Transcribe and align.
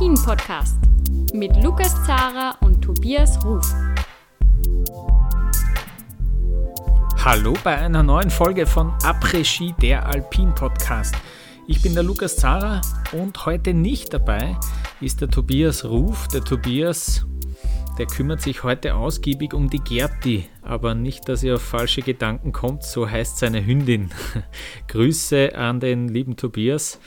Après-Ski, 0.00 0.14
der 0.14 0.16
Alpin-Podcast 0.16 0.76
mit 1.34 1.62
Lukas 1.62 1.94
Zara 2.06 2.56
und 2.62 2.80
Tobias 2.80 3.44
Ruf. 3.44 3.74
Hallo 7.22 7.54
bei 7.62 7.76
einer 7.76 8.02
neuen 8.02 8.30
Folge 8.30 8.64
von 8.64 8.92
Après-Ski, 9.02 9.74
der 9.82 10.06
Alpin-Podcast. 10.06 11.14
Ich 11.66 11.82
bin 11.82 11.92
der 11.92 12.02
Lukas 12.02 12.36
Zara 12.36 12.80
und 13.12 13.44
heute 13.44 13.74
nicht 13.74 14.14
dabei 14.14 14.56
ist 15.02 15.20
der 15.20 15.28
Tobias 15.28 15.84
Ruf. 15.84 16.28
Der 16.28 16.42
Tobias, 16.42 17.26
der 17.98 18.06
kümmert 18.06 18.40
sich 18.40 18.62
heute 18.62 18.94
ausgiebig 18.94 19.52
um 19.52 19.68
die 19.68 19.80
Gerti, 19.80 20.48
aber 20.62 20.94
nicht, 20.94 21.28
dass 21.28 21.42
ihr 21.42 21.54
auf 21.54 21.62
falsche 21.62 22.02
Gedanken 22.02 22.52
kommt, 22.52 22.82
so 22.82 23.08
heißt 23.08 23.38
seine 23.38 23.64
Hündin. 23.64 24.10
Grüße 24.88 25.54
an 25.54 25.80
den 25.80 26.08
lieben 26.08 26.36
Tobias. 26.36 26.98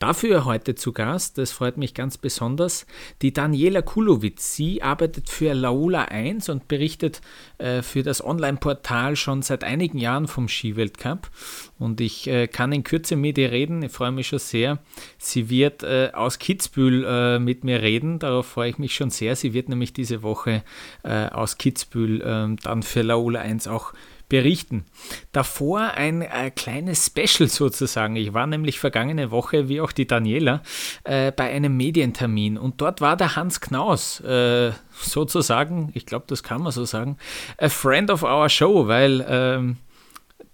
Dafür 0.00 0.46
heute 0.46 0.74
zu 0.74 0.94
Gast, 0.94 1.36
das 1.36 1.52
freut 1.52 1.76
mich 1.76 1.92
ganz 1.92 2.16
besonders, 2.16 2.86
die 3.20 3.34
Daniela 3.34 3.82
Kulowitz. 3.82 4.56
Sie 4.56 4.82
arbeitet 4.82 5.28
für 5.28 5.52
Laola 5.52 6.04
1 6.04 6.48
und 6.48 6.68
berichtet 6.68 7.20
äh, 7.58 7.82
für 7.82 8.02
das 8.02 8.24
Online-Portal 8.24 9.14
schon 9.16 9.42
seit 9.42 9.62
einigen 9.62 9.98
Jahren 9.98 10.26
vom 10.26 10.48
Skiweltcup. 10.48 11.30
Und 11.78 12.00
ich 12.00 12.26
äh, 12.28 12.46
kann 12.46 12.72
in 12.72 12.82
Kürze 12.82 13.14
mit 13.14 13.36
ihr 13.36 13.52
reden, 13.52 13.82
ich 13.82 13.92
freue 13.92 14.10
mich 14.10 14.28
schon 14.28 14.38
sehr. 14.38 14.78
Sie 15.18 15.50
wird 15.50 15.82
äh, 15.82 16.12
aus 16.14 16.38
Kitzbühel 16.38 17.04
äh, 17.04 17.38
mit 17.38 17.64
mir 17.64 17.82
reden, 17.82 18.18
darauf 18.20 18.46
freue 18.46 18.70
ich 18.70 18.78
mich 18.78 18.94
schon 18.94 19.10
sehr. 19.10 19.36
Sie 19.36 19.52
wird 19.52 19.68
nämlich 19.68 19.92
diese 19.92 20.22
Woche 20.22 20.62
äh, 21.02 21.26
aus 21.26 21.58
Kitzbühel 21.58 22.22
ähm, 22.24 22.56
dann 22.62 22.82
für 22.82 22.99
Laola 23.02 23.40
1 23.40 23.68
auch 23.68 23.92
berichten. 24.30 24.86
Davor 25.32 25.80
ein 25.94 26.22
äh, 26.22 26.50
kleines 26.50 27.04
Special 27.06 27.48
sozusagen. 27.48 28.16
Ich 28.16 28.32
war 28.32 28.46
nämlich 28.46 28.78
vergangene 28.78 29.30
Woche, 29.30 29.68
wie 29.68 29.82
auch 29.82 29.92
die 29.92 30.06
Daniela, 30.06 30.62
äh, 31.04 31.32
bei 31.32 31.50
einem 31.50 31.76
Medientermin 31.76 32.56
und 32.56 32.80
dort 32.80 33.02
war 33.02 33.16
der 33.16 33.36
Hans 33.36 33.60
Knaus 33.60 34.20
äh, 34.20 34.72
sozusagen, 34.92 35.90
ich 35.94 36.06
glaube, 36.06 36.24
das 36.28 36.42
kann 36.42 36.62
man 36.62 36.72
so 36.72 36.84
sagen, 36.84 37.18
a 37.58 37.68
friend 37.68 38.10
of 38.10 38.22
our 38.22 38.48
show, 38.48 38.86
weil 38.86 39.26
ähm, 39.28 39.76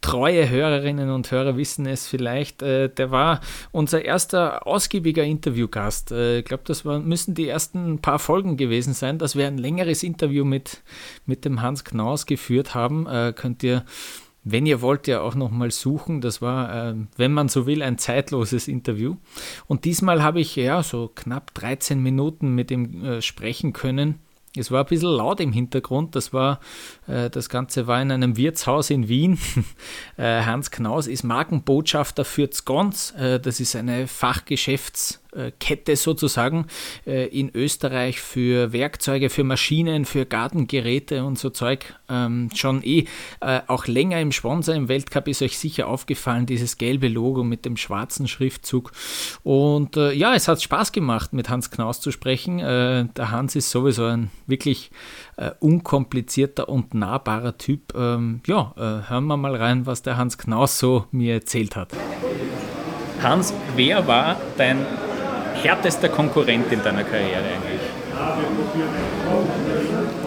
treue 0.07 0.49
Hörerinnen 0.49 1.11
und 1.11 1.33
Hörer 1.33 1.57
wissen 1.57 1.85
es 1.85 2.07
vielleicht, 2.07 2.63
äh, 2.63 2.89
der 2.89 3.11
war 3.11 3.41
unser 3.73 4.05
erster 4.05 4.65
ausgiebiger 4.65 5.25
Interviewgast. 5.25 6.13
Äh, 6.13 6.39
ich 6.39 6.45
glaube, 6.45 6.63
das 6.65 6.85
war, 6.85 7.01
müssen 7.01 7.35
die 7.35 7.49
ersten 7.49 7.99
paar 7.99 8.21
Folgen 8.21 8.57
gewesen 8.57 8.95
sein, 8.95 9.19
dass 9.19 9.35
wir 9.35 9.49
ein 9.49 9.59
längeres 9.59 10.05
Interview 10.05 10.45
mit, 10.45 10.83
mit 11.27 11.45
dem 11.45 11.61
Hans 11.61 11.83
Knaus 11.83 12.27
geführt 12.27 12.73
haben. 12.73 13.09
Äh, 13.09 13.33
könnt 13.35 13.65
ihr 13.65 13.85
wenn 14.49 14.65
ihr 14.65 14.81
wollt, 14.81 15.09
ja 15.09 15.23
auch 15.23 15.35
nochmal 15.35 15.73
suchen. 15.73 16.21
Das 16.21 16.41
war, 16.41 16.91
äh, 16.91 16.95
wenn 17.17 17.33
man 17.33 17.49
so 17.49 17.67
will, 17.67 17.83
ein 17.83 17.99
zeitloses 17.99 18.69
Interview. 18.69 19.17
Und 19.67 19.85
diesmal 19.85 20.23
habe 20.23 20.39
ich 20.39 20.55
ja 20.55 20.85
so 20.85 21.11
knapp 21.13 21.53
13 21.55 22.01
Minuten 22.01 22.55
mit 22.55 22.71
ihm 22.71 23.05
äh, 23.05 23.23
sprechen 23.23 23.73
können. 23.73 24.21
Es 24.59 24.71
war 24.71 24.85
ein 24.85 24.89
bisschen 24.89 25.11
laut 25.11 25.41
im 25.41 25.53
Hintergrund. 25.53 26.15
Das 26.17 26.33
war, 26.33 26.61
äh, 27.07 27.31
das 27.31 27.49
Ganze 27.49 27.87
war 27.87 28.01
in 28.01 28.11
einem 28.11 28.37
Wirtshaus 28.37 28.91
in 28.91 29.09
Wien. 29.09 29.39
äh, 30.17 30.43
Hans 30.43 30.71
Knaus 30.71 31.07
ist 31.07 31.25
Markenbotschafter 31.25 32.25
für 32.25 32.51
Zgons. 32.51 33.13
Äh, 33.13 33.41
das 33.41 33.61
ist 33.61 33.77
eine 33.77 34.07
Fachgeschäfts- 34.07 35.21
Kette 35.61 35.97
sozusagen 35.97 36.67
äh, 37.07 37.27
in 37.27 37.51
Österreich 37.55 38.21
für 38.21 38.73
Werkzeuge, 38.73 39.31
für 39.31 39.45
Maschinen, 39.45 40.05
für 40.05 40.27
Gartengeräte 40.27 41.25
und 41.25 41.39
so 41.39 41.51
Zeug 41.51 41.95
ähm, 42.09 42.51
schon 42.55 42.83
eh 42.83 43.05
äh, 43.41 43.61
auch 43.67 43.87
länger 43.87 44.21
im 44.21 44.33
Sponsor. 44.33 44.75
Im 44.75 44.89
Weltcup 44.89 45.29
ist 45.29 45.43
euch 45.43 45.59
sicher 45.59 45.89
aufgefallen, 45.89 46.47
dieses 46.47 46.79
gelbe 46.79 47.09
Logo 47.09 47.45
mit 47.45 47.65
dem 47.65 47.77
schwarzen 47.77 48.29
Schriftzug. 48.29 48.93
Und 49.43 49.97
äh, 49.97 50.13
ja, 50.13 50.35
es 50.35 50.49
hat 50.49 50.63
Spaß 50.63 50.93
gemacht, 50.93 51.33
mit 51.33 51.49
Hans 51.49 51.71
Knaus 51.71 52.01
zu 52.01 52.11
sprechen. 52.11 52.59
der 52.59 53.31
Hans 53.31 53.57
ist 53.57 53.71
sowieso 53.71 54.05
ein 54.05 54.31
wirklich 54.47 54.91
unkomplizierter 55.61 56.69
und 56.69 56.95
nahbarer 56.95 57.59
Typ. 57.59 57.95
Ähm, 57.95 58.41
ja, 58.47 58.73
hören 58.77 59.27
wir 59.27 59.37
mal 59.37 59.55
rein, 59.55 59.87
was 59.87 60.03
der 60.03 60.17
Hans 60.17 60.39
Knaus 60.39 60.79
so 60.79 61.07
mir 61.11 61.35
erzählt 61.35 61.77
hat. 61.77 61.93
Hans, 63.23 63.53
wer 63.75 64.07
war 64.07 64.37
dein 64.57 64.87
härtester 65.63 66.09
Konkurrent 66.09 66.73
in 66.73 66.83
deiner 66.83 67.05
Karriere 67.05 67.39
eigentlich? 67.39 67.81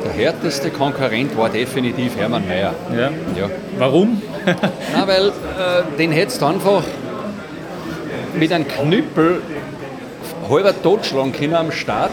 Der 0.05 0.11
härteste 0.11 0.69
Konkurrent 0.69 1.37
war 1.37 1.49
definitiv 1.49 2.15
Hermann 2.17 2.47
Mayer. 2.47 2.73
Ja? 2.91 3.09
ja. 3.35 3.49
Warum? 3.77 4.21
Na, 4.93 5.07
weil 5.07 5.27
äh, 5.27 5.97
den 5.97 6.11
hättest 6.11 6.41
du 6.41 6.45
einfach 6.45 6.83
mit 8.35 8.51
einem 8.51 8.67
Knüppel 8.67 9.41
halber 10.49 10.73
totschlagen 10.81 11.31
können 11.31 11.55
am 11.55 11.71
Start. 11.71 12.11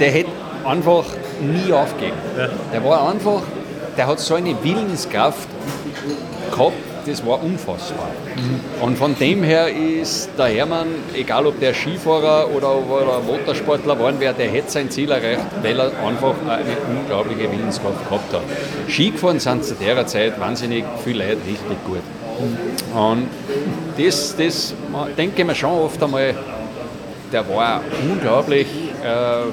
Der 0.00 0.10
hätte 0.10 0.30
einfach 0.64 1.04
nie 1.40 1.72
aufgegeben. 1.72 2.16
Ja. 2.36 2.48
Der 2.72 2.84
war 2.84 3.10
einfach, 3.10 3.42
der 3.96 4.06
hat 4.06 4.20
so 4.20 4.34
eine 4.34 4.56
Willenskraft 4.62 5.48
gehabt, 6.50 6.72
das 7.06 7.24
war 7.24 7.42
unfassbar. 7.42 8.08
Mhm. 8.36 8.82
Und 8.82 8.98
von 8.98 9.16
dem 9.18 9.42
her 9.42 9.68
ist 9.68 10.30
der 10.38 10.46
Hermann, 10.46 10.88
egal 11.14 11.46
ob 11.46 11.58
der 11.60 11.74
Skifahrer 11.74 12.48
oder 12.54 12.74
ob 12.74 12.90
er 12.90 13.20
Motorsportler 13.20 13.96
geworden 13.96 14.20
wäre, 14.20 14.34
der 14.34 14.48
hätte 14.50 14.70
sein 14.70 14.90
Ziel 14.90 15.10
erreicht, 15.10 15.44
weil 15.62 15.78
er 15.78 15.86
einfach 16.06 16.34
eine 16.46 16.98
unglaubliche 16.98 17.50
Willenskraft 17.50 18.04
gehabt 18.04 18.32
hat. 18.32 18.42
Ski 18.88 19.10
gefahren 19.10 19.38
sind 19.40 19.64
zu 19.64 19.74
der 19.74 20.06
Zeit 20.06 20.38
wahnsinnig 20.40 20.84
viele 21.02 21.24
Leute 21.24 21.40
richtig 21.46 21.84
gut. 21.86 22.02
Mhm. 22.38 22.98
Und 22.98 23.28
das, 23.96 24.34
das 24.36 24.74
denke 25.16 25.42
ich 25.42 25.46
mir 25.46 25.54
schon 25.54 25.70
oft 25.70 26.02
einmal, 26.02 26.34
der 27.32 27.48
war 27.48 27.80
unglaublich 28.08 28.66
äh, 29.02 29.50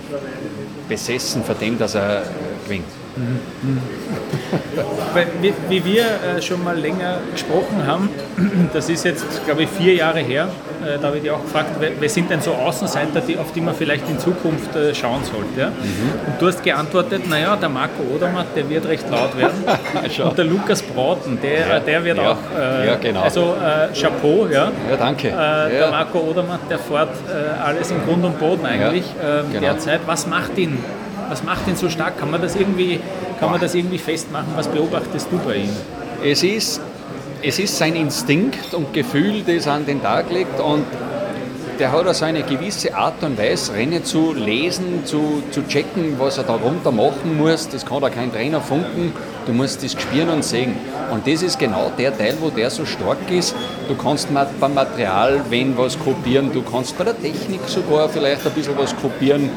besessen 0.88 1.44
von 1.44 1.58
dem, 1.60 1.78
dass 1.78 1.96
er 1.96 2.24
gewinnt. 2.66 2.86
Mhm. 3.16 3.82
Wie, 5.42 5.54
wie, 5.70 5.86
wir 5.86 6.04
äh, 6.04 6.42
schon 6.42 6.64
mal 6.64 6.78
länger 6.78 7.18
gesprochen 7.32 7.86
haben, 7.86 8.10
das 8.74 8.90
ist 8.90 9.06
jetzt, 9.06 9.46
glaube 9.46 9.64
ich, 9.64 9.70
vier 9.70 9.94
Jahre 9.96 10.20
her, 10.20 10.50
äh, 10.84 10.98
da 11.00 11.08
habe 11.08 11.18
ich 11.18 11.24
dich 11.24 11.32
auch 11.32 11.42
gefragt, 11.42 11.70
wer, 11.80 11.92
wer, 12.00 12.10
sind 12.10 12.30
denn 12.30 12.42
so 12.42 12.54
Außenseiter, 12.54 13.22
die, 13.22 13.38
auf 13.38 13.52
die 13.54 13.62
man 13.62 13.76
vielleicht 13.76 14.10
in 14.10 14.20
Zukunft 14.20 14.76
äh, 14.76 14.94
schauen 14.94 15.24
sollte? 15.24 15.60
Ja? 15.60 15.68
Mhm. 15.68 16.28
Und 16.28 16.42
du 16.42 16.48
hast 16.48 16.64
geantwortet, 16.64 17.30
naja, 17.30 17.56
der 17.56 17.70
Marco 17.70 18.04
Odermatt, 18.14 18.48
der 18.56 18.70
wird 18.70 18.88
recht 18.88 19.10
laut 19.10 19.38
werden. 19.38 19.64
und 20.24 20.38
der 20.38 20.46
Lukas 20.46 20.82
Brauten, 20.82 21.40
der, 21.42 21.68
ja, 21.68 21.80
der 21.80 22.04
wird 22.04 22.18
ja, 22.18 22.32
auch, 22.32 22.38
äh, 22.58 22.88
ja, 22.88 22.96
genau. 22.96 23.22
also 23.22 23.56
äh, 23.56 23.94
Chapeau, 23.94 24.48
ja. 24.48 24.72
Ja, 24.90 24.98
danke. 24.98 25.30
Äh, 25.30 25.32
der 25.32 25.92
Marco 25.92 26.20
Odermatt, 26.20 26.62
der 26.70 26.80
fährt 26.80 27.10
alles 27.64 27.92
in 27.92 28.04
Grund 28.06 28.24
und 28.26 28.40
Boden 28.40 28.66
eigentlich 28.66 29.06
ähm, 29.24 29.46
genau. 29.52 29.62
derzeit. 29.62 30.02
Was 30.06 30.28
macht 30.28 30.58
ihn 30.58 30.78
was 31.32 31.44
macht 31.44 31.66
ihn 31.68 31.78
so 31.78 31.90
stark? 31.90 32.20
Kann 32.20 32.30
man 32.30 32.42
das 32.42 32.56
irgendwie, 32.56 33.00
kann 33.42 33.50
man 33.50 33.60
das 33.60 33.74
irgendwie 33.74 33.98
festmachen? 33.98 34.54
Was 34.56 34.68
beobachtest 34.68 35.28
du 35.32 35.40
bei 35.40 35.56
ihm? 35.56 35.70
Es 36.24 36.44
ist, 36.44 36.80
es 37.42 37.58
ist 37.58 37.76
sein 37.76 37.96
Instinkt 37.96 38.76
und 38.76 38.94
Gefühl, 38.94 39.42
das 39.42 39.68
an 39.68 39.88
den 39.88 40.00
Tag 40.00 40.32
legt 40.32 40.60
und 40.60 40.86
der 41.80 41.92
hat 41.92 42.06
also 42.06 42.26
eine 42.26 42.44
gewisse 42.44 42.94
Art 42.94 43.24
und 43.24 43.40
Weise, 43.40 43.74
Rennen 43.74 44.06
zu 44.06 44.34
lesen, 44.34 45.04
zu, 45.06 45.42
zu 45.50 45.68
checken, 45.68 46.20
was 46.20 46.38
er 46.38 46.44
da 46.44 46.54
runter 46.54 46.92
machen 46.92 47.36
muss. 47.36 47.68
Das 47.68 47.84
kann 47.84 48.00
da 48.02 48.12
kein 48.12 48.32
Trainer 48.32 48.62
funken. 48.62 49.12
Du 49.48 49.54
musst 49.54 49.84
das 49.84 49.94
spüren 49.94 50.30
und 50.30 50.44
sehen. 50.44 50.76
Und 51.12 51.26
das 51.26 51.42
ist 51.42 51.58
genau 51.58 51.92
der 51.98 52.16
Teil, 52.16 52.38
wo 52.40 52.52
der 52.52 52.70
so 52.70 52.86
stark 52.86 53.32
ist. 53.32 53.56
Du 53.88 53.96
kannst 53.96 54.28
beim 54.60 54.76
Material, 54.76 55.42
wenn 55.50 55.76
was 55.76 55.98
kopieren, 55.98 56.52
du 56.54 56.62
kannst 56.62 56.96
bei 56.96 57.06
der 57.06 57.20
Technik 57.20 57.62
sogar 57.66 58.08
vielleicht 58.08 58.46
ein 58.46 58.52
bisschen 58.52 58.78
was 58.78 58.96
kopieren. 58.96 59.50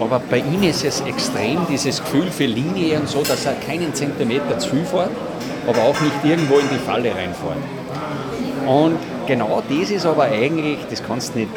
Aber 0.00 0.18
bei 0.30 0.38
ihm 0.38 0.62
ist 0.62 0.82
es 0.84 1.02
extrem, 1.02 1.66
dieses 1.68 2.00
Gefühl 2.00 2.30
für 2.30 2.46
Linie 2.46 2.98
und 2.98 3.08
so, 3.08 3.22
dass 3.22 3.44
er 3.44 3.52
keinen 3.54 3.94
Zentimeter 3.94 4.58
zu 4.58 4.70
viel 4.70 4.84
fährt, 4.84 5.10
aber 5.66 5.82
auch 5.82 6.00
nicht 6.00 6.24
irgendwo 6.24 6.58
in 6.58 6.68
die 6.72 6.78
Falle 6.78 7.14
reinfährt. 7.14 7.58
Und 8.66 8.98
genau 9.26 9.62
das 9.68 9.90
ist 9.90 10.06
aber 10.06 10.24
eigentlich, 10.24 10.78
das 10.88 11.02
kannst 11.02 11.34
du 11.34 11.40
nicht 11.40 11.50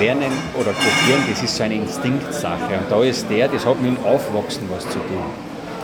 lernen 0.00 0.32
oder 0.54 0.72
kopieren, 0.72 1.22
das 1.30 1.42
ist 1.42 1.56
so 1.56 1.62
eine 1.62 1.74
Instinktsache. 1.74 2.74
Und 2.78 2.90
da 2.90 3.02
ist 3.04 3.30
der, 3.30 3.48
das 3.48 3.64
hat 3.64 3.80
mit 3.80 3.96
dem 3.96 4.04
Aufwachsen 4.04 4.68
was 4.74 4.82
zu 4.84 4.98
tun. 4.98 5.24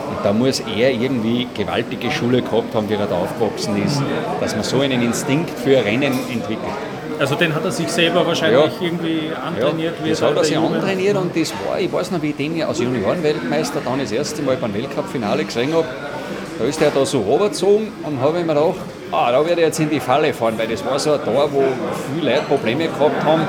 Und 0.09 0.25
da 0.25 0.33
muss 0.33 0.59
er 0.59 0.91
irgendwie 0.91 1.47
gewaltige 1.53 2.11
Schule 2.11 2.41
gehabt 2.41 2.75
haben, 2.75 2.89
wie 2.89 2.95
er 2.95 3.07
da 3.07 3.15
aufgewachsen 3.15 3.81
ist, 3.81 4.01
dass 4.41 4.53
man 4.55 4.63
so 4.63 4.81
einen 4.81 5.01
Instinkt 5.01 5.49
für 5.51 5.83
Rennen 5.83 6.13
entwickelt. 6.29 6.92
Also 7.19 7.35
den 7.35 7.53
hat 7.53 7.63
er 7.63 7.71
sich 7.71 7.87
selber 7.89 8.25
wahrscheinlich 8.25 8.59
ja. 8.59 8.85
irgendwie 8.85 9.31
antrainiert. 9.33 9.95
Ja, 10.03 10.09
das 10.09 10.21
hat 10.21 10.35
er 10.35 10.43
sich 10.43 10.57
antrainiert 10.57 11.17
und 11.17 11.35
das 11.35 11.53
war, 11.65 11.79
ich 11.79 11.91
weiß 11.91 12.11
noch, 12.11 12.21
wie 12.21 12.31
ich 12.31 12.35
den 12.35 12.61
als 12.63 12.79
Juniorenweltmeister 12.79 13.81
dann 13.83 13.99
das 13.99 14.11
erste 14.11 14.41
Mal 14.41 14.57
beim 14.57 14.73
Weltcup-Finale 14.73 15.45
gesehen 15.45 15.73
habe. 15.73 15.87
Da 16.59 16.65
ist 16.65 16.81
er 16.81 16.91
da 16.91 17.05
so 17.05 17.21
runtergezogen 17.21 17.87
und 18.03 18.21
habe 18.21 18.39
ich 18.39 18.45
mir 18.45 18.53
gedacht, 18.53 18.75
ah, 19.11 19.31
da 19.31 19.45
werde 19.45 19.61
ich 19.61 19.67
jetzt 19.67 19.79
in 19.79 19.89
die 19.89 19.99
Falle 19.99 20.33
fahren, 20.33 20.53
weil 20.57 20.67
das 20.67 20.85
war 20.85 20.99
so 20.99 21.13
ein 21.13 21.23
Tor, 21.23 21.49
wo 21.51 21.63
viele 22.13 22.31
Leute 22.31 22.43
Probleme 22.43 22.87
gehabt 22.87 23.23
haben. 23.23 23.41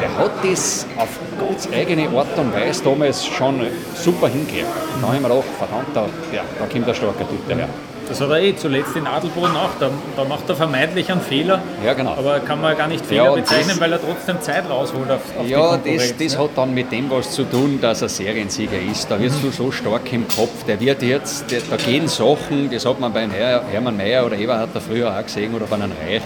Der 0.00 0.18
hat 0.18 0.30
das 0.42 0.86
auf 0.96 1.08
ganz 1.38 1.68
eigene 1.72 2.08
Art 2.08 2.38
und 2.38 2.54
Weise 2.54 2.84
damals 2.84 3.26
schon 3.26 3.66
super 3.94 4.28
hingekriegt. 4.28 4.66
Da 5.00 5.06
habe 5.06 5.16
ich 5.16 5.22
mir 5.22 5.28
gedacht, 5.28 5.44
verdammt, 5.58 5.88
da, 5.94 6.06
ja, 6.34 6.42
da 6.58 6.66
kommt 6.66 6.88
ein 6.88 6.94
starker 6.94 7.28
Typ 7.28 7.48
daher. 7.48 7.68
Das 8.12 8.20
hat 8.20 8.28
er 8.28 8.42
eh 8.42 8.54
zuletzt 8.54 8.94
in 8.94 9.06
Adelboden 9.06 9.56
auch. 9.56 9.70
Da, 9.80 9.88
da 10.18 10.24
macht 10.24 10.46
er 10.46 10.54
vermeintlich 10.54 11.10
einen 11.10 11.22
Fehler. 11.22 11.62
Ja, 11.82 11.94
genau. 11.94 12.10
Aber 12.12 12.40
kann 12.40 12.60
man 12.60 12.76
gar 12.76 12.86
nicht 12.86 13.06
Fehler 13.06 13.24
Ja, 13.24 13.32
bezeichnen, 13.32 13.68
das- 13.70 13.80
weil 13.80 13.90
er 13.90 14.00
trotzdem 14.02 14.38
Zeit 14.42 14.68
rausholt 14.68 15.10
auf, 15.10 15.20
auf 15.38 15.48
Ja, 15.48 15.78
das, 15.78 16.14
das 16.18 16.34
ne? 16.34 16.38
hat 16.44 16.50
dann 16.54 16.74
mit 16.74 16.92
dem 16.92 17.10
was 17.10 17.30
zu 17.30 17.44
tun, 17.44 17.78
dass 17.80 18.02
er 18.02 18.10
Seriensieger 18.10 18.76
ist. 18.78 19.10
Da 19.10 19.18
wirst 19.18 19.42
du 19.42 19.50
so 19.50 19.72
stark 19.72 20.12
im 20.12 20.28
Kopf. 20.28 20.64
Der 20.68 20.78
wird 20.78 21.02
jetzt, 21.02 21.50
der, 21.50 21.62
da 21.70 21.76
gehen 21.76 22.06
Sachen, 22.06 22.70
das 22.70 22.84
hat 22.84 23.00
man 23.00 23.14
bei 23.14 23.26
Her 23.30 23.62
Hermann 23.72 23.96
Mayer 23.96 24.26
oder 24.26 24.36
Eberhard 24.36 24.68
da 24.74 24.80
früher 24.80 25.10
auch 25.18 25.22
gesehen 25.24 25.54
oder 25.54 25.64
bei 25.64 25.76
einem 25.76 25.92
Reich. 26.06 26.20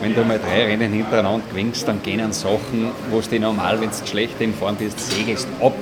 Wenn 0.00 0.14
du 0.14 0.22
mal 0.22 0.38
drei 0.38 0.66
Rennen 0.66 0.92
hintereinander 0.92 1.44
gewinnst, 1.50 1.88
dann 1.88 2.00
gehen 2.04 2.32
Sachen, 2.32 2.92
wo 3.10 3.20
du 3.20 3.40
normal, 3.40 3.80
wenn 3.80 3.90
du 3.90 4.06
schlecht 4.06 4.40
in 4.40 4.54
Form 4.54 4.76
bist, 4.76 5.00
segelst 5.12 5.48
ab. 5.60 5.72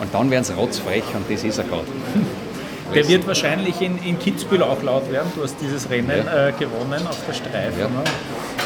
Und 0.00 0.12
dann 0.14 0.30
werden 0.30 0.44
sie 0.44 0.52
rotzfrech 0.52 1.04
und 1.14 1.30
das 1.30 1.44
ist 1.44 1.56
er 1.56 1.64
gerade. 1.64 1.84
Der 2.94 3.08
wird 3.08 3.26
wahrscheinlich 3.26 3.80
in, 3.80 3.98
in 4.04 4.18
Kitzbühel 4.18 4.62
auch 4.62 4.82
laut 4.82 5.10
werden. 5.10 5.30
Du 5.34 5.42
hast 5.42 5.56
dieses 5.60 5.90
Rennen 5.90 6.24
Ja. 6.26 6.48
äh, 6.48 6.52
gewonnen 6.52 7.06
auf 7.06 7.18
der 7.28 7.34
Streife. 7.34 7.80
Ja. 7.80 7.88
Ne? 7.88 8.02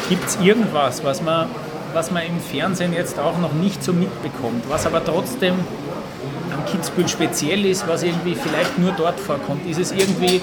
Gibt 0.09 0.25
es 0.27 0.37
irgendwas, 0.41 1.03
was 1.03 1.21
man, 1.21 1.47
was 1.93 2.11
man 2.11 2.23
im 2.23 2.39
Fernsehen 2.39 2.93
jetzt 2.93 3.19
auch 3.19 3.37
noch 3.39 3.53
nicht 3.53 3.83
so 3.83 3.93
mitbekommt, 3.93 4.63
was 4.69 4.85
aber 4.85 5.03
trotzdem 5.03 5.55
am 6.53 6.65
Kitzbühel 6.65 7.07
speziell 7.07 7.65
ist, 7.65 7.87
was 7.87 8.03
irgendwie 8.03 8.35
vielleicht 8.35 8.77
nur 8.77 8.91
dort 8.91 9.19
vorkommt? 9.19 9.69
Ist 9.69 9.79
es 9.79 9.91
irgendwie, 9.91 10.41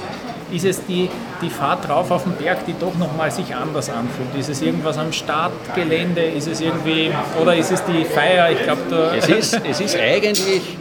ist 0.50 0.64
es 0.64 0.84
die, 0.86 1.08
die 1.42 1.50
Fahrt 1.50 1.86
drauf 1.88 2.10
auf 2.10 2.24
den 2.24 2.32
Berg, 2.32 2.64
die 2.66 2.74
doch 2.78 2.94
nochmal 2.94 3.30
sich 3.30 3.54
anders 3.54 3.90
anfühlt? 3.90 4.34
Ist 4.38 4.48
es 4.48 4.60
irgendwas 4.62 4.98
am 4.98 5.12
Startgelände? 5.12 6.22
Ist 6.22 6.48
es 6.48 6.60
irgendwie, 6.60 7.12
oder 7.40 7.54
ist 7.54 7.70
es 7.70 7.82
die 7.84 8.04
Feier? 8.04 8.50
Ich 8.50 8.62
glaube, 8.62 8.80
da... 8.90 9.14
Es 9.14 9.28
ist, 9.28 9.60
es 9.68 9.80
ist 9.80 9.96
eigentlich, 9.98 10.76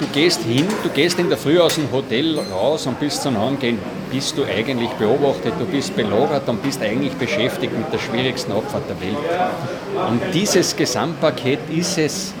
du 0.00 0.06
gehst 0.08 0.42
hin, 0.42 0.66
du 0.82 0.88
gehst 0.90 1.18
in 1.18 1.28
der 1.28 1.38
Früh 1.38 1.58
aus 1.58 1.76
dem 1.76 1.90
Hotel 1.90 2.38
raus 2.52 2.86
und 2.86 3.00
bis 3.00 3.20
zum 3.20 3.38
Heimgehen 3.38 3.78
bist 4.10 4.36
du 4.36 4.44
eigentlich 4.44 4.90
beobachtet, 4.90 5.54
du 5.58 5.64
bist 5.64 5.96
belagert 5.96 6.48
und 6.48 6.62
bist 6.62 6.82
eigentlich 6.82 7.14
beschäftigt 7.14 7.76
mit 7.76 7.92
der 7.92 7.98
schwierigsten 7.98 8.52
Abfahrt 8.52 8.84
der 8.88 9.00
Welt. 9.00 9.16
Und 10.08 10.20
dieses 10.34 10.76
Gesamtpaket 10.76 11.60
ist 11.70 11.98
es, 11.98 12.34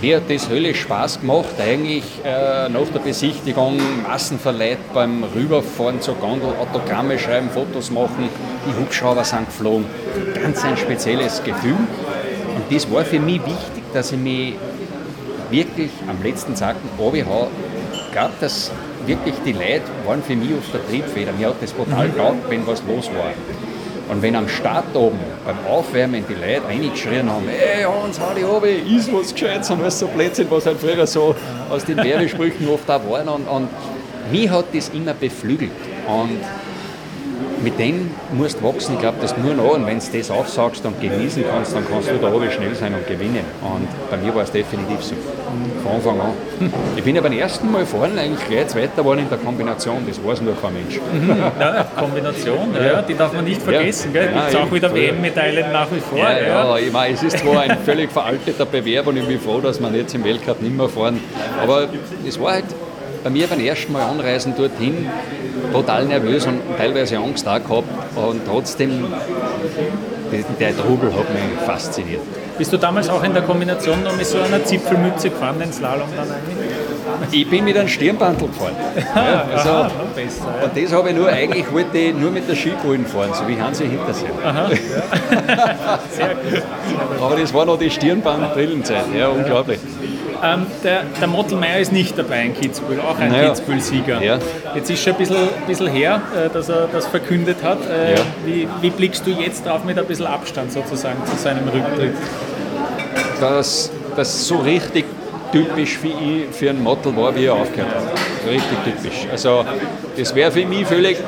mir 0.00 0.16
hat 0.16 0.28
das 0.28 0.48
höllisch 0.48 0.80
Spaß 0.80 1.20
gemacht, 1.20 1.54
eigentlich 1.60 2.04
äh, 2.24 2.68
nach 2.68 2.88
der 2.92 3.00
Besichtigung 3.00 3.78
Massenverleih 4.02 4.76
beim 4.92 5.22
Rüberfahren 5.22 6.00
zur 6.00 6.16
Gondel, 6.16 6.50
Autogramme 6.60 7.18
schreiben, 7.18 7.50
Fotos 7.50 7.90
machen, 7.90 8.28
die 8.66 8.80
Hubschrauber 8.80 9.24
sind 9.24 9.46
geflogen. 9.46 9.86
Ganz 10.34 10.64
ein 10.64 10.76
spezielles 10.76 11.42
Gefühl. 11.44 11.76
Und 12.56 12.64
das 12.74 12.90
war 12.90 13.04
für 13.04 13.20
mich 13.20 13.40
wichtig, 13.44 13.84
dass 13.92 14.12
ich 14.12 14.18
mich 14.18 14.54
wirklich 15.52 15.90
am 16.08 16.22
letzten 16.22 16.56
Zacken 16.56 16.88
runterhaue. 16.98 17.48
Ich 17.92 18.12
glaube, 18.12 18.32
dass 18.40 18.72
wirklich 19.06 19.34
die 19.44 19.52
Leute 19.52 19.82
waren 20.06 20.22
für 20.22 20.34
mich 20.34 20.50
auf 20.54 20.70
der 20.72 20.86
Triebfeder. 20.88 21.32
Mir 21.32 21.48
hat 21.48 21.56
das 21.60 21.74
total 21.74 22.08
geglaubt, 22.08 22.48
wenn 22.48 22.66
was 22.66 22.82
los 22.88 23.08
war. 23.08 23.32
Und 24.08 24.20
wenn 24.20 24.34
am 24.34 24.48
Start 24.48 24.94
oben 24.94 25.18
beim 25.44 25.56
Aufwärmen 25.68 26.24
die 26.28 26.34
Leute 26.34 26.66
reingeschrien 26.66 27.30
haben, 27.30 27.48
ey 27.48 27.84
Hans, 27.84 28.20
hau 28.20 28.34
die 28.36 28.44
oben, 28.44 28.96
ist 28.96 29.12
was 29.12 29.32
Gescheites 29.32 29.70
und 29.70 29.80
alles 29.80 29.98
so 29.98 30.06
Blödsinn, 30.08 30.48
was 30.50 30.66
halt 30.66 30.78
früher 30.78 31.06
so 31.06 31.34
aus 31.70 31.84
den 31.84 31.96
Werbesprüchen 31.96 32.68
oft 32.68 32.90
auch 32.90 33.00
waren. 33.08 33.28
Und, 33.28 33.46
und 33.46 33.68
mich 34.30 34.50
hat 34.50 34.66
das 34.72 34.90
immer 34.90 35.14
beflügelt. 35.14 35.70
Und 36.06 36.40
mit 37.62 37.78
dem 37.78 38.10
musst 38.32 38.60
du 38.60 38.64
wachsen. 38.64 38.94
Ich 38.94 39.00
glaube, 39.00 39.18
das 39.20 39.36
nur 39.36 39.54
noch. 39.54 39.74
Und 39.74 39.86
wenn 39.86 39.98
du 39.98 40.18
das 40.18 40.30
aufsagst 40.30 40.84
und 40.84 41.00
genießen 41.00 41.44
kannst, 41.50 41.74
dann 41.74 41.84
kannst 41.88 42.10
du 42.10 42.16
da 42.16 42.32
oben 42.32 42.50
schnell 42.50 42.74
sein 42.74 42.94
und 42.94 43.06
gewinnen. 43.06 43.44
Und 43.62 43.88
bei 44.10 44.16
mir 44.16 44.34
war 44.34 44.42
es 44.42 44.50
definitiv 44.50 45.02
so. 45.02 45.14
Von 45.82 45.92
Anfang 45.92 46.20
an. 46.20 46.32
Ich 46.96 47.02
bin 47.04 47.16
ja 47.16 47.22
beim 47.22 47.32
ersten 47.32 47.70
Mal 47.70 47.84
fahren 47.84 48.16
eigentlich 48.18 48.46
gleich 48.48 48.68
Zweiter 48.68 48.96
geworden 48.96 49.20
in 49.20 49.28
der 49.28 49.38
Kombination. 49.38 50.04
Das 50.06 50.22
weiß 50.24 50.40
nur 50.42 50.54
kein 50.60 50.74
Mensch. 50.74 51.00
Ja, 51.60 51.86
Kombination, 51.96 52.74
ja, 52.74 53.02
die 53.02 53.14
darf 53.14 53.32
man 53.32 53.44
nicht 53.44 53.62
vergessen. 53.62 54.12
Ja, 54.14 54.22
Gibt 54.22 54.36
es 54.48 54.56
auch 54.56 54.72
wieder 54.72 54.92
WM-Medaillen 54.94 55.72
nach 55.72 55.90
wie 55.90 56.00
vor. 56.00 56.18
Ja, 56.18 56.38
ja, 56.38 56.76
ich 56.76 56.92
meine, 56.92 57.14
es 57.14 57.22
ist 57.22 57.38
zwar 57.38 57.62
ein 57.62 57.78
völlig 57.84 58.10
veralteter 58.10 58.66
Bewerb 58.66 59.06
und 59.06 59.16
ich 59.16 59.26
bin 59.26 59.40
froh, 59.40 59.60
dass 59.60 59.80
wir 59.80 59.90
jetzt 59.90 60.14
im 60.14 60.24
Weltcup 60.24 60.62
nicht 60.62 60.76
mehr 60.76 60.88
fahren. 60.88 61.20
Aber 61.62 61.88
es 62.26 62.40
war 62.40 62.52
halt 62.52 62.64
bei 63.22 63.30
mir 63.30 63.46
beim 63.46 63.60
ersten 63.60 63.92
Mal 63.92 64.02
anreisen 64.02 64.54
dorthin 64.56 65.08
total 65.72 66.04
nervös 66.06 66.46
und 66.46 66.60
teilweise 66.76 67.18
Angst 67.18 67.46
auch 67.46 67.62
gehabt. 67.62 67.88
Und 68.16 68.42
trotzdem, 68.46 69.06
der, 70.60 70.76
Trubel 70.76 71.12
hat 71.12 71.32
mich 71.32 71.60
fasziniert. 71.64 72.20
Bist 72.58 72.72
du 72.72 72.76
damals 72.76 73.08
auch 73.08 73.22
in 73.22 73.32
der 73.32 73.42
Kombination 73.42 74.02
noch 74.02 74.14
mit 74.14 74.26
so 74.26 74.38
einer 74.38 74.62
Zipfelmütze 74.64 75.30
gefahren, 75.30 75.58
den 75.58 75.72
Slalom 75.72 76.08
dann 76.14 76.28
eigentlich? 76.30 76.72
Ich 77.30 77.48
bin 77.48 77.64
mit 77.64 77.76
einem 77.76 77.88
Stirnbandel 77.88 78.48
gefahren. 78.48 78.74
Ja, 79.14 79.46
also, 79.54 79.70
Aha, 79.70 79.90
besser. 80.14 80.44
Ja. 80.58 80.64
und 80.64 80.76
das 80.76 80.92
habe 80.92 81.10
ich 81.10 81.16
nur, 81.16 81.28
eigentlich 81.28 81.72
wollte 81.72 81.98
ich 81.98 82.14
nur 82.14 82.30
mit 82.30 82.48
der 82.48 82.54
Skipullen 82.54 83.06
fahren, 83.06 83.30
so 83.32 83.46
wie 83.48 83.60
Hansi 83.60 83.84
Hintersee. 83.88 84.26
Sehr 86.10 86.34
gut. 86.34 86.62
Aber 87.20 87.36
das 87.36 87.52
war 87.52 87.64
noch 87.64 87.78
die 87.78 87.90
Stirnband-Brillenzeit, 87.90 89.04
ja, 89.16 89.28
unglaublich. 89.28 89.80
Ähm, 90.44 90.66
der, 90.82 91.04
der 91.20 91.28
Mottelmeier 91.28 91.78
ist 91.78 91.92
nicht 91.92 92.18
dabei 92.18 92.42
in 92.42 92.54
Kitzbühel, 92.54 92.98
auch 93.00 93.16
ein 93.18 93.30
Naja. 93.30 93.50
Kitzbühel-Sieger. 93.50 94.20
Ja. 94.22 94.38
Jetzt 94.74 94.90
ist 94.90 95.02
schon 95.02 95.12
ein 95.12 95.18
bisschen, 95.20 95.36
bisschen 95.68 95.86
her, 95.86 96.20
äh, 96.36 96.48
dass 96.52 96.68
er 96.68 96.88
das 96.92 97.06
verkündet 97.06 97.58
hat. 97.62 97.78
Äh, 97.88 98.14
Ja. 98.14 98.20
wie, 98.44 98.66
wie 98.80 98.90
blickst 98.90 99.24
du 99.26 99.30
jetzt 99.30 99.64
drauf 99.64 99.84
mit 99.84 99.98
ein 99.98 100.04
bisschen 100.06 100.26
Abstand 100.26 100.72
sozusagen 100.72 101.18
zu 101.26 101.36
seinem 101.36 101.68
Rücktritt? 101.68 102.14
dass 103.40 103.90
das 104.14 104.46
so 104.46 104.56
richtig 104.58 105.04
typisch 105.50 105.98
für, 105.98 106.06
ich, 106.08 106.54
für 106.56 106.70
einen 106.70 106.82
Model 106.82 107.16
war, 107.16 107.34
wie 107.34 107.46
er 107.46 107.54
aufgehört 107.54 107.92
hat. 107.94 108.02
Richtig 108.48 108.78
typisch. 108.84 109.26
Also 109.30 109.64
das 110.16 110.34
wäre 110.34 110.50
für 110.52 110.64
mich 110.64 110.86
völlig 110.86 111.18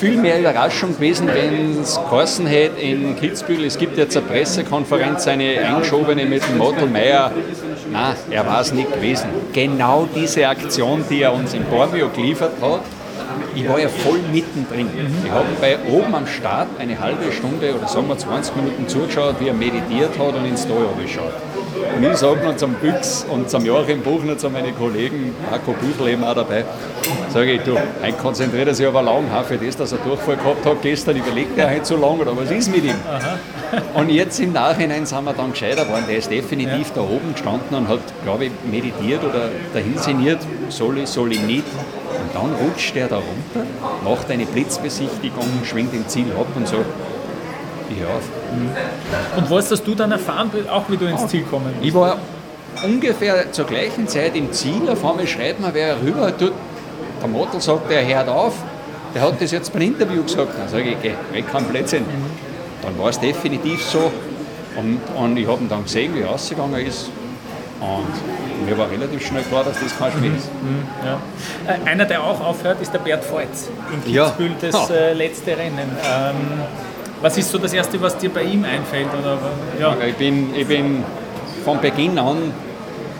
viel 0.00 0.16
mehr 0.16 0.40
Überraschung 0.40 0.94
gewesen, 0.94 1.28
wenn 1.32 1.80
es 1.82 2.00
geheißen 2.10 2.46
hätte 2.46 2.80
in 2.80 3.14
Kitzbühel, 3.16 3.64
es 3.64 3.78
gibt 3.78 3.96
jetzt 3.98 4.16
eine 4.16 4.26
Pressekonferenz, 4.26 5.26
eine 5.28 5.58
eingeschobene 5.60 6.24
mit 6.24 6.42
dem 6.48 6.58
Model 6.58 6.86
Meier. 6.88 7.30
Nein, 7.94 8.16
er 8.28 8.44
war 8.44 8.60
es 8.60 8.72
nicht 8.72 8.92
gewesen. 8.92 9.28
Genau 9.52 10.08
diese 10.12 10.48
Aktion, 10.48 11.04
die 11.08 11.22
er 11.22 11.32
uns 11.32 11.54
in 11.54 11.64
Bormio 11.64 12.08
geliefert 12.08 12.54
hat, 12.60 12.80
ich 13.54 13.68
war 13.68 13.78
ja 13.78 13.88
voll 13.88 14.18
mittendrin. 14.32 14.88
Ich 15.24 15.30
habe 15.30 15.46
bei 15.60 15.78
oben 15.88 16.12
am 16.12 16.26
Start 16.26 16.66
eine 16.80 16.98
halbe 16.98 17.30
Stunde 17.30 17.72
oder 17.72 17.86
sagen 17.86 18.08
wir 18.08 18.18
20 18.18 18.56
Minuten 18.56 18.88
zugeschaut, 18.88 19.36
wie 19.38 19.46
er 19.46 19.54
meditiert 19.54 20.18
hat 20.18 20.34
und 20.34 20.44
ins 20.44 20.66
Tal 20.66 20.88
geschaut. 21.00 21.34
Und 21.96 22.04
ich 22.04 22.16
sage 22.16 22.44
noch 22.44 22.56
zum 22.56 22.74
Büchs 22.74 23.24
und 23.30 23.48
zum 23.48 23.64
Joachim 23.64 24.00
Buchner, 24.00 24.36
zu 24.36 24.50
meinen 24.50 24.76
Kollegen, 24.76 25.34
Marco 25.50 25.72
Büchel 25.72 26.12
eben 26.12 26.24
auch 26.24 26.34
dabei, 26.34 26.64
sage 27.32 27.52
ich, 27.52 27.60
du, 27.62 27.76
heute 27.76 28.16
konzentriert 28.20 28.68
er 28.68 28.74
sich 28.74 28.86
aber 28.86 29.02
lang 29.02 29.24
für 29.46 29.56
das, 29.56 29.76
dass 29.76 29.92
er 29.92 29.98
Durchfall 29.98 30.36
gehabt 30.36 30.66
hat 30.66 30.82
gestern, 30.82 31.16
überlegt 31.16 31.56
er 31.56 31.70
heute 31.70 31.84
so 31.84 31.96
lange 31.96 32.22
oder 32.22 32.36
was 32.36 32.50
ist 32.50 32.70
mit 32.70 32.84
ihm? 32.84 32.96
Und 33.94 34.08
jetzt 34.08 34.40
im 34.40 34.52
Nachhinein 34.52 35.06
sind 35.06 35.24
wir 35.24 35.32
dann 35.32 35.50
gescheiter 35.50 35.84
geworden. 35.84 36.04
Der 36.08 36.18
ist 36.18 36.30
definitiv 36.30 36.92
da 36.92 37.00
oben 37.00 37.32
gestanden 37.32 37.76
und 37.76 37.88
hat, 37.88 38.00
glaube 38.22 38.46
ich, 38.46 38.52
meditiert 38.70 39.22
oder 39.24 39.50
dahin 39.72 39.98
sinniert, 39.98 40.40
soll 40.68 40.98
ich, 40.98 41.08
soll 41.08 41.32
ich 41.32 41.42
nicht. 41.42 41.64
Und 41.64 42.34
dann 42.34 42.54
rutscht 42.54 42.94
der 42.94 43.08
da 43.08 43.16
runter, 43.16 43.68
macht 44.04 44.30
eine 44.30 44.46
Blitzbesichtigung, 44.46 45.48
schwingt 45.64 45.94
im 45.94 46.06
Ziel 46.08 46.26
ab 46.38 46.46
und 46.54 46.66
so. 46.68 46.84
Ja, 47.90 49.36
Und 49.36 49.50
was 49.50 49.70
hast 49.70 49.86
du 49.86 49.94
dann 49.94 50.12
erfahren, 50.12 50.50
auch 50.70 50.84
wie 50.88 50.96
du 50.96 51.06
ins 51.06 51.26
Ziel 51.28 51.42
kommen 51.42 51.66
bist? 51.74 51.84
ich 51.86 51.94
war 51.94 52.18
ungefähr 52.84 53.52
zur 53.52 53.66
gleichen 53.66 54.08
Zeit 54.08 54.34
im 54.36 54.50
Ziel, 54.52 54.88
auf 54.88 55.04
einmal 55.04 55.26
schreibt 55.26 55.60
mir 55.60 55.72
wer 55.72 56.00
rüber, 56.02 56.36
tut, 56.36 56.52
der 57.20 57.28
Model 57.28 57.60
sagt, 57.60 57.90
der 57.90 58.06
hört 58.06 58.28
auf, 58.28 58.54
der 59.14 59.22
hat 59.22 59.40
das 59.40 59.50
jetzt 59.52 59.72
beim 59.72 59.82
Interview 59.82 60.22
gesagt. 60.22 60.52
Dann 60.58 60.68
sage 60.68 60.90
ich, 60.90 60.96
geh, 61.02 61.12
weg 61.32 61.44
kein 61.50 61.64
Blödsinn. 61.64 62.04
Dann 62.82 62.98
war 62.98 63.10
es 63.10 63.20
definitiv 63.20 63.82
so. 63.84 64.10
Und, 64.76 64.98
und 65.16 65.36
ich 65.36 65.46
habe 65.46 65.60
ihn 65.62 65.68
dann 65.68 65.84
gesehen, 65.84 66.14
wie 66.14 66.20
er 66.20 66.28
rausgegangen 66.28 66.84
ist. 66.84 67.10
Und 67.80 68.66
mir 68.68 68.76
war 68.76 68.90
relativ 68.90 69.24
schnell 69.26 69.42
klar, 69.42 69.62
dass 69.62 69.78
das 69.78 69.96
kein 69.96 70.10
Spiel 70.12 70.34
ist. 70.34 70.48
Ja. 71.04 71.20
Äh, 71.72 71.88
Einer, 71.90 72.04
der 72.06 72.22
auch 72.24 72.40
aufhört, 72.40 72.80
ist 72.80 72.92
der 72.92 72.98
Bert 72.98 73.24
Voits 73.30 73.68
in 74.04 74.12
Ja. 74.12 74.26
Kitzbühel, 74.30 74.52
das 74.60 74.74
Ha. 74.90 74.94
äh, 74.94 75.12
letzte 75.12 75.52
Rennen. 75.56 75.78
Ähm, 75.78 76.34
was 77.20 77.36
ist 77.38 77.50
so 77.50 77.58
das 77.58 77.72
Erste, 77.72 78.00
was 78.00 78.16
dir 78.18 78.30
bei 78.30 78.42
ihm 78.42 78.64
einfällt? 78.64 79.08
Oder, 79.18 79.38
ja. 79.80 79.96
Ich 80.06 80.14
bin, 80.16 80.54
ich 80.54 80.66
bin 80.66 81.04
von 81.64 81.80
Beginn 81.80 82.18
an, 82.18 82.52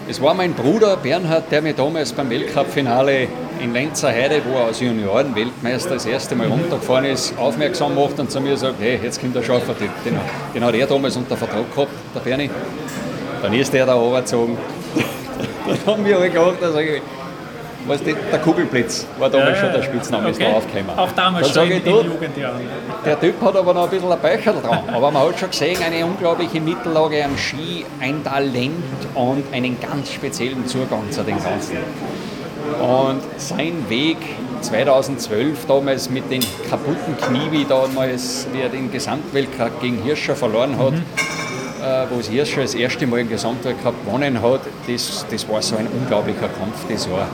es 0.07 0.21
war 0.21 0.35
mein 0.35 0.53
Bruder 0.53 0.99
Bernhard, 0.99 1.51
der 1.51 1.63
mich 1.63 1.77
damals 1.77 2.13
beim 2.13 2.29
Weltcup-Finale 2.29 3.29
in 3.61 3.73
Lenzer 3.73 4.11
Heide, 4.11 4.43
wo 4.47 4.59
er 4.59 4.67
als 4.67 4.81
Junioren-Weltmeister 4.81 5.95
das 5.95 6.05
erste 6.05 6.35
Mal 6.35 6.49
runtergefahren 6.49 7.07
ist, 7.07 7.39
aufmerksam 7.39 7.95
macht 7.95 8.19
und 8.19 8.31
zu 8.31 8.41
mir 8.41 8.57
sagt, 8.57 8.75
hey, 8.81 9.01
jetzt 9.03 9.21
kommt 9.21 9.35
der 9.35 9.43
Schaffer, 9.43 9.75
den, 9.75 9.89
den, 10.55 10.65
hat 10.65 10.75
er 10.75 10.87
damals 10.87 11.17
unter 11.17 11.37
Vertrag 11.37 11.75
gehabt, 11.75 11.93
der 12.15 12.21
Berni. 12.21 12.51
Dann 13.41 13.55
ist 13.55 13.73
der 13.73 13.87
da 13.87 13.95
runtergezogen. 13.95 14.59
Dann 15.67 15.79
haben 15.87 16.05
wir 16.05 16.19
alle 16.19 16.29
gelacht, 16.29 16.59
da 16.61 16.71
sage 16.71 16.97
ich, 16.97 17.03
was 17.87 18.03
die, 18.03 18.14
der 18.14 18.38
Kugelblitz 18.38 19.07
war 19.19 19.31
damals 19.31 19.59
schon 19.59 19.73
der 19.73 19.83
Spitzname, 19.83 20.31
ist 20.31 20.41
da 20.41 20.53
aufgekommen. 20.53 20.99
Auch 20.99 21.12
damals 21.12 21.50
schon 21.50 21.71
in 21.71 21.85
den 21.85 21.85
du, 21.85 22.03
Jugendjahren. 22.03 22.61
der 23.05 23.21
Typ 23.21 23.41
hat 23.43 23.57
aber 23.57 23.75
noch 23.75 23.85
ein 23.85 23.91
bisschen 23.91 24.11
ein 24.11 24.21
Beicherl 24.21 24.61
dran. 24.61 24.88
Aber 24.93 25.11
man 25.11 25.29
hat 25.29 25.38
schon 25.38 25.50
gesehen, 25.50 25.79
eine 25.83 26.05
unglaubliche 26.05 26.61
Mittellage 26.61 27.25
am 27.25 27.37
Ski, 27.37 27.85
ein 28.00 28.25
Talent 28.25 28.73
und 29.14 29.45
einen 29.53 29.79
ganz 29.81 30.12
speziellen 30.12 30.67
Zugang 30.67 31.11
zu 31.11 31.23
den 31.23 31.37
Ganzen. 31.43 31.79
Und 32.81 33.21
sein 33.37 33.85
Weg 33.88 34.17
2012 34.62 35.67
damals 35.67 36.09
mit 36.09 36.31
den 36.31 36.43
kaputten 36.71 37.17
Knie, 37.19 37.50
wie 37.50 37.64
damals, 37.64 38.47
wie 38.53 38.61
er 38.61 38.71
den 38.71 38.91
Gesamtweltcup 38.91 39.81
gegen 39.81 40.03
Hirscher 40.03 40.35
verloren 40.35 40.79
hat, 40.79 40.93
mhm. 40.93 41.03
äh, 41.83 42.07
wo 42.11 42.21
es 42.21 42.29
Hirscher 42.29 42.62
das 42.62 42.75
erste 42.75 43.07
Mal 43.07 43.19
den 43.19 43.29
Gesamtweltcup 43.29 43.95
gewonnen 44.07 44.41
hat, 44.41 44.61
das, 44.88 45.26
das 45.31 45.49
war 45.49 45.61
so 45.61 45.76
ein 45.76 45.87
unglaublicher 45.87 46.49
Kampf, 46.49 46.87
das 46.88 47.11
war. 47.11 47.29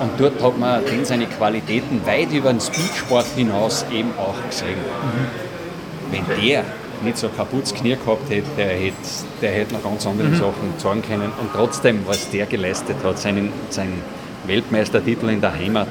Und 0.00 0.10
dort 0.18 0.42
hat 0.42 0.58
man 0.58 0.84
den 0.84 1.04
seine 1.04 1.26
Qualitäten 1.26 2.00
weit 2.06 2.32
über 2.32 2.50
den 2.50 2.60
Speedsport 2.60 3.26
hinaus 3.36 3.84
eben 3.90 4.12
auch 4.18 4.34
gesehen. 4.48 4.76
Mhm. 4.76 6.12
Wenn 6.12 6.24
der 6.42 6.64
nicht 7.02 7.18
so 7.18 7.28
kaputtes 7.28 7.74
Knie 7.74 7.96
gehabt 7.96 8.30
hätte, 8.30 8.46
der 8.56 8.68
hätte, 8.68 8.96
der 9.42 9.50
hätte 9.52 9.74
noch 9.74 9.82
ganz 9.82 10.06
andere 10.06 10.28
mhm. 10.28 10.36
Sachen 10.36 10.74
zeigen 10.78 11.02
können. 11.02 11.32
Und 11.40 11.50
trotzdem, 11.54 12.00
was 12.06 12.30
der 12.30 12.46
geleistet 12.46 12.96
hat, 13.04 13.18
seinen, 13.18 13.52
seinen 13.70 14.02
Weltmeistertitel 14.46 15.28
in 15.28 15.40
der 15.40 15.54
Heimat, 15.54 15.88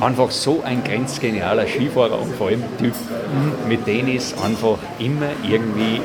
einfach 0.00 0.30
so 0.30 0.62
ein 0.64 0.82
grenzgenialer 0.82 1.66
Skifahrer 1.66 2.20
und 2.20 2.34
vor 2.36 2.48
allem 2.48 2.62
Typ, 2.78 2.94
mhm. 2.94 3.68
mit 3.68 3.86
dem 3.86 4.08
ist 4.08 4.34
einfach 4.42 4.78
immer 4.98 5.28
irgendwie 5.48 6.00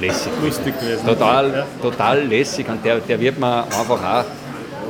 lässig. 0.00 0.32
Lustig 0.42 0.78
gewesen. 0.78 1.06
Total, 1.06 1.66
total 1.80 2.26
lässig 2.26 2.68
und 2.68 2.84
der, 2.84 2.98
der 2.98 3.20
wird 3.20 3.38
man 3.38 3.64
einfach 3.64 4.02
auch 4.02 4.24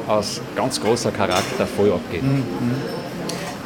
aus 0.09 0.41
ganz 0.57 0.81
großer 0.81 1.11
Charakter 1.11 1.67
voll 1.67 1.93
abgehen. 1.93 2.27
Mhm. 2.27 2.69
mhm. 2.69 3.05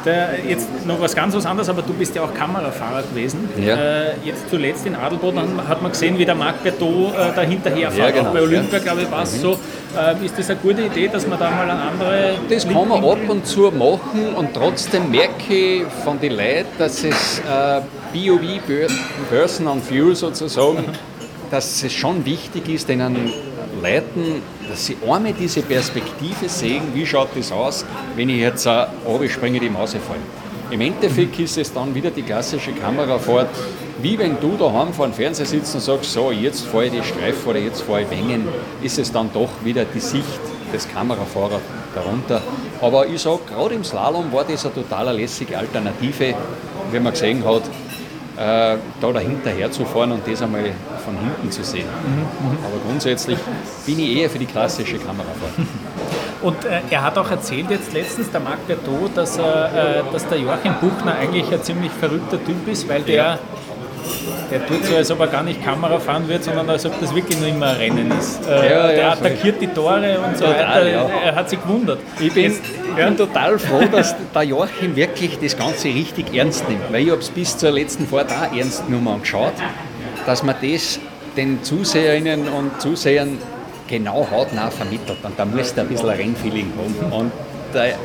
Der, 0.05 0.29
jetzt 0.47 0.69
noch 0.85 1.01
was 1.01 1.13
ganz 1.13 1.35
was 1.35 1.45
anderes, 1.45 1.67
aber 1.67 1.81
du 1.81 1.93
bist 1.93 2.15
ja 2.15 2.21
auch 2.21 2.33
Kamerafahrer 2.33 3.03
gewesen. 3.03 3.49
Ja. 3.57 3.75
Äh, 3.75 4.13
jetzt 4.23 4.49
zuletzt 4.49 4.85
in 4.85 4.95
Adelboden 4.95 5.41
hat 5.67 5.81
man 5.81 5.91
gesehen, 5.91 6.17
wie 6.17 6.23
der 6.23 6.35
Marc 6.35 6.63
Berthaud 6.63 7.13
äh, 7.13 7.35
da 7.35 7.41
hinterherfährt. 7.41 7.97
Ja, 7.97 8.11
genau. 8.11 8.29
Auch 8.29 8.33
bei 8.33 8.41
Olympia, 8.41 8.77
ja. 8.77 8.83
glaube 8.83 9.01
ich, 9.01 9.11
war 9.11 9.23
es 9.23 9.37
mhm. 9.37 9.41
so. 9.41 9.59
Äh, 9.97 10.25
ist 10.25 10.39
das 10.39 10.49
eine 10.49 10.59
gute 10.59 10.83
Idee, 10.83 11.09
dass 11.09 11.27
man 11.27 11.37
da 11.37 11.51
mal 11.51 11.69
eine 11.69 11.81
andere. 11.81 12.35
Das 12.49 12.65
kann 12.65 12.87
man 12.87 13.03
ab 13.03 13.17
und 13.27 13.45
zu 13.45 13.71
machen 13.71 14.35
und 14.37 14.53
trotzdem 14.53 15.11
merke 15.11 15.53
ich 15.53 15.83
von 16.05 16.17
den 16.19 16.31
Leuten, 16.31 16.69
dass 16.77 17.03
es 17.03 17.39
äh, 17.39 17.81
BOV, 18.13 18.87
Person 19.29 19.67
on 19.67 19.81
View 19.89 20.13
sozusagen, 20.13 20.85
dass 21.51 21.83
es 21.83 21.91
schon 21.91 22.23
wichtig 22.23 22.69
ist, 22.69 22.87
denen 22.87 23.33
Leuten, 23.81 24.41
dass 24.69 24.85
sie 24.85 24.97
einmal 25.03 25.33
diese 25.33 25.61
Perspektive 25.61 26.47
sehen, 26.47 26.83
wie 26.93 27.05
schaut 27.05 27.29
das 27.35 27.51
aus, 27.51 27.85
wenn 28.15 28.29
ich 28.29 28.39
jetzt 28.39 28.67
springe, 29.29 29.59
die 29.59 29.69
Maus 29.69 29.91
fallen. 29.91 30.49
Im 30.71 30.81
Endeffekt 30.81 31.39
ist 31.39 31.57
es 31.57 31.73
dann 31.73 31.95
wieder 31.95 32.11
die 32.11 32.21
klassische 32.21 32.71
Kamerafahrt, 32.73 33.49
wie 34.01 34.17
wenn 34.19 34.39
du 34.39 34.55
daheim 34.55 34.93
vor 34.93 35.07
dem 35.07 35.13
Fernseher 35.13 35.45
sitzt 35.45 35.73
und 35.73 35.81
sagst, 35.81 36.13
so, 36.13 36.31
jetzt 36.31 36.65
fahre 36.67 36.85
ich 36.85 36.91
die 36.91 37.03
Streife 37.03 37.49
oder 37.49 37.59
jetzt 37.59 37.81
fahre 37.81 38.03
ich 38.03 38.09
Wengen, 38.11 38.47
ist 38.83 38.99
es 38.99 39.11
dann 39.11 39.31
doch 39.33 39.49
wieder 39.63 39.83
die 39.85 39.99
Sicht 39.99 40.39
des 40.71 40.87
Kamerafahrers 40.87 41.61
darunter. 41.95 42.41
Aber 42.81 43.07
ich 43.07 43.21
sage, 43.21 43.39
gerade 43.47 43.75
im 43.75 43.83
Slalom 43.83 44.31
war 44.31 44.45
das 44.45 44.63
eine 44.63 44.75
total 44.75 45.15
lässige 45.15 45.57
Alternative, 45.57 46.35
wie 46.91 46.99
man 46.99 47.13
gesehen 47.13 47.43
hat, 47.43 47.63
äh, 48.39 48.77
da 49.01 49.11
dahinter 49.13 49.49
herzufahren 49.49 50.13
und 50.13 50.25
das 50.25 50.41
einmal 50.41 50.63
von 51.03 51.17
hinten 51.17 51.51
zu 51.51 51.63
sehen. 51.63 51.85
Mhm, 51.85 52.57
Aber 52.65 52.77
grundsätzlich 52.87 53.37
bin 53.85 53.99
ich 53.99 54.17
eher 54.17 54.29
für 54.29 54.39
die 54.39 54.45
klassische 54.45 54.97
Kamerafahrt. 54.97 55.53
Und 56.41 56.63
äh, 56.63 56.79
er 56.89 57.03
hat 57.03 57.17
auch 57.17 57.29
erzählt 57.29 57.69
jetzt 57.69 57.91
letztens, 57.91 58.31
der 58.31 58.39
Marc 58.39 58.65
Berthaud, 58.65 59.11
dass, 59.13 59.37
äh, 59.37 59.41
dass 60.09 60.25
der 60.29 60.37
Joachim 60.37 60.73
Buchner 60.79 61.15
eigentlich 61.19 61.51
ein 61.51 61.61
ziemlich 61.61 61.91
verrückter 61.91 62.41
Typ 62.41 62.65
ist, 62.65 62.87
weil 62.87 63.01
der 63.01 63.15
ja 63.15 63.39
der 64.51 64.65
tut 64.65 64.85
so, 64.85 64.95
als 64.95 65.11
ob 65.11 65.19
er 65.19 65.27
gar 65.27 65.43
nicht 65.43 65.63
Kamera 65.63 65.99
fahren 65.99 66.27
wird, 66.27 66.43
sondern 66.43 66.69
als 66.69 66.85
ob 66.85 66.99
das 66.99 67.13
wirklich 67.13 67.39
nur 67.39 67.49
immer 67.49 67.67
ein 67.67 67.75
Rennen 67.75 68.11
ist. 68.11 68.45
Äh, 68.47 68.71
ja, 68.71 68.87
der 68.87 68.97
ja, 68.97 69.11
attackiert 69.11 69.61
die 69.61 69.67
Tore 69.67 70.19
und 70.19 70.37
so 70.37 70.45
total, 70.45 70.85
weiter. 70.85 71.09
Er 71.23 71.35
hat 71.35 71.49
sich 71.49 71.61
gewundert. 71.61 71.99
Ich 72.19 72.33
bin, 72.33 72.43
Jetzt, 72.43 72.61
ich 72.89 73.05
bin 73.05 73.17
total 73.17 73.59
froh, 73.59 73.83
dass 73.91 74.15
der 74.33 74.43
Joachim 74.43 74.95
wirklich 74.95 75.37
das 75.39 75.57
Ganze 75.57 75.87
richtig 75.87 76.33
ernst 76.33 76.67
nimmt, 76.67 76.91
weil 76.91 77.03
ich 77.03 77.11
habe 77.11 77.21
es 77.21 77.29
bis 77.29 77.57
zur 77.57 77.71
letzten 77.71 78.07
Fahrt 78.07 78.31
auch 78.31 78.55
ernst 78.55 78.85
genommen 78.87 79.07
und 79.07 79.21
geschaut, 79.21 79.53
dass 80.25 80.43
man 80.43 80.55
das 80.61 80.99
den 81.35 81.63
Zuseherinnen 81.63 82.47
und 82.49 82.81
Zusehern 82.81 83.37
genau 83.87 84.27
hautnah 84.29 84.69
vermittelt. 84.69 85.19
Und 85.23 85.37
da 85.37 85.45
muss 85.45 85.71
er 85.73 85.83
ein 85.83 85.89
bisschen 85.89 86.09
ein 86.09 86.17
Rennfeeling 86.17 86.71
haben. 86.77 87.13
Und 87.13 87.31
der, 87.73 87.95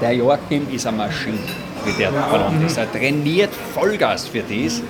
der 0.00 0.12
Joachim 0.12 0.66
ist 0.72 0.86
eine 0.86 0.96
Maschine, 0.96 1.38
wie 1.84 1.92
der 1.92 2.12
verlangt 2.12 2.64
ist. 2.64 2.76
Er 2.76 2.90
trainiert 2.90 3.50
Vollgas 3.74 4.28
für 4.28 4.42
das 4.42 4.82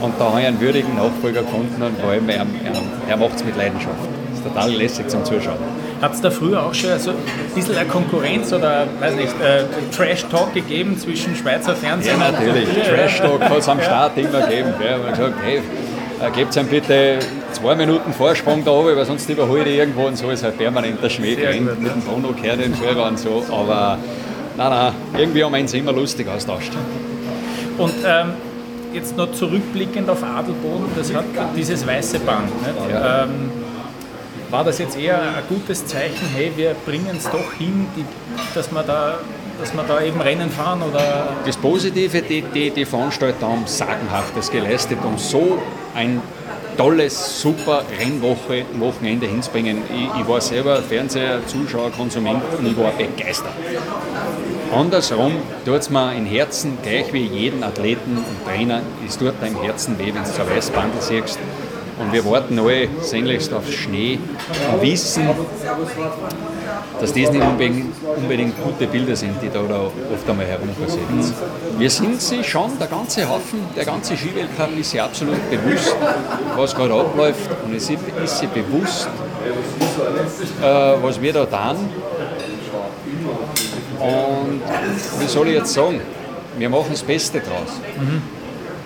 und 0.00 0.14
da 0.18 0.30
habe 0.30 0.40
ich 0.40 0.46
einen 0.46 0.60
würdigen 0.60 0.96
Nachfolger 0.96 1.42
gefunden 1.42 1.82
und 1.82 1.98
vor 1.98 2.10
allem, 2.10 2.28
er, 2.28 2.36
er, 2.38 2.46
er 3.08 3.16
macht 3.16 3.36
es 3.36 3.44
mit 3.44 3.56
Leidenschaft. 3.56 3.96
Das 4.30 4.38
ist 4.38 4.46
total 4.46 4.70
lässig 4.70 5.08
zum 5.08 5.24
Zuschauen. 5.24 5.58
Hat 6.00 6.14
es 6.14 6.20
da 6.22 6.30
früher 6.30 6.62
auch 6.62 6.72
schon 6.72 6.98
so 6.98 7.10
ein 7.10 7.16
bisschen 7.54 7.76
eine 7.76 7.86
Konkurrenz 7.86 8.52
oder 8.52 8.86
weiß 9.00 9.16
nicht, 9.16 9.34
äh, 9.42 9.64
Trash-Talk 9.94 10.54
gegeben 10.54 10.98
zwischen 10.98 11.36
Schweizer 11.36 11.76
Fernsehen? 11.76 12.18
Ja, 12.18 12.30
natürlich. 12.30 12.68
Trash-Talk 12.88 13.42
hat 13.42 13.58
es 13.58 13.68
am 13.68 13.80
Start 13.82 14.16
immer 14.16 14.40
gegeben. 14.40 14.72
Ja, 14.82 14.96
man 14.96 15.10
gesagt, 15.10 15.34
hey, 15.44 15.58
äh, 15.58 16.30
gebt 16.30 16.56
ihm 16.56 16.66
bitte 16.68 17.18
zwei 17.52 17.74
Minuten 17.74 18.14
Vorsprung 18.14 18.64
da 18.64 18.70
oben, 18.70 18.96
weil 18.96 19.04
sonst 19.04 19.28
überhole 19.28 19.68
ich 19.68 19.76
irgendwo 19.76 20.06
und 20.06 20.16
so 20.16 20.30
ist 20.30 20.42
halt 20.42 20.56
permanent 20.56 21.02
der 21.02 21.10
Schmäh 21.10 21.36
drin 21.36 21.64
mit 21.64 21.92
dem 21.94 22.00
Bruno 22.00 22.32
Kerr, 22.32 22.56
den 22.56 22.74
Führer 22.74 23.06
und 23.06 23.18
so. 23.18 23.44
Aber 23.50 23.98
nein, 24.56 24.70
nein, 24.70 24.92
irgendwie 25.18 25.44
haben 25.44 25.52
wir 25.52 25.60
uns 25.60 25.74
immer 25.74 25.92
lustig 25.92 26.26
austauscht. 26.28 26.72
Und 27.76 27.94
ähm, 28.06 28.32
jetzt 28.94 29.18
noch 29.18 29.32
zurückblickend 29.32 30.08
auf 30.08 30.22
Adelboden, 30.22 30.86
das 30.96 31.12
hat 31.14 31.24
dieses 31.54 31.86
weiße 31.86 32.20
Band. 32.20 32.48
Ja. 32.90 33.24
Ähm, 33.24 33.59
war 34.50 34.64
das 34.64 34.78
jetzt 34.78 34.98
eher 34.98 35.20
ein 35.20 35.42
gutes 35.48 35.86
Zeichen, 35.86 36.28
hey, 36.34 36.52
wir 36.56 36.74
bringen 36.84 37.16
es 37.16 37.24
doch 37.24 37.52
hin, 37.56 37.86
die, 37.96 38.04
dass, 38.54 38.72
wir 38.72 38.82
da, 38.82 39.18
dass 39.60 39.72
wir 39.72 39.82
da 39.84 40.02
eben 40.02 40.20
Rennen 40.20 40.50
fahren? 40.50 40.82
Oder? 40.82 41.28
Das 41.46 41.56
Positive, 41.56 42.22
die, 42.22 42.42
die, 42.42 42.70
die 42.70 42.84
Veranstalter 42.84 43.46
haben 43.46 43.66
Sagenhaftes 43.66 44.50
geleistet, 44.50 44.98
um 45.04 45.18
so 45.18 45.58
ein 45.94 46.20
tolles, 46.76 47.40
super 47.42 47.84
Rennwochenende 47.98 49.26
hinzubringen. 49.26 49.82
Ich, 49.92 50.20
ich 50.20 50.28
war 50.28 50.40
selber 50.40 50.82
Fernseher, 50.82 51.46
Zuschauer, 51.46 51.90
Konsument 51.90 52.42
und 52.58 52.66
ich 52.66 52.76
war 52.76 52.92
begeistert. 52.92 53.52
Andersrum 54.74 55.32
tut 55.64 55.74
es 55.74 55.90
mir 55.90 56.14
im 56.14 56.26
Herzen, 56.26 56.78
gleich 56.82 57.12
wie 57.12 57.24
jeden 57.24 57.64
Athleten 57.64 58.16
und 58.16 58.46
Trainer, 58.46 58.82
ist 59.06 59.20
dort 59.20 59.34
im 59.44 59.60
Herzen 59.60 59.98
weh, 59.98 60.12
wenn 60.14 60.22
du 60.22 60.30
so 60.30 60.42
ein 60.42 60.74
Bandel 60.74 61.00
siehst. 61.00 61.38
Und 62.00 62.12
wir 62.12 62.24
warten 62.24 62.58
alle 62.58 62.88
sehnlichst 63.02 63.52
auf 63.52 63.70
Schnee 63.70 64.18
und 64.72 64.82
wissen, 64.82 65.28
dass 66.98 67.12
das 67.12 67.30
nicht 67.30 67.42
unbedingt, 67.42 67.94
unbedingt, 68.16 68.54
gute 68.62 68.86
Bilder 68.86 69.14
sind, 69.14 69.36
die 69.42 69.50
da, 69.50 69.60
oft 69.60 70.28
einmal 70.28 70.46
herumpassieren. 70.46 71.34
Wir 71.78 71.90
sind 71.90 72.20
sie 72.20 72.42
schon, 72.42 72.78
der 72.78 72.86
ganze 72.86 73.28
Haufen, 73.28 73.60
der 73.76 73.84
ganze 73.84 74.16
Skiweltcup 74.16 74.78
ist 74.78 74.90
sich 74.90 75.02
absolut 75.02 75.50
bewusst, 75.50 75.94
was 76.56 76.74
gerade 76.74 76.94
abläuft 76.94 77.50
und 77.66 77.74
es 77.74 77.90
ist 77.90 78.38
sich 78.38 78.48
bewusst, 78.48 79.08
äh, 80.62 80.64
was 81.02 81.20
wir 81.20 81.32
da 81.32 81.44
tun 81.44 81.76
und 84.00 84.62
wie 85.20 85.26
soll 85.26 85.48
ich 85.48 85.54
jetzt 85.54 85.74
sagen, 85.74 86.00
wir 86.56 86.70
machen 86.70 86.88
das 86.90 87.02
Beste 87.02 87.40
draus. 87.40 87.80
Mhm. 87.98 88.22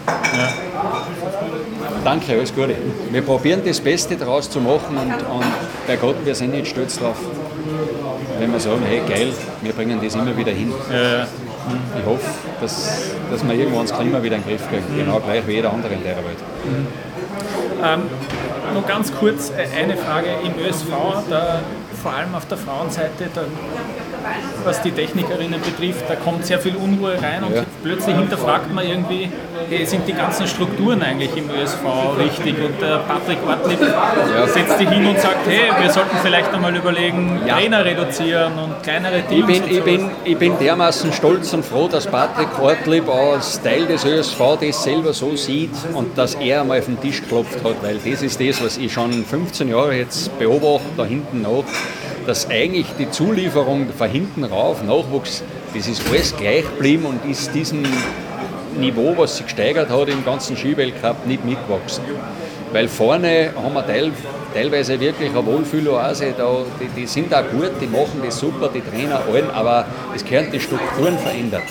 Ja. 0.06 0.52
Danke, 2.04 2.32
alles 2.32 2.54
Gute. 2.54 2.76
Wir 3.10 3.22
probieren 3.22 3.62
das 3.64 3.80
Beste 3.80 4.16
draus 4.16 4.50
zu 4.50 4.60
machen 4.60 4.96
und, 4.96 5.12
und 5.12 5.44
bei 5.86 5.96
Gott, 5.96 6.16
wir 6.24 6.34
sind 6.34 6.52
nicht 6.52 6.68
stolz 6.68 6.98
drauf, 6.98 7.16
wenn 8.38 8.52
wir 8.52 8.60
sagen, 8.60 8.82
hey 8.86 9.00
geil, 9.08 9.32
wir 9.62 9.72
bringen 9.72 10.00
das 10.02 10.14
immer 10.14 10.36
wieder 10.36 10.52
hin. 10.52 10.72
Ja. 10.90 11.26
Ich 11.98 12.04
hoffe, 12.04 12.26
dass, 12.60 13.10
dass 13.30 13.46
wir 13.46 13.54
irgendwann 13.54 13.86
das 13.86 13.98
Klima 13.98 14.22
wieder 14.22 14.36
in 14.36 14.42
den 14.42 14.50
Griff 14.50 14.68
kriegen, 14.68 14.84
genau 14.96 15.18
gleich 15.20 15.46
wie 15.46 15.52
jeder 15.52 15.72
andere 15.72 15.94
in 15.94 16.02
der 16.02 16.16
Welt. 16.16 16.38
Mhm. 16.64 16.86
Ähm, 17.82 18.02
noch 18.74 18.86
ganz 18.86 19.12
kurz 19.14 19.50
äh, 19.50 19.66
eine 19.82 19.96
Frage 19.96 20.28
im 20.44 20.62
ÖSV, 20.62 20.88
da, 21.30 21.60
vor 22.02 22.12
allem 22.12 22.34
auf 22.34 22.46
der 22.46 22.58
Frauenseite, 22.58 23.30
da 23.34 23.42
was 24.64 24.82
die 24.82 24.90
Technikerinnen 24.90 25.60
betrifft. 25.60 26.04
Da 26.08 26.16
kommt 26.16 26.46
sehr 26.46 26.58
viel 26.58 26.76
Unruhe 26.76 27.20
rein 27.20 27.44
und 27.44 27.54
ja. 27.54 27.62
plötzlich 27.82 28.16
hinterfragt 28.16 28.72
man 28.72 28.86
irgendwie, 28.86 29.30
hey, 29.68 29.84
sind 29.86 30.06
die 30.06 30.12
ganzen 30.12 30.46
Strukturen 30.46 31.02
eigentlich 31.02 31.36
im 31.36 31.50
ÖSV 31.50 31.84
richtig? 32.18 32.56
Und 32.62 32.80
der 32.80 32.98
Patrick 32.98 33.38
Ortlieb 33.46 33.80
ja. 33.80 34.46
setzt 34.46 34.78
sich 34.78 34.88
hin 34.88 35.06
und 35.06 35.18
sagt, 35.18 35.46
hey, 35.46 35.70
wir 35.80 35.90
sollten 35.90 36.16
vielleicht 36.22 36.52
einmal 36.52 36.74
überlegen, 36.74 37.40
ja. 37.46 37.56
Trainer 37.56 37.84
reduzieren 37.84 38.52
und 38.58 38.82
kleinere 38.82 39.22
Teams. 39.22 39.48
Ich 39.48 39.62
bin, 39.62 39.76
ich, 39.76 39.82
bin, 39.82 40.10
ich 40.24 40.38
bin 40.38 40.58
dermaßen 40.58 41.12
stolz 41.12 41.52
und 41.52 41.64
froh, 41.64 41.88
dass 41.88 42.06
Patrick 42.06 42.58
Ortlieb 42.58 43.08
als 43.08 43.60
Teil 43.62 43.86
des 43.86 44.04
ÖSV 44.04 44.58
das 44.60 44.82
selber 44.82 45.12
so 45.12 45.36
sieht 45.36 45.70
und 45.92 46.16
dass 46.16 46.34
er 46.34 46.62
einmal 46.62 46.78
auf 46.78 46.86
den 46.86 47.00
Tisch 47.00 47.20
geklopft 47.20 47.62
hat, 47.64 47.82
weil 47.82 47.98
das 47.98 48.22
ist 48.22 48.40
das, 48.40 48.62
was 48.64 48.76
ich 48.76 48.92
schon 48.92 49.24
15 49.24 49.68
Jahre 49.68 49.96
jetzt 49.96 50.36
beobachte, 50.38 50.86
da 50.96 51.04
hinten 51.04 51.42
noch 51.42 51.64
dass 52.26 52.48
eigentlich 52.48 52.86
die 52.98 53.10
Zulieferung 53.10 53.86
von 53.96 54.08
hinten 54.08 54.44
rauf, 54.44 54.82
Nachwuchs, 54.82 55.42
das 55.74 55.86
ist 55.88 56.02
alles 56.08 56.36
gleich 56.36 56.64
geblieben 56.64 57.06
und 57.06 57.30
ist 57.30 57.54
diesem 57.54 57.82
Niveau, 58.78 59.14
was 59.16 59.36
sich 59.36 59.46
gesteigert 59.46 59.90
hat 59.90 60.08
im 60.08 60.24
ganzen 60.24 60.56
Skiweltcup, 60.56 61.26
nicht 61.26 61.44
mitgewachsen. 61.44 62.04
weil 62.74 62.88
vorne 62.88 63.52
haben 63.54 63.72
wir 63.72 63.86
teil, 63.86 64.10
teilweise 64.52 64.98
wirklich 64.98 65.30
eine 65.30 65.46
Wohlfühloase, 65.46 66.34
da, 66.36 66.56
die, 66.80 67.00
die 67.00 67.06
sind 67.06 67.32
auch 67.32 67.48
gut, 67.48 67.70
die 67.80 67.86
machen 67.86 68.20
das 68.24 68.40
super, 68.40 68.68
die 68.74 68.80
Trainer 68.80 69.20
allen, 69.32 69.48
aber 69.52 69.86
es 70.14 70.24
gehören 70.24 70.50
die 70.52 70.58
Strukturen 70.58 71.16
verändert. 71.18 71.62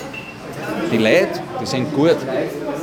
Die 0.91 0.97
Leute, 0.97 1.41
die 1.61 1.65
sind 1.65 1.93
gut, 1.93 2.15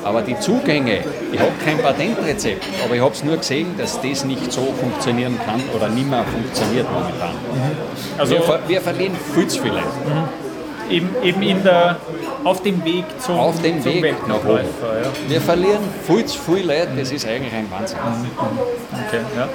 aber 0.04 0.22
die 0.22 0.38
Zugänge, 0.38 1.04
ich 1.32 1.38
habe 1.38 1.52
kein 1.64 1.78
Patentrezept, 1.78 2.64
aber 2.84 2.94
ich 2.94 3.00
habe 3.00 3.14
es 3.14 3.24
nur 3.24 3.36
gesehen, 3.36 3.74
dass 3.78 4.00
das 4.00 4.24
nicht 4.24 4.52
so 4.52 4.72
funktionieren 4.80 5.38
kann 5.44 5.62
oder 5.74 5.88
nicht 5.88 6.08
mehr 6.08 6.24
funktioniert 6.24 6.86
momentan. 6.92 7.34
Mhm. 7.34 8.18
Also 8.18 8.34
wir, 8.34 8.60
wir, 8.66 8.80
verlieren 8.80 9.14
viel 9.34 9.46
zu 9.48 9.62
viele. 9.62 9.80
Mhm. 9.80 10.49
Eben, 10.90 11.08
eben 11.22 11.42
in 11.42 11.62
der 11.62 11.96
auf 12.44 12.62
dem 12.62 12.84
Weg 12.84 13.04
zum, 13.18 13.38
auf 13.38 13.60
dem 13.62 13.82
zum 13.82 14.02
Weg 14.02 14.26
nach 14.26 14.44
oben. 14.44 14.58
Ja. 14.58 15.10
Wir 15.28 15.40
verlieren 15.40 15.82
viel 16.06 16.24
zu 16.24 16.38
viele 16.38 16.62
Leute, 16.62 16.90
das 16.96 17.12
ist 17.12 17.26
eigentlich 17.26 17.52
ein 17.52 17.70
Wahnsinn. 17.70 17.98
Okay, 17.98 19.20
ja. 19.36 19.48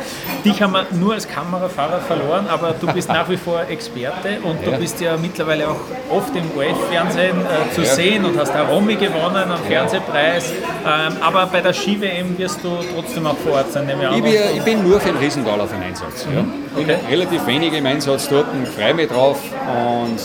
Dich 0.43 0.61
haben 0.61 0.73
wir 0.73 0.85
nur 0.91 1.13
als 1.13 1.27
Kamerafahrer 1.27 1.99
verloren, 1.99 2.47
aber 2.47 2.75
du 2.79 2.87
bist 2.87 3.09
nach 3.09 3.27
wie 3.29 3.37
vor 3.37 3.61
Experte 3.67 4.39
und 4.43 4.63
ja. 4.63 4.71
du 4.71 4.77
bist 4.77 5.01
ja 5.01 5.17
mittlerweile 5.17 5.69
auch 5.69 5.79
oft 6.09 6.35
im 6.35 6.45
OF-Fernsehen 6.55 7.37
äh, 7.41 7.73
zu 7.73 7.83
sehen 7.83 8.25
und 8.25 8.37
hast 8.37 8.55
auch 8.55 8.69
Romy 8.69 8.95
gewonnen, 8.95 9.35
einen 9.35 9.57
Fernsehpreis. 9.67 10.51
Ähm, 10.51 11.17
aber 11.21 11.47
bei 11.47 11.61
der 11.61 11.73
Ski-WM 11.73 12.37
wirst 12.37 12.63
du 12.63 12.69
trotzdem 12.93 13.25
auch 13.25 13.37
vor 13.37 13.53
Ort 13.53 13.71
sein, 13.71 13.87
nehme 13.87 14.09
ich 14.15 14.23
bin, 14.23 14.33
ich 14.57 14.63
bin 14.63 14.83
nur 14.87 14.99
für 14.99 15.09
den 15.09 15.17
Riesental 15.17 15.59
auf 15.59 15.71
den 15.71 15.81
Einsatz. 15.81 16.25
Mhm. 16.25 16.53
Okay. 16.77 16.97
relativ 17.09 17.45
wenig 17.47 17.73
im 17.73 17.85
Einsatz 17.85 18.27
dort, 18.27 18.47
freue 18.75 18.93
mich 18.93 19.09
drauf 19.09 19.39
und 19.67 20.19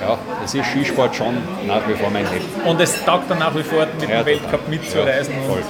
ja, 0.00 0.18
es 0.44 0.54
ist 0.54 0.66
Skisport 0.66 1.14
schon 1.14 1.36
nach 1.66 1.86
wie 1.88 1.94
vor 1.94 2.10
mein 2.10 2.24
Leben. 2.24 2.44
Und 2.64 2.80
es 2.80 3.04
taugt 3.04 3.30
dann 3.30 3.38
nach 3.38 3.54
wie 3.54 3.62
vor 3.62 3.86
mit 4.00 4.08
ja, 4.08 4.22
dem 4.22 4.26
Weltcup 4.26 4.68
mitzureisen. 4.68 5.34
Ja, 5.34 5.48
voll. 5.48 5.62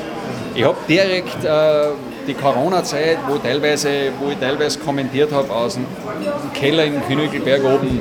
Ich 0.54 0.64
habe 0.64 0.76
direkt 0.88 1.44
äh, 1.44 1.88
die 2.26 2.34
Corona-Zeit, 2.34 3.18
wo, 3.28 3.38
teilweise, 3.38 4.12
wo 4.18 4.30
ich 4.30 4.38
teilweise 4.38 4.78
kommentiert 4.78 5.32
habe, 5.32 5.52
aus 5.52 5.74
dem 5.74 5.86
Keller 6.52 6.84
im 6.84 7.00
Knügelberg 7.06 7.64
oben, 7.64 8.00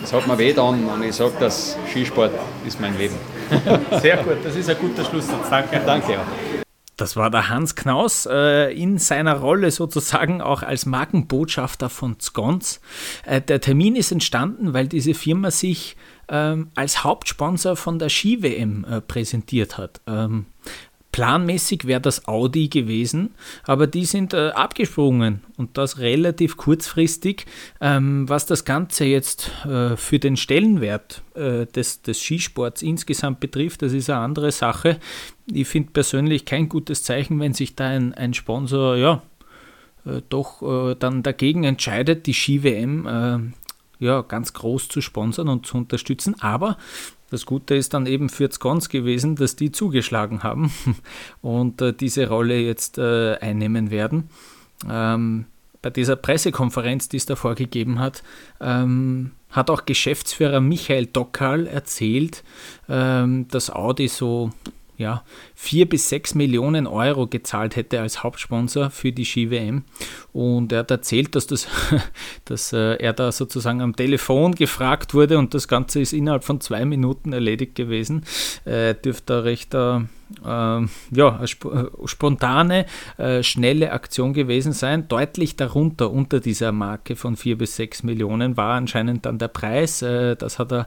das 0.00 0.12
hat 0.12 0.26
mir 0.26 0.38
weh 0.38 0.52
dann 0.52 0.86
und 0.86 1.04
ich 1.04 1.14
sage, 1.14 1.32
dass 1.38 1.76
Skisport 1.90 2.32
ist 2.66 2.80
mein 2.80 2.96
Leben. 2.98 3.16
Sehr 4.00 4.16
gut, 4.18 4.38
das 4.44 4.56
ist 4.56 4.68
ein 4.68 4.76
guter 4.80 5.04
Schlusssatz. 5.04 5.48
Danke. 5.50 5.80
Danke. 5.84 6.12
Ja. 6.12 6.59
Das 7.00 7.16
war 7.16 7.30
der 7.30 7.48
Hans 7.48 7.76
Knaus 7.76 8.26
äh, 8.30 8.72
in 8.74 8.98
seiner 8.98 9.38
Rolle 9.38 9.70
sozusagen 9.70 10.42
auch 10.42 10.62
als 10.62 10.84
Markenbotschafter 10.84 11.88
von 11.88 12.20
Sconce. 12.20 12.80
Äh, 13.24 13.40
der 13.40 13.62
Termin 13.62 13.96
ist 13.96 14.12
entstanden, 14.12 14.74
weil 14.74 14.86
diese 14.86 15.14
Firma 15.14 15.50
sich 15.50 15.96
ähm, 16.28 16.70
als 16.74 17.02
Hauptsponsor 17.02 17.76
von 17.76 17.98
der 17.98 18.10
Ski-WM 18.10 18.84
äh, 18.84 19.00
präsentiert 19.00 19.78
hat. 19.78 20.02
Ähm, 20.06 20.44
Planmäßig 21.12 21.86
wäre 21.86 22.00
das 22.00 22.28
Audi 22.28 22.68
gewesen, 22.68 23.34
aber 23.64 23.88
die 23.88 24.04
sind 24.04 24.32
äh, 24.32 24.50
abgesprungen 24.50 25.40
und 25.56 25.76
das 25.76 25.98
relativ 25.98 26.56
kurzfristig. 26.56 27.46
Ähm, 27.80 28.28
was 28.28 28.46
das 28.46 28.64
Ganze 28.64 29.06
jetzt 29.06 29.50
äh, 29.64 29.96
für 29.96 30.20
den 30.20 30.36
Stellenwert 30.36 31.22
äh, 31.34 31.66
des, 31.66 32.02
des 32.02 32.20
Skisports 32.20 32.82
insgesamt 32.82 33.40
betrifft, 33.40 33.82
das 33.82 33.92
ist 33.92 34.08
eine 34.08 34.20
andere 34.20 34.52
Sache. 34.52 35.00
Ich 35.52 35.68
finde 35.68 35.90
persönlich 35.92 36.44
kein 36.44 36.68
gutes 36.68 37.02
Zeichen, 37.02 37.40
wenn 37.40 37.54
sich 37.54 37.74
da 37.74 37.88
ein, 37.88 38.14
ein 38.14 38.34
Sponsor 38.34 38.96
ja, 38.96 39.22
äh, 40.06 40.22
doch 40.28 40.62
äh, 40.62 40.94
dann 40.98 41.22
dagegen 41.22 41.64
entscheidet, 41.64 42.26
die 42.26 42.34
Ski-WM 42.34 43.06
äh, 43.06 44.04
ja, 44.04 44.22
ganz 44.22 44.52
groß 44.54 44.88
zu 44.88 45.00
sponsern 45.00 45.48
und 45.48 45.66
zu 45.66 45.76
unterstützen. 45.76 46.34
Aber 46.40 46.78
das 47.30 47.46
Gute 47.46 47.74
ist 47.74 47.94
dann 47.94 48.06
eben 48.06 48.28
für 48.28 48.50
Zgons 48.50 48.88
gewesen, 48.88 49.36
dass 49.36 49.56
die 49.56 49.70
zugeschlagen 49.70 50.42
haben 50.42 50.72
und 51.42 51.80
äh, 51.80 51.92
diese 51.92 52.28
Rolle 52.28 52.58
jetzt 52.58 52.98
äh, 52.98 53.36
einnehmen 53.36 53.90
werden. 53.90 54.30
Ähm, 54.88 55.46
bei 55.82 55.90
dieser 55.90 56.16
Pressekonferenz, 56.16 57.08
die 57.08 57.16
es 57.16 57.26
davor 57.26 57.54
gegeben 57.54 57.98
hat, 57.98 58.22
ähm, 58.60 59.30
hat 59.50 59.70
auch 59.70 59.84
Geschäftsführer 59.86 60.60
Michael 60.60 61.06
Dockal 61.06 61.66
erzählt, 61.66 62.44
ähm, 62.88 63.48
dass 63.48 63.70
Audi 63.70 64.08
so 64.08 64.50
ja, 65.00 65.24
4 65.54 65.88
bis 65.88 66.08
6 66.08 66.34
Millionen 66.36 66.86
Euro 66.86 67.26
gezahlt 67.26 67.74
hätte 67.74 68.00
als 68.00 68.22
Hauptsponsor 68.22 68.90
für 68.90 69.10
die 69.10 69.24
Ski-WM. 69.24 69.84
Und 70.32 70.72
er 70.72 70.80
hat 70.80 70.90
erzählt, 70.90 71.34
dass, 71.34 71.46
das, 71.46 71.66
dass 72.44 72.72
äh, 72.72 72.96
er 72.96 73.12
da 73.12 73.32
sozusagen 73.32 73.80
am 73.80 73.96
Telefon 73.96 74.54
gefragt 74.54 75.14
wurde 75.14 75.38
und 75.38 75.54
das 75.54 75.66
Ganze 75.66 76.00
ist 76.00 76.12
innerhalb 76.12 76.44
von 76.44 76.60
zwei 76.60 76.84
Minuten 76.84 77.32
erledigt 77.32 77.74
gewesen. 77.74 78.24
Äh, 78.64 78.94
dürfte 78.94 79.44
recht 79.44 79.74
äh, 79.74 79.80
äh, 79.80 80.00
ja, 80.42 81.36
eine 81.36 81.44
sp 81.48 81.68
äh, 81.68 82.06
spontane, 82.06 82.86
äh, 83.16 83.42
schnelle 83.42 83.92
Aktion 83.92 84.32
gewesen 84.32 84.72
sein. 84.72 85.08
Deutlich 85.08 85.56
darunter, 85.56 86.10
unter 86.10 86.40
dieser 86.40 86.72
Marke 86.72 87.16
von 87.16 87.36
4 87.36 87.58
bis 87.58 87.76
6 87.76 88.02
Millionen, 88.04 88.56
war 88.56 88.74
anscheinend 88.74 89.26
dann 89.26 89.38
der 89.38 89.48
Preis. 89.48 90.02
Äh, 90.02 90.36
das 90.36 90.58
hat 90.58 90.72
er 90.72 90.86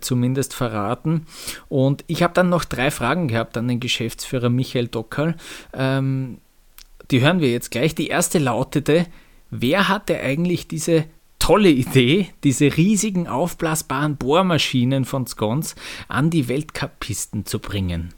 zumindest 0.00 0.54
verraten. 0.54 1.26
Und 1.68 2.04
ich 2.06 2.22
habe 2.22 2.34
dann 2.34 2.48
noch 2.48 2.64
drei 2.64 2.90
Fragen 2.90 3.28
gehabt 3.28 3.56
an 3.56 3.68
den 3.68 3.80
Geschäftsführer 3.80 4.48
Michael 4.48 4.88
Dockerl. 4.88 5.36
Ähm, 5.72 6.38
die 7.10 7.20
hören 7.20 7.40
wir 7.40 7.50
jetzt 7.50 7.70
gleich. 7.70 7.94
Die 7.94 8.08
erste 8.08 8.38
lautete, 8.38 9.06
wer 9.50 9.88
hatte 9.88 10.18
eigentlich 10.20 10.68
diese 10.68 11.04
tolle 11.38 11.70
Idee, 11.70 12.28
diese 12.44 12.76
riesigen 12.76 13.26
aufblasbaren 13.26 14.16
Bohrmaschinen 14.16 15.04
von 15.04 15.26
Scones 15.26 15.74
an 16.08 16.30
die 16.30 16.48
Weltcup-Pisten 16.48 17.46
zu 17.46 17.58
bringen? 17.58 18.14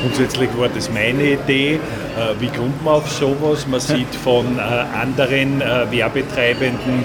Grundsätzlich 0.00 0.50
war 0.56 0.68
das 0.68 0.90
meine 0.90 1.32
Idee. 1.32 1.74
Äh, 1.74 2.40
wie 2.40 2.48
kommt 2.48 2.84
man 2.84 2.94
auf 2.94 3.10
sowas? 3.10 3.66
Man 3.66 3.80
sieht 3.80 4.14
von 4.14 4.58
äh, 4.58 4.60
anderen 4.60 5.60
äh, 5.60 5.90
Werbetreibenden 5.90 7.04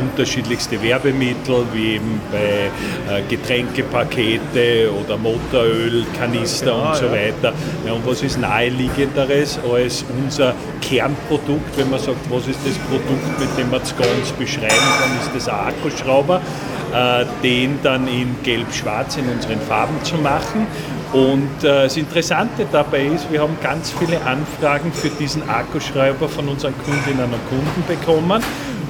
unterschiedlichste 0.00 0.82
Werbemittel, 0.82 1.66
wie 1.74 1.96
eben 1.96 2.22
bei 2.32 3.20
Getränkepakete 3.28 4.90
oder 4.90 5.18
Motoröl, 5.18 6.06
Kanister 6.18 6.72
genau, 6.72 6.88
und 6.88 6.96
so 6.96 7.10
weiter. 7.10 7.52
Ja, 7.86 7.92
und 7.92 8.06
was 8.06 8.22
ist 8.22 8.40
naheliegenderes 8.40 9.58
als 9.70 10.06
unser 10.18 10.54
Kernprodukt, 10.80 11.76
wenn 11.76 11.90
man 11.90 12.00
sagt, 12.00 12.16
was 12.30 12.48
ist 12.48 12.60
das 12.64 12.78
Produkt, 12.78 13.38
mit 13.38 13.58
dem 13.58 13.70
man 13.70 13.82
es 13.82 13.94
ganz 13.94 14.32
beschreiben 14.38 14.68
kann, 14.70 15.18
ist 15.20 15.34
das 15.34 15.48
ein 15.48 15.68
Akkuschrauber, 15.68 16.40
den 17.42 17.78
dann 17.82 18.08
in 18.08 18.36
gelb-schwarz 18.42 19.18
in 19.18 19.28
unseren 19.28 19.60
Farben 19.60 20.02
zu 20.02 20.14
machen 20.16 20.66
und 21.12 21.64
äh, 21.64 21.84
das 21.84 21.96
Interessante 21.96 22.66
dabei 22.70 23.06
ist, 23.06 23.30
wir 23.30 23.40
haben 23.40 23.56
ganz 23.62 23.92
viele 23.98 24.20
Anfragen 24.22 24.92
für 24.92 25.08
diesen 25.08 25.48
Akkuschreiber 25.48 26.28
von 26.28 26.48
unseren 26.48 26.74
Kundinnen 26.84 27.32
und 27.32 27.48
Kunden 27.48 27.84
bekommen 27.86 28.42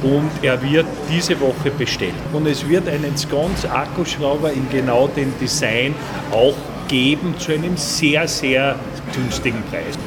und 0.03 0.31
er 0.43 0.61
wird 0.63 0.87
diese 1.11 1.39
Woche 1.41 1.71
bestellt. 1.77 2.15
Und 2.33 2.47
es 2.47 2.69
wird 2.69 2.89
einen 2.89 3.17
Sconce 3.17 3.67
Akkuschrauber 3.67 4.53
in 4.53 4.69
genau 4.71 5.09
dem 5.09 5.33
Design 5.41 5.95
auch 6.33 6.55
geben 6.89 7.35
zu 7.39 7.53
einem 7.53 7.77
sehr, 7.77 8.27
sehr 8.27 8.77
günstigen 9.15 9.63
Preis. 9.71 9.98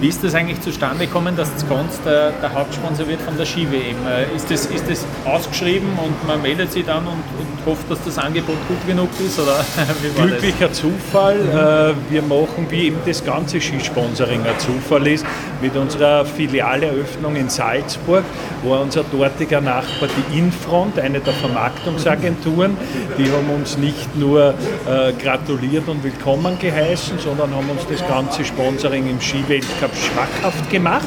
Wie 0.00 0.06
ist 0.06 0.22
das 0.22 0.32
eigentlich 0.36 0.60
zustande 0.60 1.06
gekommen, 1.06 1.36
dass 1.36 1.48
Skons 1.60 2.00
der, 2.04 2.30
der, 2.30 2.54
Hauptsponsor 2.54 3.08
wird 3.08 3.20
von 3.20 3.36
der 3.36 3.44
Ski-WM? 3.44 3.96
Äh, 4.06 4.36
ist 4.36 4.48
das, 4.48 4.66
ist 4.66 4.88
das 4.88 5.04
ausgeschrieben 5.24 5.88
und 6.00 6.24
man 6.24 6.40
meldet 6.40 6.70
sich 6.70 6.84
dann 6.84 7.04
und, 7.04 7.14
und 7.14 7.66
hofft, 7.66 7.90
dass 7.90 7.98
das 8.04 8.16
Angebot 8.16 8.56
gut 8.68 8.86
genug 8.86 9.08
ist? 9.18 9.40
Oder 9.40 9.64
Glücklicher 10.16 10.68
das? 10.68 10.78
Zufall. 10.78 11.96
Mhm. 11.96 12.12
Wir 12.12 12.22
machen, 12.22 12.66
wie 12.68 12.86
eben 12.86 12.98
das 13.04 13.24
ganze 13.24 13.60
Skisponsoring 13.60 14.42
ein 14.42 14.58
Zufall 14.58 15.04
ist, 15.08 15.26
mit 15.60 15.74
unserer 15.74 16.24
Filialeröffnung 16.24 17.34
in 17.34 17.48
Salzburg, 17.48 18.22
wo 18.62 18.76
unser 18.76 19.02
dortiger 19.02 19.60
Nachbar, 19.60 20.08
die 20.08 20.38
Infront, 20.38 20.96
eine 21.00 21.18
der 21.18 21.34
Vermarktungsagenturen, 21.34 22.76
die 23.18 23.24
haben 23.24 23.50
uns 23.50 23.76
nicht 23.76 24.16
nur 24.16 24.54
äh, 24.86 25.12
gratuliert 25.20 25.88
und 25.88 26.04
willkommen 26.04 26.56
geheißen, 26.56 27.18
sondern 27.18 27.52
haben 27.52 27.68
uns 27.68 27.84
das 27.90 28.06
ganze 28.06 28.44
Sponsoring 28.44 29.10
im 29.10 29.20
Skiweltcup 29.20 29.87
habe 29.88 29.96
schmackhaft 29.96 30.70
gemacht. 30.70 31.06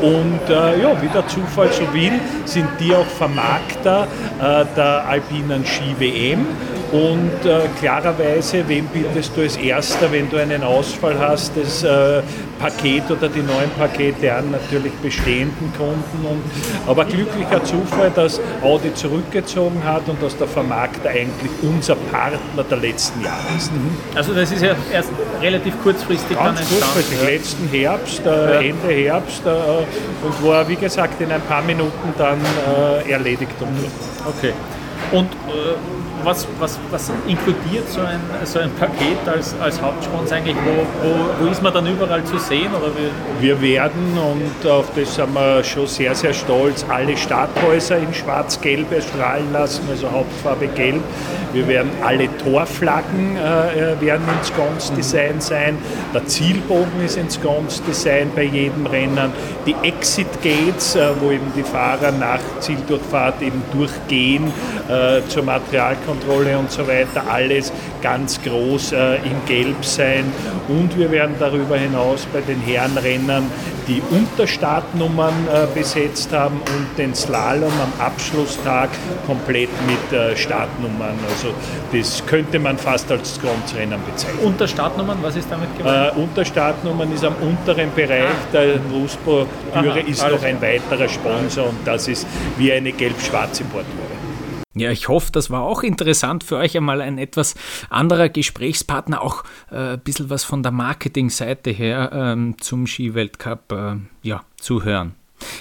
Und 0.00 0.40
äh, 0.48 0.80
ja, 0.80 1.02
wie 1.02 1.08
der 1.08 1.26
Zufall 1.28 1.70
so 1.72 1.92
will, 1.92 2.18
sind 2.46 2.68
die 2.80 2.94
auch 2.94 3.06
Vermarkter 3.06 4.06
äh, 4.40 4.64
der 4.74 5.06
Alpinen 5.06 5.64
Ski 5.66 5.94
WM 5.98 6.46
und 6.92 7.44
äh, 7.44 7.60
klarerweise, 7.80 8.64
wen 8.66 8.86
bietest 8.86 9.36
du 9.36 9.42
als 9.42 9.56
Erster, 9.56 10.10
wenn 10.12 10.30
du 10.30 10.36
einen 10.36 10.62
Ausfall 10.62 11.18
hast, 11.18 11.52
das 11.56 11.82
äh, 11.82 12.22
Paket 12.58 13.10
oder 13.10 13.28
die 13.28 13.40
neuen 13.40 13.70
Pakete 13.76 14.32
an? 14.32 14.50
Natürlich 14.50 14.92
bestehenden 14.94 15.72
Kunden. 15.76 16.26
Und, 16.28 16.42
aber 16.86 17.04
glücklicher 17.04 17.62
Zufall, 17.64 18.10
dass 18.14 18.40
Audi 18.62 18.94
zurückgezogen 18.94 19.82
hat 19.84 20.08
und 20.08 20.22
dass 20.22 20.36
der 20.36 20.46
Vermarkter 20.46 21.10
eigentlich 21.10 21.50
unser 21.62 21.96
Partner 21.96 22.64
der 22.68 22.78
letzten 22.78 23.22
Jahre 23.22 23.56
ist. 23.56 23.72
Mhm. 23.72 23.90
Also 24.14 24.32
das 24.34 24.52
ist 24.52 24.62
ja 24.62 24.74
erst 24.92 25.10
relativ 25.40 25.74
kurzfristig 25.82 26.36
Ganz 26.36 26.60
dann 26.60 26.68
kurzfristig, 26.68 27.18
ja. 27.22 27.28
letzten 27.28 27.68
Herbst, 27.68 28.26
äh. 28.26 28.68
Ende 28.68 28.92
Herbst 28.92 29.42
äh, 29.46 29.50
und 30.24 30.46
war, 30.46 30.68
wie 30.68 30.76
gesagt, 30.76 31.20
in 31.20 31.32
ein 31.32 31.42
paar 31.42 31.62
Minuten 31.62 32.14
dann 32.18 32.38
äh, 33.04 33.10
erledigt. 33.10 33.52
Okay. 34.26 34.52
Und 35.12 35.28
was, 36.24 36.46
was, 36.58 36.78
was 36.90 37.10
inkludiert 37.26 37.88
so 37.88 38.00
ein, 38.00 38.20
so 38.44 38.58
ein 38.58 38.70
Paket 38.74 39.18
als, 39.26 39.54
als 39.60 39.80
Hauptsponsor 39.80 40.38
eigentlich? 40.38 40.56
Wo, 40.56 41.06
wo, 41.06 41.44
wo 41.44 41.50
ist 41.50 41.62
man 41.62 41.72
dann 41.72 41.86
überall 41.86 42.24
zu 42.24 42.38
sehen? 42.38 42.68
Oder 42.74 42.90
wie? 42.96 43.42
Wir 43.42 43.60
werden, 43.60 44.18
und 44.18 44.70
auf 44.70 44.86
das 44.96 45.14
sind 45.14 45.34
wir 45.34 45.62
schon 45.62 45.86
sehr, 45.86 46.14
sehr 46.14 46.32
stolz, 46.32 46.84
alle 46.88 47.16
Stadthäuser 47.16 47.98
in 47.98 48.12
schwarz-gelb 48.12 48.90
erstrahlen 48.92 49.52
lassen, 49.52 49.82
also 49.90 50.10
Hauptfarbe 50.10 50.68
gelb. 50.68 51.02
Wir 51.52 51.68
werden 51.68 51.90
alle 52.04 52.28
Torflaggen 52.38 53.36
äh, 53.36 53.92
äh 53.92 54.00
werden 54.00 54.24
ins 54.38 54.52
Gons-Design 54.54 55.40
sein. 55.40 55.78
Der 56.12 56.26
Zielbogen 56.26 57.04
ist 57.04 57.16
ins 57.16 57.40
Gons-Design 57.40 58.32
bei 58.34 58.42
jedem 58.42 58.86
Rennen. 58.86 59.32
Die 59.64 59.76
Exit-Gates, 59.82 60.96
äh, 60.96 61.10
wo 61.20 61.30
eben 61.30 61.52
die 61.56 61.62
Fahrer 61.62 62.10
nach 62.10 62.40
Zieldurchfahrt 62.58 63.40
eben 63.40 63.62
durchgehen 63.72 64.52
äh, 64.88 65.20
zur 65.28 65.44
Materialkontrolle 65.44 66.13
und 66.58 66.70
so 66.70 66.86
weiter, 66.86 67.24
alles 67.28 67.72
ganz 68.02 68.40
groß 68.42 68.92
äh, 68.92 69.16
in 69.16 69.44
Gelb 69.46 69.84
sein. 69.84 70.24
Und 70.68 70.96
wir 70.98 71.10
werden 71.10 71.34
darüber 71.38 71.76
hinaus 71.76 72.26
bei 72.32 72.40
den 72.40 72.60
Herrenrennern 72.60 73.50
die 73.88 74.02
Unterstartnummern 74.10 75.34
äh, 75.52 75.66
besetzt 75.78 76.32
haben 76.32 76.56
und 76.56 76.98
den 76.98 77.14
Slalom 77.14 77.72
am 77.80 78.04
Abschlusstag 78.04 78.90
komplett 79.26 79.68
mit 79.86 80.18
äh, 80.18 80.36
Startnummern. 80.36 81.18
Also 81.28 81.48
das 81.92 82.24
könnte 82.26 82.58
man 82.58 82.78
fast 82.78 83.10
als 83.10 83.38
Grundrennen 83.40 84.00
bezeichnen. 84.10 84.40
Unterstartnummern, 84.42 85.18
was 85.22 85.36
ist 85.36 85.50
damit 85.50 85.76
gemeint? 85.76 86.16
Äh, 86.16 86.20
Unterstartnummern 86.20 87.12
ist 87.12 87.24
am 87.24 87.34
unteren 87.36 87.90
Bereich, 87.94 88.24
ah. 88.24 88.52
der 88.52 88.76
Ruspo-Türe 88.92 90.00
ist 90.00 90.26
noch 90.26 90.42
ein 90.42 90.60
weiterer 90.60 91.08
Sponsor 91.08 91.68
und 91.68 91.78
das 91.84 92.08
ist 92.08 92.26
wie 92.56 92.72
eine 92.72 92.92
gelb-schwarze 92.92 93.64
Bordtüre. 93.64 94.03
Ja, 94.76 94.90
ich 94.90 95.08
hoffe, 95.08 95.30
das 95.30 95.50
war 95.50 95.62
auch 95.62 95.84
interessant 95.84 96.42
für 96.42 96.56
euch 96.56 96.76
einmal 96.76 97.00
ein 97.00 97.16
etwas 97.16 97.54
anderer 97.90 98.28
Gesprächspartner, 98.28 99.22
auch 99.22 99.44
äh, 99.70 99.92
ein 99.92 100.00
bisschen 100.00 100.30
was 100.30 100.42
von 100.42 100.64
der 100.64 100.72
Marketingseite 100.72 101.70
her 101.70 102.10
ähm, 102.12 102.56
zum 102.58 102.88
Skiweltcup 102.88 103.72
äh, 103.72 103.96
ja, 104.22 104.42
zu 104.56 104.82
hören. 104.82 105.14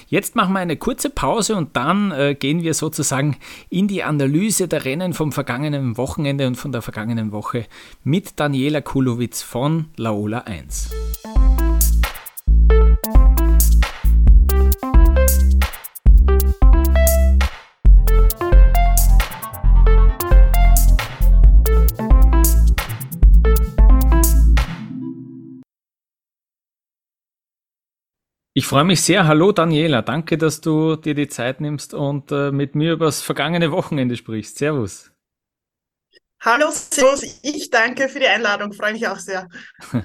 Jetzt 0.07 0.35
machen 0.35 0.53
wir 0.53 0.59
eine 0.59 0.77
kurze 0.77 1.09
Pause 1.09 1.55
und 1.55 1.75
dann 1.75 2.11
äh, 2.11 2.35
gehen 2.35 2.63
wir 2.63 2.73
sozusagen 2.73 3.37
in 3.69 3.87
die 3.87 4.03
Analyse 4.03 4.67
der 4.67 4.85
Rennen 4.85 5.13
vom 5.13 5.31
vergangenen 5.31 5.97
Wochenende 5.97 6.47
und 6.47 6.55
von 6.55 6.71
der 6.71 6.81
vergangenen 6.81 7.31
Woche 7.31 7.65
mit 8.03 8.39
Daniela 8.39 8.81
Kulowitz 8.81 9.43
von 9.43 9.85
Laola 9.95 10.39
1. 10.39 10.89
Ich 28.55 28.67
freue 28.67 28.83
mich 28.83 29.01
sehr. 29.01 29.25
Hallo 29.25 29.51
Daniela, 29.51 30.03
danke, 30.03 30.37
dass 30.37 30.61
du 30.61 30.95
dir 30.95 31.15
die 31.15 31.27
Zeit 31.27 31.59
nimmst 31.59 31.95
und 31.95 32.31
äh, 32.31 32.51
mit 32.51 32.75
mir 32.75 32.93
über 32.93 33.05
das 33.05 33.23
vergangene 33.23 33.71
Wochenende 33.71 34.15
sprichst. 34.15 34.59
Servus. 34.59 35.11
Hallo, 36.39 36.69
Servus. 36.69 37.39
Ich 37.41 37.71
danke 37.71 38.07
für 38.09 38.19
die 38.19 38.27
Einladung, 38.27 38.71
freue 38.73 38.93
mich 38.93 39.07
auch 39.07 39.17
sehr. 39.17 39.49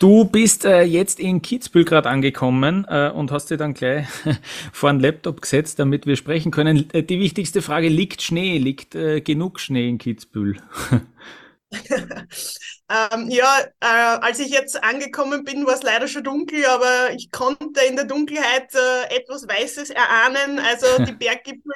Du 0.00 0.24
bist 0.24 0.64
äh, 0.64 0.82
jetzt 0.82 1.20
in 1.20 1.40
Kitzbühel 1.40 1.84
gerade 1.84 2.10
angekommen 2.10 2.84
äh, 2.88 3.10
und 3.14 3.30
hast 3.30 3.50
dir 3.50 3.56
dann 3.56 3.74
gleich 3.74 4.06
vor 4.72 4.90
einen 4.90 4.98
Laptop 4.98 5.40
gesetzt, 5.40 5.78
damit 5.78 6.04
wir 6.04 6.16
sprechen 6.16 6.50
können. 6.50 6.90
Äh, 6.92 7.04
die 7.04 7.20
wichtigste 7.20 7.62
Frage, 7.62 7.88
liegt 7.88 8.22
Schnee? 8.22 8.58
Liegt 8.58 8.96
äh, 8.96 9.20
genug 9.20 9.60
Schnee 9.60 9.88
in 9.88 9.98
Kitzbühel? 9.98 10.56
ähm, 12.90 13.30
ja, 13.30 13.60
äh, 13.80 13.86
als 13.86 14.38
ich 14.40 14.50
jetzt 14.50 14.82
angekommen 14.84 15.42
bin, 15.44 15.64
war 15.66 15.74
es 15.74 15.82
leider 15.82 16.06
schon 16.06 16.22
dunkel, 16.22 16.66
aber 16.66 17.12
ich 17.12 17.30
konnte 17.30 17.80
in 17.88 17.96
der 17.96 18.04
Dunkelheit 18.04 18.74
äh, 18.74 19.16
etwas 19.16 19.48
Weißes 19.48 19.88
erahnen. 19.90 20.58
Also 20.58 20.86
die 21.04 21.12
Berggipfel 21.12 21.72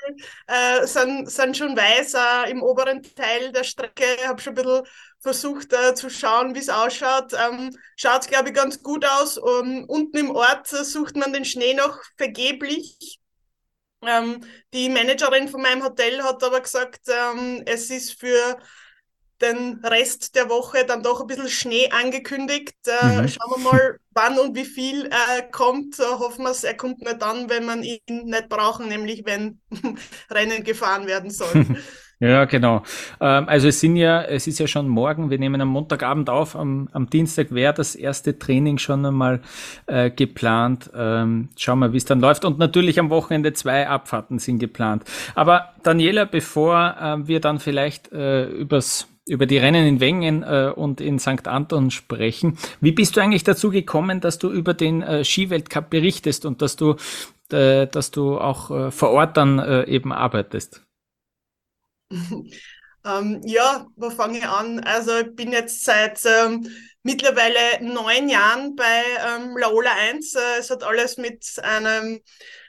äh, 0.47 0.87
sind, 0.87 1.31
sind 1.31 1.57
schon 1.57 1.75
weiß 1.77 2.15
äh, 2.15 2.51
im 2.51 2.63
oberen 2.63 3.03
Teil 3.03 3.53
der 3.53 3.65
Strecke. 3.65 4.05
Ich 4.19 4.29
habe 4.29 4.41
schon 4.41 4.53
ein 4.53 4.57
bisschen 4.57 4.83
versucht 5.21 5.73
äh, 5.73 5.95
zu 5.95 6.11
schauen, 6.11 6.55
wie 6.55 6.59
es 6.61 6.69
ausschaut. 6.69 7.33
Ähm, 7.33 7.75
schaut, 7.97 8.29
glaube 8.29 8.51
ich, 8.51 8.55
ganz 8.55 8.83
gut 8.83 9.07
aus. 9.07 9.39
Um, 9.39 9.85
unten 9.85 10.19
im 10.19 10.31
Ort 10.31 10.69
sucht 10.69 11.17
man 11.17 11.33
den 11.33 11.47
Schnee 11.47 11.73
noch 11.73 11.99
vergeblich. 12.19 13.19
Ähm, 14.03 14.45
die 14.75 14.89
Managerin 14.91 15.49
von 15.49 15.63
meinem 15.63 15.83
Hotel 15.83 16.23
hat 16.23 16.43
aber 16.45 16.61
gesagt, 16.61 17.01
ähm, 17.09 17.63
es 17.67 17.91
ist 17.91 18.21
für 18.21 18.59
den 19.41 19.81
Rest 19.85 20.35
der 20.35 20.49
Woche 20.49 20.85
dann 20.87 21.03
doch 21.03 21.21
ein 21.21 21.27
bisschen 21.27 21.49
Schnee 21.49 21.91
angekündigt. 21.91 22.75
Äh, 22.87 23.23
mhm. 23.23 23.29
Schauen 23.29 23.51
wir 23.57 23.73
mal, 23.73 23.99
wann 24.13 24.39
und 24.39 24.57
wie 24.57 24.65
viel 24.65 25.07
äh, 25.07 25.43
kommt. 25.51 25.99
Äh, 25.99 26.05
hoffen 26.05 26.45
wir, 26.45 26.55
er 26.63 26.77
kommt 26.77 27.01
nicht 27.01 27.23
dann, 27.23 27.49
wenn 27.49 27.65
man 27.65 27.83
ihn 27.83 28.01
nicht 28.07 28.49
brauchen, 28.49 28.89
nämlich 28.89 29.25
wenn 29.25 29.61
Rennen 30.31 30.65
gefahren 30.65 31.07
werden 31.07 31.31
soll. 31.31 31.67
Ja, 32.21 32.47
genau. 32.47 32.83
Ähm, 33.21 33.49
also 33.49 33.69
es 33.69 33.79
sind 33.79 33.95
ja, 33.95 34.23
es 34.23 34.49
ist 34.49 34.59
ja 34.59 34.67
schon 34.67 34.89
morgen, 34.89 35.31
wir 35.31 35.39
nehmen 35.39 35.61
am 35.61 35.69
Montagabend 35.69 36.29
auf, 36.29 36.57
am, 36.57 36.89
am 36.93 37.09
Dienstag 37.09 37.55
wäre 37.55 37.73
das 37.73 37.95
erste 37.95 38.37
Training 38.41 38.79
schon 38.79 39.07
einmal 39.07 39.41
äh, 39.87 40.11
geplant. 40.11 40.91
Ähm, 40.97 41.51
schauen 41.57 41.79
wir, 41.79 41.93
wie 41.93 41.97
es 41.97 42.07
dann 42.07 42.19
läuft. 42.19 42.45
Und 42.45 42.59
natürlich 42.59 42.99
am 42.99 43.11
Wochenende 43.11 43.53
zwei 43.53 43.87
Abfahrten 43.87 44.41
sind 44.41 44.59
geplant. 44.59 45.05
Aber 45.37 45.75
Daniela, 45.85 46.25
bevor 46.25 46.97
äh, 47.01 47.29
wir 47.29 47.41
dann 47.41 47.61
vielleicht 47.61 48.11
äh, 48.11 48.47
übers 48.47 49.07
über 49.29 49.47
die 49.47 49.59
Rennen 49.59 49.87
in 49.87 50.01
Wengen 50.01 50.43
äh, 50.43 50.73
und 50.75 51.01
in 51.01 51.19
St. 51.19 51.47
Anton 51.47 51.91
sprechen. 51.91 52.59
Wie 52.81 52.93
bist 52.93 53.17
du 53.17 53.21
eigentlich 53.21 53.45
dazu 53.45 53.71
gekommen, 53.71 54.21
dass 54.21 54.39
du 54.39 54.51
über 54.51 54.75
den 54.75 55.03
äh, 55.03 55.25
Skiweltcup 55.25 55.91
berichtest 55.91 56.45
und 56.45 56.63
dass 56.63 56.77
du, 56.77 56.97
äh, 57.53 57.87
dass 57.87 58.11
du 58.11 58.39
auch 58.39 58.71
äh, 58.71 58.91
vor 58.91 59.11
Ort 59.11 59.37
dann 59.37 59.59
äh, 59.59 59.85
eben 59.85 60.13
arbeitest? 60.13 60.83
ähm, 62.11 63.41
ja, 63.45 63.87
wo 63.97 64.11
fange 64.11 64.39
ich 64.39 64.47
an? 64.47 64.81
Also 64.81 65.19
ich 65.19 65.35
bin 65.35 65.53
jetzt 65.53 65.85
seit 65.85 66.21
ähm, 66.25 66.67
mittlerweile 67.03 67.59
neun 67.81 68.29
Jahren 68.29 68.77
bei 68.77 69.03
ähm, 69.27 69.57
Laola 69.57 69.93
1. 70.11 70.35
Äh, 70.35 70.41
es 70.59 70.71
hat 70.71 70.83
alles 70.85 71.17
mit 71.17 71.45
einem 71.63 72.21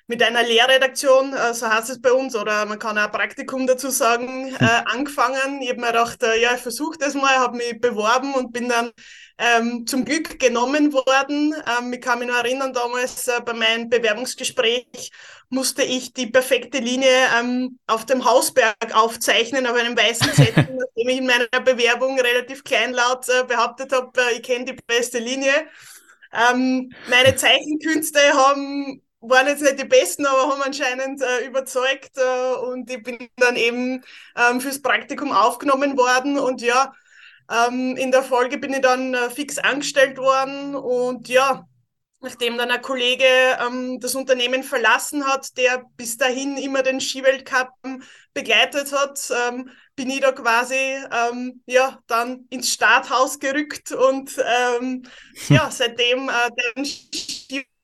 mit 0.09 0.23
einer 0.23 0.41
Lehrredaktion, 0.41 1.33
äh, 1.33 1.53
so 1.53 1.69
heißt 1.69 1.91
es 1.91 2.01
bei 2.01 2.11
uns, 2.11 2.35
oder 2.35 2.65
man 2.65 2.79
kann 2.79 2.97
auch 2.97 3.03
ein 3.03 3.11
Praktikum 3.11 3.67
dazu 3.67 3.91
sagen, 3.91 4.55
äh, 4.59 4.65
angefangen. 4.85 5.61
Ich 5.61 5.69
habe 5.69 5.79
mir 5.79 5.87
gedacht, 5.87 6.23
äh, 6.23 6.41
ja, 6.41 6.55
ich 6.55 6.61
versuche 6.61 6.97
das 6.97 7.13
mal, 7.13 7.37
habe 7.37 7.57
mich 7.57 7.79
beworben 7.79 8.33
und 8.33 8.51
bin 8.51 8.69
dann 8.69 8.91
ähm, 9.37 9.85
zum 9.85 10.05
Glück 10.05 10.39
genommen 10.39 10.93
worden. 10.93 11.53
Ähm, 11.79 11.93
ich 11.93 12.01
kann 12.01 12.17
mich 12.17 12.27
noch 12.27 12.37
erinnern, 12.43 12.73
damals 12.73 13.27
äh, 13.27 13.39
bei 13.45 13.53
meinem 13.53 13.87
Bewerbungsgespräch 13.87 15.11
musste 15.49 15.83
ich 15.83 16.11
die 16.13 16.27
perfekte 16.27 16.79
Linie 16.79 17.15
ähm, 17.39 17.77
auf 17.85 18.07
dem 18.07 18.25
Hausberg 18.25 18.75
aufzeichnen, 18.93 19.67
auf 19.67 19.75
einem 19.75 19.95
weißen 19.95 20.33
Zettel, 20.33 20.69
nachdem 20.79 21.09
ich 21.09 21.17
in 21.19 21.27
meiner 21.27 21.47
Bewerbung 21.63 22.19
relativ 22.19 22.63
kleinlaut 22.63 23.29
äh, 23.29 23.43
behauptet 23.43 23.93
habe, 23.93 24.11
äh, 24.19 24.37
ich 24.37 24.41
kenne 24.41 24.65
die 24.65 24.77
beste 24.87 25.19
Linie. 25.19 25.53
Ähm, 26.33 26.91
meine 27.07 27.35
Zeichenkünste 27.35 28.19
haben 28.33 29.03
waren 29.21 29.47
jetzt 29.47 29.61
nicht 29.61 29.79
die 29.79 29.85
besten, 29.85 30.25
aber 30.25 30.49
haben 30.51 30.61
anscheinend 30.61 31.21
äh, 31.21 31.45
überzeugt 31.45 32.17
äh, 32.17 32.55
und 32.55 32.89
ich 32.89 33.03
bin 33.03 33.29
dann 33.37 33.55
eben 33.55 34.03
ähm, 34.35 34.61
fürs 34.61 34.81
Praktikum 34.81 35.31
aufgenommen 35.31 35.97
worden 35.97 36.39
und 36.39 36.61
ja, 36.61 36.93
ähm, 37.51 37.97
in 37.97 38.11
der 38.11 38.23
Folge 38.23 38.57
bin 38.57 38.73
ich 38.73 38.81
dann 38.81 39.13
äh, 39.13 39.29
fix 39.29 39.57
angestellt 39.57 40.17
worden 40.17 40.75
und 40.75 41.27
ja, 41.27 41.67
nachdem 42.21 42.57
dann 42.57 42.71
ein 42.71 42.81
Kollege 42.81 43.25
ähm, 43.65 43.99
das 43.99 44.15
Unternehmen 44.15 44.63
verlassen 44.63 45.25
hat, 45.25 45.57
der 45.57 45.83
bis 45.95 46.17
dahin 46.17 46.57
immer 46.57 46.83
den 46.83 46.99
Skiweltcup 46.99 47.69
begleitet 48.33 48.91
hat, 48.93 49.31
ähm, 49.47 49.69
bin 49.95 50.09
ich 50.09 50.21
da 50.21 50.31
quasi 50.31 50.75
ähm, 50.75 51.61
ja 51.65 51.99
dann 52.07 52.45
ins 52.49 52.71
Starthaus 52.71 53.39
gerückt 53.39 53.91
und 53.91 54.31
ähm, 54.79 55.03
ja 55.49 55.69
seitdem 55.71 56.29
äh, 56.29 56.75
den 56.75 56.85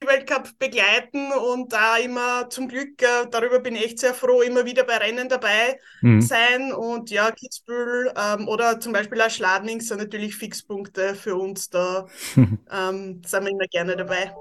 Weltcup 0.08 0.58
begleiten 0.60 1.32
und 1.32 1.74
da 1.74 1.98
immer 1.98 2.50
zum 2.50 2.68
Glück, 2.68 3.02
äh, 3.02 3.28
darüber 3.30 3.60
bin 3.60 3.76
ich 3.76 3.86
echt 3.86 4.00
sehr 4.00 4.14
froh, 4.14 4.42
immer 4.42 4.66
wieder 4.66 4.84
bei 4.84 4.98
Rennen 4.98 5.30
dabei 5.30 5.80
mhm. 6.02 6.22
sein. 6.22 6.74
Und 6.74 7.10
ja, 7.10 7.32
Kitzbühel 7.32 8.14
ähm, 8.16 8.48
oder 8.48 8.80
zum 8.80 8.94
Beispiel 8.94 9.22
auch 9.22 9.30
Schladming 9.30 9.82
sind 9.82 10.00
natürlich 10.00 10.36
Fixpunkte 10.36 11.16
für 11.16 11.36
uns. 11.36 11.70
Da 11.70 12.06
ähm, 12.36 13.22
sind 13.26 13.44
wir 13.44 13.52
immer 13.52 13.68
gerne 13.68 13.96
dabei. 13.96 14.34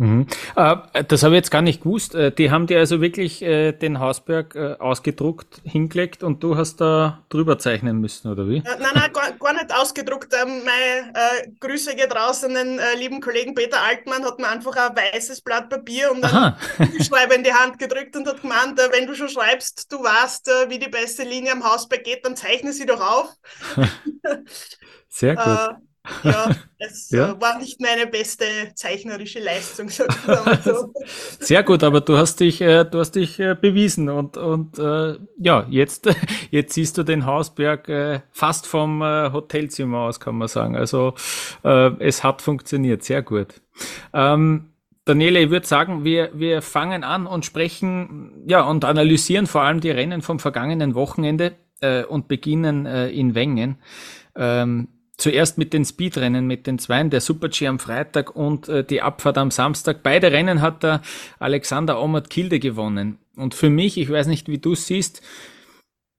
Mhm. 0.00 0.26
Äh, 0.56 1.04
das 1.06 1.22
habe 1.22 1.34
ich 1.34 1.40
jetzt 1.40 1.50
gar 1.50 1.60
nicht 1.60 1.82
gewusst. 1.82 2.14
Äh, 2.14 2.32
die 2.32 2.50
haben 2.50 2.66
dir 2.66 2.78
also 2.78 3.02
wirklich 3.02 3.42
äh, 3.42 3.72
den 3.72 4.00
Hausberg 4.00 4.54
äh, 4.54 4.76
ausgedruckt, 4.78 5.60
hingelegt 5.62 6.22
und 6.22 6.42
du 6.42 6.56
hast 6.56 6.80
da 6.80 7.22
drüber 7.28 7.58
zeichnen 7.58 8.00
müssen, 8.00 8.32
oder 8.32 8.48
wie? 8.48 8.56
Äh, 8.56 8.62
nein, 8.62 8.92
nein, 8.94 9.12
gar, 9.12 9.30
gar 9.32 9.52
nicht 9.52 9.74
ausgedruckt. 9.74 10.32
Ähm, 10.32 10.62
meine 10.64 11.12
äh, 11.12 11.50
Grüße 11.60 11.94
geht 11.96 12.16
raus 12.16 12.42
an 12.44 12.54
den 12.54 12.80
lieben 12.98 13.20
Kollegen 13.20 13.54
Peter 13.54 13.82
Altmann, 13.82 14.24
hat 14.24 14.38
mir 14.38 14.48
einfach 14.48 14.74
ein 14.74 14.96
weißes 14.96 15.42
Blatt 15.42 15.68
Papier 15.68 16.10
und 16.10 16.24
einen 16.24 16.54
Schreiber 17.04 17.34
in 17.34 17.44
die 17.44 17.52
Hand 17.52 17.78
gedrückt 17.78 18.16
und 18.16 18.26
hat 18.26 18.40
gemeint, 18.40 18.80
wenn 18.92 19.06
du 19.06 19.14
schon 19.14 19.28
schreibst, 19.28 19.92
du 19.92 20.02
weißt, 20.02 20.46
wie 20.68 20.78
die 20.78 20.88
beste 20.88 21.24
Linie 21.24 21.52
am 21.52 21.62
Hausberg 21.62 22.04
geht, 22.04 22.24
dann 22.24 22.36
zeichne 22.36 22.72
sie 22.72 22.86
doch 22.86 23.00
auf. 23.00 23.36
Sehr 25.10 25.36
gut. 25.36 25.76
Ja, 26.22 26.50
es 26.78 27.10
ja. 27.10 27.40
war 27.40 27.58
nicht 27.58 27.80
meine 27.80 28.06
beste 28.06 28.44
zeichnerische 28.74 29.40
Leistung. 29.40 29.88
So. 29.88 30.04
Sehr 31.38 31.62
gut, 31.62 31.82
aber 31.82 32.00
du 32.00 32.16
hast 32.16 32.40
dich, 32.40 32.60
äh, 32.60 32.84
du 32.84 32.98
hast 32.98 33.12
dich 33.12 33.38
äh, 33.38 33.54
bewiesen 33.54 34.08
und, 34.08 34.36
und 34.36 34.78
äh, 34.78 35.16
ja, 35.38 35.66
jetzt, 35.68 36.08
jetzt 36.50 36.74
siehst 36.74 36.96
du 36.98 37.02
den 37.02 37.26
Hausberg 37.26 37.88
äh, 37.88 38.20
fast 38.30 38.66
vom 38.66 39.02
äh, 39.02 39.30
Hotelzimmer 39.32 40.00
aus, 40.00 40.20
kann 40.20 40.36
man 40.36 40.48
sagen. 40.48 40.76
Also 40.76 41.14
äh, 41.64 41.90
es 41.98 42.24
hat 42.24 42.42
funktioniert, 42.42 43.02
sehr 43.04 43.22
gut. 43.22 43.60
Ähm, 44.12 44.70
Daniele, 45.04 45.40
ich 45.40 45.50
würde 45.50 45.66
sagen, 45.66 46.04
wir, 46.04 46.30
wir 46.34 46.62
fangen 46.62 47.04
an 47.04 47.26
und 47.26 47.44
sprechen, 47.44 48.44
ja, 48.46 48.62
und 48.62 48.84
analysieren 48.84 49.46
vor 49.46 49.62
allem 49.62 49.80
die 49.80 49.90
Rennen 49.90 50.22
vom 50.22 50.38
vergangenen 50.38 50.94
Wochenende 50.94 51.56
äh, 51.80 52.04
und 52.04 52.28
beginnen 52.28 52.86
äh, 52.86 53.08
in 53.08 53.34
Wengen. 53.34 53.78
Ähm, 54.36 54.88
zuerst 55.20 55.58
mit 55.58 55.72
den 55.72 55.84
Speedrennen, 55.84 56.46
mit 56.46 56.66
den 56.66 56.78
Zweien, 56.78 57.10
der 57.10 57.20
Super-G 57.20 57.66
am 57.66 57.78
Freitag 57.78 58.34
und 58.34 58.68
äh, 58.68 58.84
die 58.84 59.02
Abfahrt 59.02 59.38
am 59.38 59.50
Samstag. 59.50 60.02
Beide 60.02 60.32
Rennen 60.32 60.60
hat 60.60 60.82
der 60.82 61.02
Alexander 61.38 62.02
Omert 62.02 62.30
Kilde 62.30 62.58
gewonnen. 62.58 63.18
Und 63.36 63.54
für 63.54 63.70
mich, 63.70 63.98
ich 63.98 64.10
weiß 64.10 64.26
nicht, 64.26 64.48
wie 64.48 64.58
du 64.58 64.74
siehst, 64.74 65.22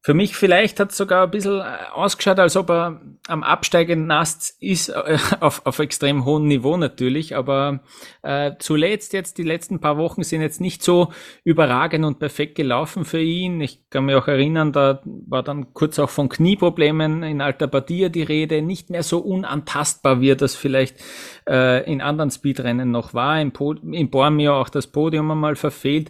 für 0.03 0.15
mich 0.15 0.35
vielleicht 0.35 0.79
hat 0.79 0.91
es 0.91 0.97
sogar 0.97 1.25
ein 1.25 1.31
bisschen 1.31 1.59
äh, 1.59 1.63
ausgeschaut, 1.93 2.39
als 2.39 2.57
ob 2.57 2.71
er 2.71 3.01
am 3.27 3.43
absteigenden 3.43 4.09
Ast 4.09 4.55
ist, 4.59 4.89
äh, 4.89 5.17
auf, 5.39 5.63
auf 5.65 5.77
extrem 5.77 6.25
hohem 6.25 6.47
Niveau 6.47 6.75
natürlich, 6.75 7.35
aber 7.35 7.81
äh, 8.23 8.53
zuletzt 8.57 9.13
jetzt, 9.13 9.37
die 9.37 9.43
letzten 9.43 9.79
paar 9.79 9.97
Wochen 9.97 10.23
sind 10.23 10.41
jetzt 10.41 10.59
nicht 10.59 10.81
so 10.81 11.13
überragend 11.43 12.03
und 12.03 12.17
perfekt 12.17 12.55
gelaufen 12.55 13.05
für 13.05 13.21
ihn. 13.21 13.61
Ich 13.61 13.89
kann 13.91 14.05
mich 14.05 14.15
auch 14.15 14.27
erinnern, 14.27 14.71
da 14.71 15.01
war 15.05 15.43
dann 15.43 15.71
kurz 15.75 15.99
auch 15.99 16.09
von 16.09 16.29
Knieproblemen 16.29 17.21
in 17.21 17.39
Alta 17.39 17.67
Badia 17.67 18.09
die 18.09 18.23
Rede, 18.23 18.63
nicht 18.63 18.89
mehr 18.89 19.03
so 19.03 19.19
unantastbar, 19.19 20.19
wie 20.19 20.31
er 20.31 20.35
das 20.35 20.55
vielleicht 20.55 20.97
äh, 21.47 21.85
in 21.89 22.01
anderen 22.01 22.31
Speedrennen 22.31 22.89
noch 22.89 23.13
war, 23.13 23.39
im, 23.39 23.53
im 23.91 24.09
Bormio 24.09 24.59
auch 24.59 24.69
das 24.69 24.87
Podium 24.87 25.29
einmal 25.29 25.55
verfehlt. 25.55 26.09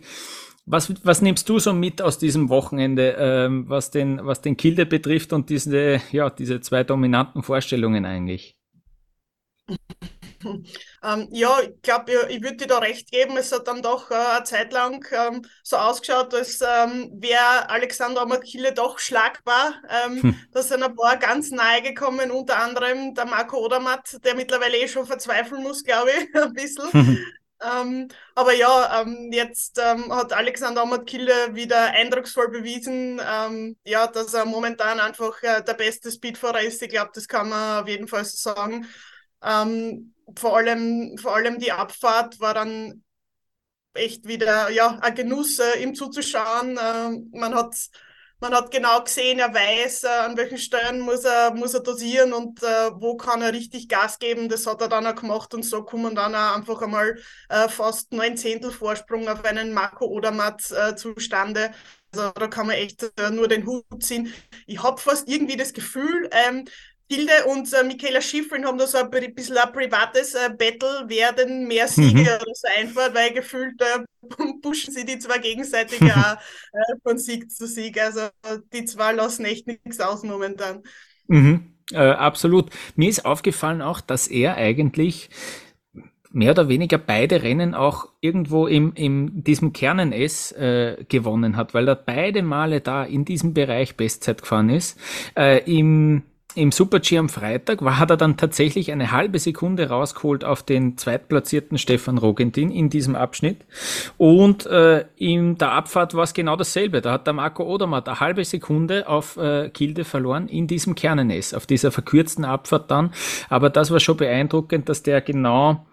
Was, 0.65 0.93
was 1.03 1.21
nimmst 1.21 1.49
du 1.49 1.59
so 1.59 1.73
mit 1.73 2.01
aus 2.01 2.19
diesem 2.19 2.49
Wochenende, 2.49 3.15
ähm, 3.17 3.67
was 3.67 3.91
den, 3.91 4.23
was 4.23 4.41
den 4.41 4.57
Kilde 4.57 4.85
betrifft 4.85 5.33
und 5.33 5.49
diese, 5.49 6.01
ja, 6.11 6.29
diese 6.29 6.61
zwei 6.61 6.83
dominanten 6.83 7.43
Vorstellungen 7.43 8.05
eigentlich? 8.05 8.55
Ähm, 11.03 11.27
ja, 11.31 11.59
ich 11.61 11.81
glaube, 11.81 12.11
ich, 12.11 12.35
ich 12.35 12.43
würde 12.43 12.57
dir 12.57 12.67
da 12.67 12.79
recht 12.79 13.11
geben. 13.11 13.37
Es 13.37 13.51
hat 13.51 13.67
dann 13.67 13.81
doch 13.81 14.11
äh, 14.11 14.15
eine 14.15 14.43
Zeit 14.43 14.73
lang 14.73 15.05
ähm, 15.11 15.43
so 15.63 15.77
ausgeschaut, 15.77 16.33
als 16.33 16.61
ähm, 16.61 17.11
wäre 17.15 17.69
Alexander 17.69 18.25
Makile 18.25 18.73
doch 18.73 18.99
schlagbar. 18.99 19.75
Ähm, 19.89 20.21
hm. 20.21 20.35
Da 20.51 20.61
sind 20.61 20.83
ein 20.83 20.95
paar 20.95 21.17
ganz 21.17 21.51
nahe 21.51 21.81
gekommen, 21.81 22.31
unter 22.31 22.57
anderem 22.57 23.13
der 23.13 23.25
Marco 23.25 23.57
Odermatt, 23.57 24.17
der 24.23 24.35
mittlerweile 24.35 24.77
eh 24.77 24.87
schon 24.87 25.05
verzweifeln 25.05 25.63
muss, 25.63 25.83
glaube 25.83 26.11
ich, 26.11 26.35
ein 26.41 26.53
bisschen. 26.53 27.19
Ähm, 27.61 28.07
aber 28.33 28.53
ja, 28.53 29.01
ähm, 29.01 29.29
jetzt 29.31 29.79
ähm, 29.79 30.11
hat 30.13 30.33
Alexander 30.33 30.81
Amat-Kille 30.81 31.53
wieder 31.53 31.91
eindrucksvoll 31.91 32.49
bewiesen, 32.49 33.21
ähm, 33.23 33.77
ja, 33.83 34.07
dass 34.07 34.33
er 34.33 34.45
momentan 34.45 34.99
einfach 34.99 35.41
äh, 35.43 35.61
der 35.63 35.75
beste 35.75 36.11
Speedfahrer 36.11 36.61
ist. 36.61 36.81
Ich 36.81 36.89
glaube, 36.89 37.11
das 37.13 37.27
kann 37.27 37.49
man 37.49 37.83
auf 37.83 37.87
jeden 37.87 38.07
Fall 38.07 38.25
so 38.25 38.35
sagen. 38.37 38.87
Ähm, 39.43 40.13
vor, 40.37 40.57
allem, 40.57 41.17
vor 41.17 41.35
allem 41.35 41.59
die 41.59 41.71
Abfahrt 41.71 42.39
war 42.39 42.53
dann 42.53 43.03
echt 43.93 44.27
wieder 44.27 44.69
ja, 44.69 44.97
ein 45.01 45.15
Genuss, 45.15 45.59
äh, 45.59 45.83
ihm 45.83 45.95
zuzuschauen. 45.95 46.77
Äh, 46.77 47.37
man 47.37 47.53
hat 47.53 47.75
man 48.41 48.53
hat 48.55 48.71
genau 48.71 49.03
gesehen, 49.03 49.39
er 49.39 49.53
weiß, 49.53 50.03
äh, 50.03 50.07
an 50.07 50.35
welchen 50.35 50.57
Stellen 50.57 50.99
muss 51.01 51.23
er, 51.23 51.53
muss 51.53 51.73
er 51.75 51.81
dosieren 51.81 52.33
und 52.33 52.61
äh, 52.63 52.91
wo 52.95 53.15
kann 53.15 53.41
er 53.41 53.53
richtig 53.53 53.87
Gas 53.87 54.19
geben. 54.19 54.49
Das 54.49 54.65
hat 54.67 54.81
er 54.81 54.89
dann 54.89 55.05
auch 55.05 55.15
gemacht 55.15 55.53
und 55.53 55.63
so 55.63 55.83
kommen 55.83 56.15
dann 56.15 56.35
auch 56.35 56.55
einfach 56.55 56.81
einmal 56.81 57.19
äh, 57.49 57.69
fast 57.69 58.11
neun 58.13 58.37
Zehntel 58.37 58.71
Vorsprung 58.71 59.27
auf 59.29 59.45
einen 59.45 59.73
Marco 59.73 60.05
Odermatt 60.05 60.71
äh, 60.71 60.95
zustande. 60.95 61.71
Also 62.13 62.31
da 62.31 62.47
kann 62.47 62.67
man 62.67 62.75
echt 62.75 63.03
äh, 63.19 63.29
nur 63.31 63.47
den 63.47 63.65
Hut 63.65 63.85
ziehen. 64.03 64.33
Ich 64.65 64.83
habe 64.83 64.99
fast 64.99 65.29
irgendwie 65.29 65.55
das 65.55 65.71
Gefühl, 65.71 66.29
ähm, 66.31 66.65
Hilde 67.11 67.45
und 67.47 67.71
äh, 67.73 67.83
Michaela 67.83 68.21
Schifrin 68.21 68.65
haben 68.65 68.77
da 68.77 68.87
so 68.87 68.97
ein 68.97 69.09
bisschen 69.09 69.57
ein 69.57 69.73
privates 69.73 70.33
äh, 70.33 70.49
Battle, 70.49 71.03
wer 71.07 71.33
denn 71.33 71.67
mehr 71.67 71.89
Siege 71.89 72.21
mhm. 72.21 72.41
oder 72.41 72.53
so 72.53 72.67
einfährt, 72.79 73.13
weil 73.13 73.33
gefühlt 73.33 73.81
äh, 73.81 73.99
pushen 74.61 74.93
sie 74.93 75.03
die 75.03 75.19
zwei 75.19 75.37
gegenseitig 75.39 76.01
auch, 76.03 76.37
äh, 76.73 76.95
von 77.03 77.17
Sieg 77.17 77.51
zu 77.51 77.67
Sieg. 77.67 78.01
Also 78.01 78.29
die 78.71 78.85
zwei 78.85 79.11
lassen 79.11 79.43
echt 79.43 79.67
nichts 79.67 79.99
aus 79.99 80.23
momentan. 80.23 80.83
Mhm. 81.27 81.73
Äh, 81.91 81.97
absolut. 81.97 82.69
Mir 82.95 83.09
ist 83.09 83.25
aufgefallen 83.25 83.81
auch, 83.81 83.99
dass 83.99 84.27
er 84.27 84.55
eigentlich 84.55 85.29
mehr 86.31 86.51
oder 86.51 86.69
weniger 86.69 86.97
beide 86.97 87.43
Rennen 87.43 87.75
auch 87.75 88.07
irgendwo 88.21 88.67
im, 88.67 88.93
im 88.93 89.43
diesem 89.43 89.73
Kernen 89.73 90.13
S 90.13 90.53
äh, 90.53 91.03
gewonnen 91.09 91.57
hat, 91.57 91.73
weil 91.73 91.89
er 91.89 91.95
beide 91.95 92.41
Male 92.41 92.79
da 92.79 93.03
in 93.03 93.25
diesem 93.25 93.53
Bereich 93.53 93.97
Bestzeit 93.97 94.43
gefahren 94.43 94.69
ist. 94.69 94.97
Äh, 95.35 95.59
Im 95.69 96.23
im 96.55 96.71
Super-G 96.71 97.17
am 97.17 97.29
Freitag 97.29 97.83
war, 97.83 97.97
hat 97.97 98.09
er 98.09 98.17
dann 98.17 98.37
tatsächlich 98.37 98.91
eine 98.91 99.11
halbe 99.11 99.39
Sekunde 99.39 99.89
rausgeholt 99.89 100.43
auf 100.43 100.63
den 100.63 100.97
zweitplatzierten 100.97 101.77
Stefan 101.77 102.17
Rogentin 102.17 102.71
in 102.71 102.89
diesem 102.89 103.15
Abschnitt. 103.15 103.61
Und 104.17 104.65
äh, 104.65 105.05
in 105.15 105.57
der 105.57 105.71
Abfahrt 105.71 106.13
war 106.13 106.23
es 106.23 106.33
genau 106.33 106.55
dasselbe. 106.55 107.01
Da 107.01 107.13
hat 107.13 107.27
der 107.27 107.33
Marco 107.33 107.63
Odermatt 107.63 108.07
eine 108.09 108.19
halbe 108.19 108.43
Sekunde 108.43 109.07
auf 109.07 109.37
äh, 109.37 109.69
Kilde 109.69 110.03
verloren 110.03 110.47
in 110.47 110.67
diesem 110.67 110.95
Kernenes, 110.95 111.53
auf 111.53 111.65
dieser 111.65 111.91
verkürzten 111.91 112.45
Abfahrt 112.45 112.91
dann. 112.91 113.13
Aber 113.49 113.69
das 113.69 113.91
war 113.91 113.99
schon 113.99 114.17
beeindruckend, 114.17 114.89
dass 114.89 115.03
der 115.03 115.21
genau 115.21 115.85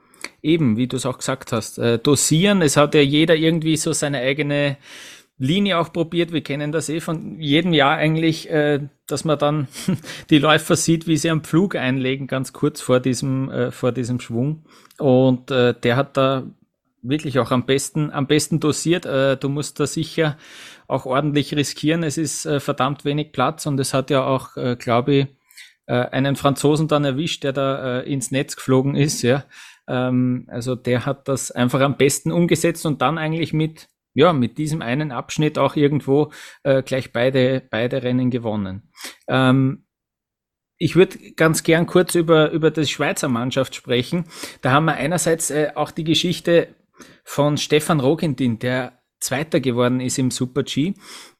eben, 0.43 0.77
wie 0.77 0.87
du 0.87 0.97
es 0.97 1.07
auch 1.07 1.19
gesagt 1.19 1.53
hast, 1.53 1.79
äh, 1.79 1.99
dosieren. 1.99 2.63
Es 2.63 2.77
hat 2.77 2.95
ja 2.95 3.01
jeder 3.01 3.37
irgendwie 3.37 3.77
so 3.77 3.93
seine 3.93 4.19
eigene 4.19 4.77
Linie 5.39 5.79
auch 5.79 5.93
probiert. 5.93 6.33
Wir 6.33 6.43
kennen 6.43 6.73
das 6.73 6.89
eh 6.89 7.01
von 7.01 7.41
jedem 7.41 7.73
Jahr 7.73 7.97
eigentlich, 7.97 8.51
äh, 8.51 8.81
dass 9.07 9.25
man 9.25 9.39
dann 9.39 9.69
die 10.31 10.39
Läufer 10.39 10.77
sieht, 10.77 11.07
wie 11.07 11.17
sie 11.17 11.31
am 11.31 11.43
Pflug 11.43 11.77
einlegen, 11.77 12.27
ganz 12.27 12.53
kurz 12.53 12.81
vor 12.81 13.01
diesem, 13.01 13.51
äh, 13.51 13.71
vor 13.71 13.93
diesem 13.93 14.21
Schwung. 14.21 14.65
Und 14.99 15.51
äh, 15.51 15.75
der 15.75 15.97
hat 15.97 16.17
da 16.17 16.45
wirklich 17.03 17.39
auch 17.39 17.53
am 17.53 17.67
besten, 17.67 18.11
am 18.11 18.27
besten 18.27 18.59
dosiert. 18.59 19.07
Äh, 19.07 19.37
du 19.37 19.49
musst 19.49 19.79
da 19.79 19.87
sicher 19.87 20.37
auch 20.89 21.07
ordentlich 21.07 21.55
riskieren. 21.55 22.03
Es 22.03 22.19
ist 22.19 22.45
äh, 22.45 22.59
verdammt 22.59 23.05
wenig 23.05 23.33
Platz 23.33 23.67
und 23.67 23.79
es 23.79 23.95
hat 23.95 24.11
ja 24.11 24.25
auch, 24.25 24.57
äh, 24.57 24.77
glaube 24.77 25.15
ich, 25.15 25.27
einen 25.91 26.37
Franzosen 26.37 26.87
dann 26.87 27.07
erwischt, 27.07 27.45
der 27.45 27.55
da 27.55 28.01
ins 28.01 28.31
Netz 28.31 28.57
geflogen 28.57 28.95
ist. 28.95 29.23
Ja, 29.23 29.45
ähm, 29.89 30.45
also 30.49 30.75
der 30.75 31.07
hat 31.07 31.29
das 31.29 31.51
einfach 31.51 31.81
am 31.81 31.97
besten 31.97 32.31
umgesetzt 32.31 32.85
und 32.85 33.01
dann 33.01 33.17
eigentlich 33.17 33.55
mit 33.55 33.89
ja, 34.15 34.33
mit 34.33 34.59
diesem 34.59 34.83
einen 34.83 35.13
Abschnitt 35.13 35.59
auch 35.59 35.77
irgendwo 35.77 36.33
äh, 36.63 36.83
gleich 36.83 37.13
beide, 37.13 37.63
beide 37.71 38.03
Rennen 38.03 38.31
gewonnen. 38.31 38.91
Ähm, 39.29 39.85
ich 40.79 40.95
würde 40.97 41.33
ganz 41.33 41.65
gern 41.65 41.87
kurz 41.87 42.15
über, 42.15 42.51
über 42.51 42.71
die 42.71 42.87
Schweizer 42.87 43.29
Mannschaft 43.29 43.75
sprechen. 43.75 44.25
Da 44.63 44.73
haben 44.73 44.87
wir 44.87 44.95
einerseits 44.95 45.51
äh, 45.51 45.73
auch 45.75 45.91
die 45.91 46.05
Geschichte 46.05 46.75
von 47.25 47.57
Stefan 47.57 48.01
Rogentin, 48.01 48.59
der 48.59 48.98
Zweiter 49.21 49.61
geworden 49.61 50.01
ist 50.01 50.19
im 50.19 50.31
Super 50.31 50.63
G 50.63 50.95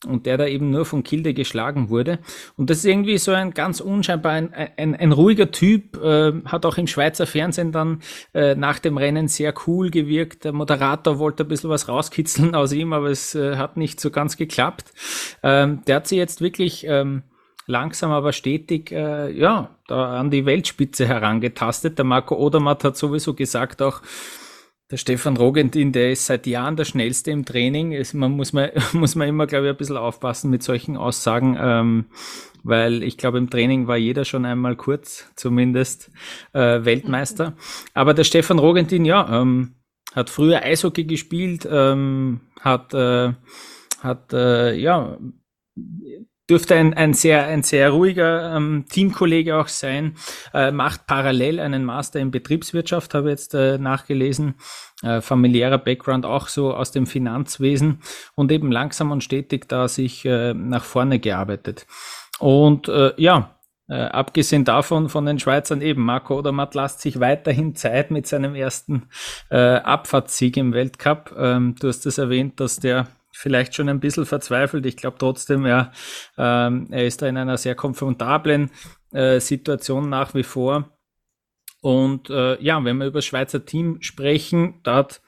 und 0.07 0.27
der 0.27 0.37
da 0.37 0.47
eben 0.47 0.71
nur 0.71 0.85
von 0.85 1.05
Kilde 1.05 1.35
geschlagen 1.35 1.91
wurde. 1.91 2.19
Und 2.57 2.71
das 2.71 2.79
ist 2.79 2.85
irgendwie 2.87 3.19
so 3.19 3.33
ein 3.33 3.53
ganz 3.53 3.81
unscheinbar, 3.81 4.33
ein, 4.33 4.53
ein, 4.53 4.95
ein 4.97 5.13
ruhiger 5.13 5.51
Typ, 5.51 5.97
äh, 6.03 6.33
hat 6.45 6.67
auch 6.67 6.77
im 6.77 6.87
Schweizer 6.87 7.27
Fernsehen 7.27 7.73
dann 7.73 8.01
äh, 8.35 8.55
nach 8.55 8.79
dem 8.79 8.97
Rennen 8.99 9.29
sehr 9.29 9.55
cool 9.67 9.91
gewirkt. 9.91 10.45
Der 10.45 10.53
Moderator 10.53 11.19
wollte 11.19 11.45
ein 11.45 11.49
bisschen 11.49 11.71
was 11.71 11.89
rauskitzeln 11.89 12.55
aus 12.55 12.73
ihm, 12.73 12.93
aber 12.93 13.11
es 13.11 13.35
äh, 13.35 13.57
hat 13.57 13.77
nicht 13.77 14.01
so 14.01 14.11
ganz 14.11 14.37
geklappt. 14.37 14.93
Ähm, 15.43 15.83
der 15.87 15.97
hat 15.97 16.09
sich 16.09 16.19
jetzt 16.19 16.41
wirklich 16.41 16.85
ähm, 16.89 17.23
langsam 17.67 18.11
aber 18.11 18.33
stetig 18.33 18.91
äh, 18.91 19.31
ja, 19.31 19.77
da 19.87 20.19
an 20.19 20.31
die 20.31 20.47
Weltspitze 20.47 21.07
herangetastet. 21.07 21.99
Der 21.99 22.05
Marco 22.05 22.35
Odermatt 22.35 22.83
hat 22.83 22.97
sowieso 22.97 23.35
gesagt 23.35 23.83
auch, 23.83 24.03
der 24.91 24.97
Stefan 24.97 25.37
Rogentin, 25.37 25.93
der 25.93 26.13
ist 26.13 26.27
seit 26.27 26.47
Jahren 26.47 26.77
der 26.77 26.85
schnellste 26.85 27.31
im 27.31 27.45
Training. 27.45 27.93
Es, 27.93 28.15
man 28.15 28.33
muss, 28.33 28.53
man, 28.53 28.71
muss 28.93 29.15
man 29.15 29.29
immer, 29.29 29.47
glaube 29.47 29.67
ich, 29.67 29.71
ein 29.71 29.77
bisschen 29.77 29.97
aufpassen 29.97 30.51
mit 30.51 30.63
solchen 30.63 30.97
Aussagen, 30.97 31.57
ähm, 31.61 32.07
weil 32.63 33.03
ich 33.03 33.19
glaube, 33.19 33.39
im 33.39 33.51
Training 33.51 33.87
war 33.87 33.97
jeder 33.97 34.25
schon 34.25 34.45
einmal 34.45 34.77
kurz, 34.77 35.31
zumindest 35.37 36.11
äh, 36.53 36.85
Weltmeister. 36.85 37.55
Aber 37.95 38.15
der 38.15 38.25
Stefan 38.25 38.59
Rogentin, 38.59 39.05
ja, 39.05 39.41
ähm, 39.43 39.75
hat 40.15 40.31
früher 40.31 40.63
Eishockey 40.63 41.05
gespielt, 41.05 41.69
ähm, 41.71 42.41
hat, 42.61 42.95
äh, 42.95 43.35
hat 44.01 44.33
äh, 44.33 44.75
ja, 44.75 45.19
dürfte 46.49 46.75
ein, 46.75 46.95
ein, 46.95 47.15
sehr, 47.15 47.47
ein 47.47 47.63
sehr 47.63 47.91
ruhiger 47.91 48.57
ähm, 48.57 48.87
Teamkollege 48.89 49.57
auch 49.57 49.69
sein, 49.69 50.17
äh, 50.55 50.71
macht 50.71 51.07
parallel 51.07 51.61
einen 51.61 51.85
Master 51.85 52.21
in 52.21 52.31
Betriebswirtschaft, 52.31 53.15
habe 53.15 53.31
jetzt 53.31 53.55
äh, 53.55 53.79
nachgelesen, 53.79 54.55
äh, 55.03 55.21
familiärer 55.21 55.79
Background 55.79 56.25
auch 56.25 56.49
so 56.49 56.75
aus 56.75 56.91
dem 56.91 57.07
Finanzwesen 57.07 58.01
und 58.35 58.51
eben 58.53 58.73
langsam 58.73 59.11
und 59.11 59.23
stetig 59.23 59.69
da 59.69 59.89
sich 59.89 60.25
äh, 60.25 60.55
nach 60.55 60.85
vorne 60.85 61.19
gearbeitet. 61.19 61.87
Und 62.39 62.89
äh, 62.89 63.13
ja, 63.17 63.59
äh, 63.89 63.95
abgesehen 63.95 64.65
davon 64.65 65.09
von 65.09 65.25
den 65.25 65.39
Schweizern 65.39 65.81
eben, 65.81 66.05
Marco 66.05 66.39
Odermatt 66.39 66.75
lasst 66.75 67.01
sich 67.01 67.21
weiterhin 67.21 67.75
Zeit 67.75 68.11
mit 68.11 68.27
seinem 68.27 68.55
ersten 68.55 69.09
äh, 69.51 69.57
Abfahrtssieg 69.57 70.57
im 70.59 70.75
Weltcup. 70.75 71.35
Ähm, 71.39 71.75
du 71.81 71.89
hast 71.89 72.05
es 72.05 72.19
erwähnt, 72.19 72.61
dass 72.61 72.77
der 72.77 73.09
vielleicht 73.33 73.75
schon 73.75 73.89
ein 73.89 74.01
bisschen 74.01 74.27
verzweifelt. 74.27 74.87
Ich 74.87 74.97
glaube 74.97 75.19
trotzdem, 75.19 75.67
ja, 75.67 75.93
ähm, 76.37 76.89
er 76.91 77.07
ist 77.07 77.23
da 77.23 77.29
in 77.29 77.37
einer 77.37 77.57
sehr 77.57 77.75
komfortablen 77.75 78.71
äh, 79.13 79.41
Situation 79.41 80.09
nach 80.09 80.35
wie 80.35 80.43
vor. 80.43 80.99
Und 81.81 82.31
äh, 82.31 82.61
ja, 82.63 82.85
wenn 82.85 82.99
wir 82.99 83.07
über 83.07 83.19
das 83.19 83.27
Schweizer 83.27 83.65
Team 83.65 83.99
sprechen, 84.01 84.81
da 84.83 84.97
hat 84.97 85.23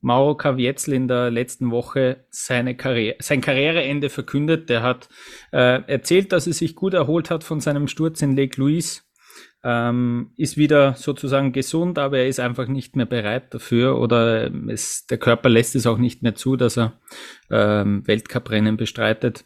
Mauro 0.00 0.36
Kavietzel 0.36 0.94
in 0.94 1.08
der 1.08 1.30
letzten 1.30 1.70
Woche 1.70 2.26
seine 2.30 2.76
Karriere, 2.76 3.16
sein 3.20 3.40
Karriereende 3.40 4.10
verkündet. 4.10 4.68
Der 4.68 4.82
hat 4.82 5.08
äh, 5.52 5.82
erzählt, 5.86 6.32
dass 6.32 6.46
er 6.46 6.52
sich 6.52 6.76
gut 6.76 6.94
erholt 6.94 7.30
hat 7.30 7.44
von 7.44 7.60
seinem 7.60 7.88
Sturz 7.88 8.20
in 8.22 8.36
Lake 8.36 8.60
Louise 8.60 9.00
ähm, 9.66 10.30
ist 10.36 10.56
wieder 10.56 10.94
sozusagen 10.94 11.50
gesund, 11.50 11.98
aber 11.98 12.18
er 12.18 12.28
ist 12.28 12.38
einfach 12.38 12.68
nicht 12.68 12.94
mehr 12.94 13.04
bereit 13.04 13.52
dafür 13.52 13.98
oder 13.98 14.48
es, 14.68 15.06
der 15.08 15.18
Körper 15.18 15.48
lässt 15.48 15.74
es 15.74 15.88
auch 15.88 15.98
nicht 15.98 16.22
mehr 16.22 16.36
zu, 16.36 16.54
dass 16.54 16.78
er 16.78 16.92
ähm, 17.50 18.06
Weltcuprennen 18.06 18.76
bestreitet. 18.76 19.44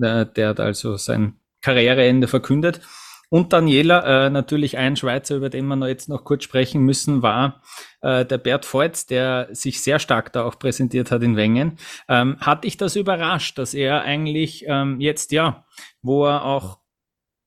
Äh, 0.00 0.24
der 0.24 0.48
hat 0.48 0.60
also 0.60 0.96
sein 0.96 1.34
Karriereende 1.60 2.26
verkündet. 2.26 2.80
Und 3.28 3.52
Daniela, 3.52 4.26
äh, 4.26 4.30
natürlich 4.30 4.78
ein 4.78 4.96
Schweizer, 4.96 5.36
über 5.36 5.50
den 5.50 5.66
wir 5.66 5.76
noch 5.76 5.86
jetzt 5.86 6.08
noch 6.08 6.24
kurz 6.24 6.42
sprechen 6.42 6.82
müssen, 6.82 7.22
war 7.22 7.62
äh, 8.00 8.24
der 8.24 8.38
Bert 8.38 8.64
Voits, 8.72 9.06
der 9.06 9.48
sich 9.52 9.82
sehr 9.82 9.98
stark 9.98 10.32
da 10.32 10.44
auch 10.44 10.58
präsentiert 10.58 11.10
hat 11.12 11.22
in 11.22 11.36
Wengen. 11.36 11.78
Ähm, 12.08 12.38
hat 12.40 12.64
dich 12.64 12.78
das 12.78 12.96
überrascht, 12.96 13.58
dass 13.58 13.74
er 13.74 14.02
eigentlich 14.02 14.64
ähm, 14.66 15.00
jetzt, 15.00 15.32
ja, 15.32 15.64
wo 16.02 16.26
er 16.26 16.44
auch 16.44 16.79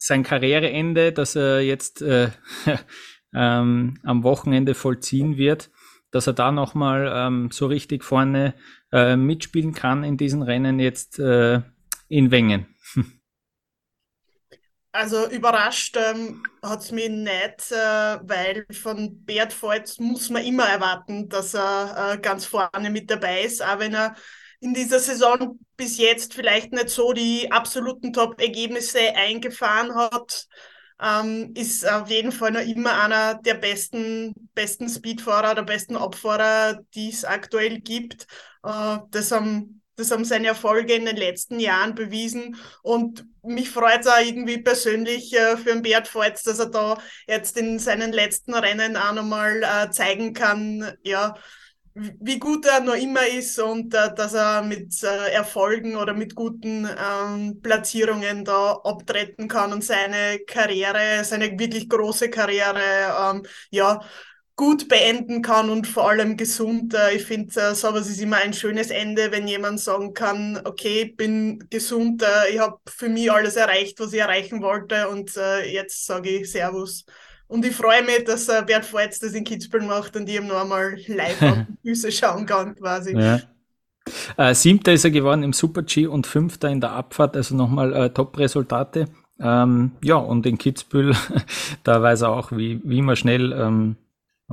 sein 0.04 0.24
Karriereende, 0.24 1.14
das 1.14 1.38
er 1.38 1.62
jetzt 1.62 2.02
äh, 2.02 2.30
ähm, 3.34 3.98
am 4.04 4.24
Wochenende 4.24 4.76
vollziehen 4.76 5.38
wird, 5.38 5.72
dass 6.12 6.28
er 6.28 6.34
da 6.34 6.52
nochmal 6.52 7.10
ähm, 7.16 7.52
so 7.52 7.68
richtig 7.68 8.04
vorne 8.04 8.54
äh, 8.92 9.16
mitspielen 9.16 9.74
kann 9.74 10.04
in 10.04 10.18
diesen 10.18 10.42
Rennen 10.42 10.80
jetzt 10.80 11.20
äh, 11.20 11.62
in 12.10 12.32
Wengen. 12.32 12.68
Also 14.96 15.28
überrascht 15.28 15.98
ähm, 15.98 16.44
hat 16.62 16.82
es 16.82 16.92
mich 16.92 17.10
nicht, 17.10 17.72
äh, 17.72 18.20
weil 18.22 18.68
von 18.72 19.26
Bert 19.26 19.52
Voits 19.52 19.98
muss 19.98 20.30
man 20.30 20.44
immer 20.44 20.68
erwarten, 20.68 21.30
dass 21.30 21.56
er 21.56 22.14
äh, 22.14 22.18
ganz 22.20 22.46
vorne 22.46 22.92
mit 22.92 23.10
dabei 23.10 23.42
ist, 23.42 23.66
auch 23.66 23.80
wenn 23.80 23.96
er 23.96 24.16
in 24.64 24.74
dieser 24.74 25.00
Saison 25.00 25.60
bis 25.76 25.98
jetzt 25.98 26.34
vielleicht 26.34 26.72
nicht 26.72 26.90
so 26.90 27.14
die 27.14 27.52
absoluten 27.52 28.14
Top-Ergebnisse 28.14 29.16
eingefahren 29.16 29.94
hat, 29.94 30.48
ähm, 31.02 31.52
ist 31.56 31.88
auf 31.88 32.10
jeden 32.10 32.32
Fall 32.32 32.52
noch 32.52 32.62
immer 32.62 33.02
einer 33.02 33.36
der 33.36 33.56
besten, 33.56 34.50
besten 34.54 34.88
Speedfahrer, 34.88 35.56
der 35.56 35.64
besten 35.64 35.98
Abfahrer, 35.98 36.80
die 36.96 37.10
es 37.10 37.26
aktuell 37.26 37.82
gibt. 37.82 38.26
Äh, 38.64 39.00
das 39.12 39.32
haben 39.32 39.82
das 39.96 40.10
haben 40.10 40.26
seine 40.26 40.48
Erfolge 40.48 40.94
in 40.96 41.06
den 41.06 41.18
letzten 41.18 41.60
Jahren 41.60 41.94
bewiesen. 41.94 42.56
Und 42.82 43.26
mich 43.44 43.70
freut 43.70 44.02
es 44.02 44.08
auch 44.08 44.20
irgendwie 44.20 44.58
persönlich 44.58 45.34
äh, 45.34 45.56
für 45.56 45.72
den 45.72 45.84
Beat 45.84 46.14
Voits, 46.14 46.42
dass 46.44 46.58
er 46.60 46.72
da 46.72 46.98
jetzt 47.28 47.58
in 47.58 47.78
seinen 47.78 48.12
letzten 48.12 48.56
Rennen 48.56 48.98
auch 48.98 49.14
nochmal 49.14 49.62
äh, 49.62 49.92
zeigen 49.92 50.34
kann, 50.34 50.94
ja, 51.04 51.36
wie 51.96 52.40
gut 52.40 52.66
er 52.66 52.80
noch 52.82 52.96
immer 52.96 53.26
ist 53.28 53.60
und 53.60 53.94
äh, 53.94 54.14
dass 54.16 54.34
er 54.34 54.64
mit 54.64 55.02
äh, 55.04 55.32
Erfolgen 55.32 55.96
oder 55.96 56.14
mit 56.14 56.36
guten 56.36 56.88
ähm, 56.88 57.62
Platzierungen 57.62 58.44
da 58.46 58.74
abtreten 58.84 59.48
kann 59.48 59.74
und 59.74 59.84
seine 59.84 60.40
Karriere, 60.48 61.24
seine 61.24 61.58
wirklich 61.60 61.88
große 61.90 62.30
Karriere, 62.30 62.82
ähm, 63.36 63.44
ja, 63.70 64.02
gut 64.56 64.88
beenden 64.88 65.42
kann 65.42 65.70
und 65.70 65.88
vor 65.88 66.10
allem 66.10 66.38
gesund. 66.38 66.94
Äh, 66.94 67.16
ich 67.16 67.26
finde, 67.26 67.60
äh, 67.60 67.76
sowas 67.76 68.10
ist 68.10 68.20
immer 68.22 68.38
ein 68.38 68.54
schönes 68.54 68.90
Ende, 68.92 69.32
wenn 69.32 69.48
jemand 69.48 69.80
sagen 69.80 70.14
kann, 70.14 70.62
okay, 70.66 71.04
ich 71.04 71.16
bin 71.16 71.68
gesund, 71.70 72.24
äh, 72.24 72.52
ich 72.54 72.60
habe 72.60 72.80
für 72.88 73.10
mich 73.10 73.32
alles 73.32 73.56
erreicht, 73.56 74.00
was 74.00 74.14
ich 74.14 74.20
erreichen 74.20 74.62
wollte 74.62 75.10
und 75.10 75.36
äh, 75.38 75.66
jetzt 75.72 76.06
sage 76.06 76.30
ich 76.30 76.52
Servus. 76.52 77.06
Und 77.54 77.64
ich 77.64 77.76
freue 77.76 78.02
mich, 78.02 78.24
dass 78.24 78.50
äh, 78.50 78.64
Bert 78.66 78.92
Voits 78.92 79.20
das 79.20 79.34
in 79.34 79.44
Kitzbühel 79.44 79.84
macht 79.84 80.16
und 80.16 80.28
ich 80.28 80.38
ihm 80.38 80.48
noch 80.48 80.64
einmal 80.64 80.98
live 81.06 81.40
auf 81.44 81.58
die 81.84 81.90
Füße 81.90 82.12
schauen 82.12 82.48
kann, 82.48 82.74
quasi. 82.74 83.16
Ja. 83.16 83.42
Äh, 84.38 84.56
Siebter 84.56 84.92
ist 84.92 85.06
er 85.06 85.12
geworden 85.12 85.44
im 85.44 85.54
Super-G 85.54 86.08
und 86.08 86.26
Fünfter 86.26 86.70
in 86.70 86.82
der 86.82 86.94
Abfahrt, 86.94 87.36
also 87.38 87.56
nochmal 87.56 87.94
äh, 87.94 88.10
Top-Resultate. 88.10 89.06
Ähm, 89.40 89.92
ja, 90.04 90.16
und 90.16 90.48
in 90.48 90.58
Kitzbühel, 90.58 91.16
da 91.84 92.02
weiß 92.02 92.22
er 92.22 92.30
auch, 92.30 92.52
wie, 92.54 92.82
wie 92.84 93.04
man 93.04 93.16
schnell 93.16 93.54
ähm, 93.54 93.98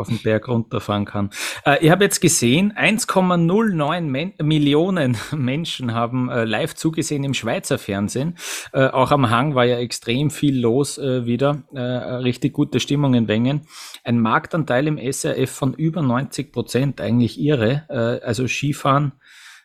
auf 0.01 0.09
den 0.09 0.23
Berg 0.23 0.49
runterfahren 0.49 1.05
kann. 1.05 1.31
Äh, 1.65 1.85
ich 1.85 1.91
habe 1.91 2.05
jetzt 2.05 2.21
gesehen, 2.21 2.73
1,09 2.73 4.01
Men 4.03 4.33
Millionen 4.43 5.17
Menschen 5.33 5.95
haben 5.95 6.29
äh, 6.29 6.45
live 6.45 6.75
zugesehen 6.75 7.25
im 7.25 7.35
Schweizer 7.35 7.79
Fernsehen. 7.79 8.37
Äh, 8.73 8.87
auch 8.89 9.11
am 9.11 9.31
Hang 9.31 9.55
war 9.55 9.65
ja 9.65 9.79
extrem 9.79 10.31
viel 10.31 10.59
los 10.59 10.99
äh, 10.99 11.27
wieder. 11.27 11.63
Äh, 11.73 11.81
richtig 11.81 12.53
gute 12.53 12.81
Stimmung 12.81 13.15
in 13.15 13.29
Wengen. 13.29 13.63
Ein 14.05 14.21
Marktanteil 14.21 14.87
im 14.87 14.99
SRF 14.99 15.51
von 15.51 15.75
über 15.75 16.03
90 16.03 16.53
Prozent, 16.53 17.01
eigentlich 17.01 17.41
irre. 17.41 17.85
Äh, 17.89 18.25
also 18.25 18.47
Skifahren 18.47 19.13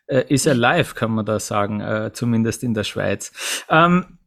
ist 0.08 0.45
er 0.45 0.54
live, 0.54 0.93
kann 0.93 1.10
man 1.10 1.26
da 1.26 1.39
sagen, 1.39 2.12
zumindest 2.13 2.62
in 2.62 2.76
der 2.76 2.84
Schweiz. 2.84 3.65
Ähm, 3.71 4.19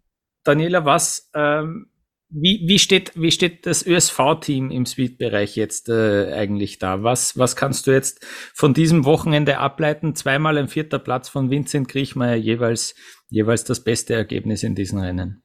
Daniela, 0.42 0.85
was 0.85 1.31
ähm, 1.35 1.87
wie, 2.31 2.62
wie, 2.67 2.79
steht, 2.79 3.12
wie 3.14 3.31
steht 3.31 3.64
das 3.64 3.87
ÖSV-Team 3.87 4.71
im 4.71 4.85
Speed-Bereich 4.85 5.57
jetzt 5.57 5.88
äh, 5.88 6.33
eigentlich 6.33 6.79
da? 6.79 7.03
Was, 7.03 7.38
was 7.38 7.57
kannst 7.57 7.87
du 7.87 7.91
jetzt 7.91 8.25
von 8.55 8.75
diesem 8.75 9.05
Wochenende 9.05 9.59
ableiten? 9.59 10.14
Zweimal 10.14 10.59
ein 10.59 10.69
vierter 10.69 10.99
Platz 10.99 11.29
von 11.29 11.51
Vincent 11.51 11.88
Kriechmeier, 11.88 12.37
jeweils, 12.37 12.95
jeweils 13.31 13.64
das 13.64 13.83
beste 13.83 14.14
Ergebnis 14.14 14.62
in 14.62 14.75
diesen 14.75 14.99
Rennen. 14.99 15.43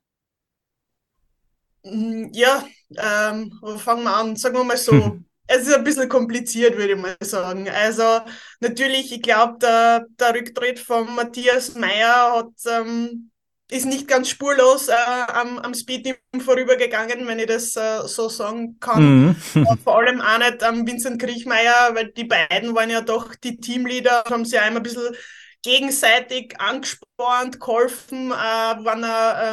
Mm, 1.83 2.27
ja, 2.33 2.65
ähm, 2.97 3.51
fangen 3.77 4.03
wir 4.03 4.15
an? 4.15 4.35
Sagen 4.35 4.55
wir 4.55 4.63
mal 4.63 4.77
so. 4.77 5.19
Es 5.47 5.67
ist 5.67 5.75
ein 5.75 5.83
bisschen 5.83 6.07
kompliziert, 6.07 6.77
würde 6.77 6.93
ich 6.93 6.99
mal 6.99 7.17
sagen. 7.21 7.67
Also 7.69 8.21
natürlich, 8.61 9.11
ich 9.11 9.21
glaube, 9.21 9.57
der, 9.61 10.05
der 10.19 10.35
Rücktritt 10.35 10.79
von 10.79 11.13
Matthias 11.15 11.75
Meyer 11.75 12.33
hat 12.37 12.53
ähm, 12.65 13.29
ist 13.71 13.85
nicht 13.85 14.07
ganz 14.07 14.29
spurlos 14.29 14.87
äh, 14.87 14.93
am, 14.93 15.57
am 15.57 15.73
Speed 15.73 16.19
vorübergegangen, 16.39 17.25
wenn 17.27 17.39
ich 17.39 17.47
das 17.47 17.75
äh, 17.75 18.07
so 18.07 18.29
sagen 18.29 18.77
kann. 18.79 19.35
Mhm. 19.53 19.67
Vor 19.83 19.97
allem 19.99 20.21
auch 20.21 20.37
nicht 20.37 20.63
am 20.63 20.85
Vincent 20.85 21.21
Kriechmeier, 21.21 21.91
weil 21.93 22.11
die 22.11 22.25
beiden 22.25 22.75
waren 22.75 22.89
ja 22.89 23.01
doch 23.01 23.35
die 23.35 23.57
Teamleader, 23.57 24.23
haben 24.29 24.45
sie 24.45 24.55
ja 24.55 24.67
immer 24.67 24.77
ein 24.77 24.83
bisschen 24.83 25.15
gegenseitig 25.63 26.59
angespornt, 26.59 27.59
geholfen, 27.59 28.31
äh, 28.31 28.33
waren 28.33 29.05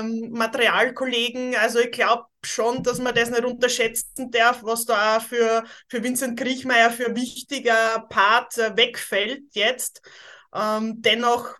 ähm, 0.05 0.31
Materialkollegen. 0.33 1.55
Also 1.57 1.79
ich 1.79 1.93
glaube 1.93 2.25
schon, 2.45 2.83
dass 2.83 2.99
man 2.99 3.15
das 3.15 3.31
nicht 3.31 3.45
unterschätzen 3.45 4.31
darf, 4.31 4.63
was 4.65 4.85
da 4.87 5.17
auch 5.17 5.23
für, 5.23 5.65
für 5.89 6.03
Vincent 6.03 6.39
Kriechmeier 6.39 6.91
für 6.91 7.15
wichtiger 7.15 8.07
Part 8.09 8.59
äh, 8.59 8.77
wegfällt 8.77 9.45
jetzt. 9.53 10.03
Ähm, 10.53 11.01
dennoch 11.01 11.55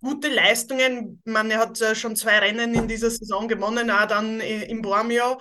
gute 0.00 0.28
Leistungen. 0.28 1.20
Man 1.24 1.52
hat 1.52 1.80
äh, 1.80 1.94
schon 1.94 2.16
zwei 2.16 2.38
Rennen 2.38 2.74
in 2.74 2.88
dieser 2.88 3.10
Saison 3.10 3.48
gewonnen, 3.48 3.90
auch 3.90 4.06
dann 4.06 4.40
im 4.40 4.82
Bormio. 4.82 5.40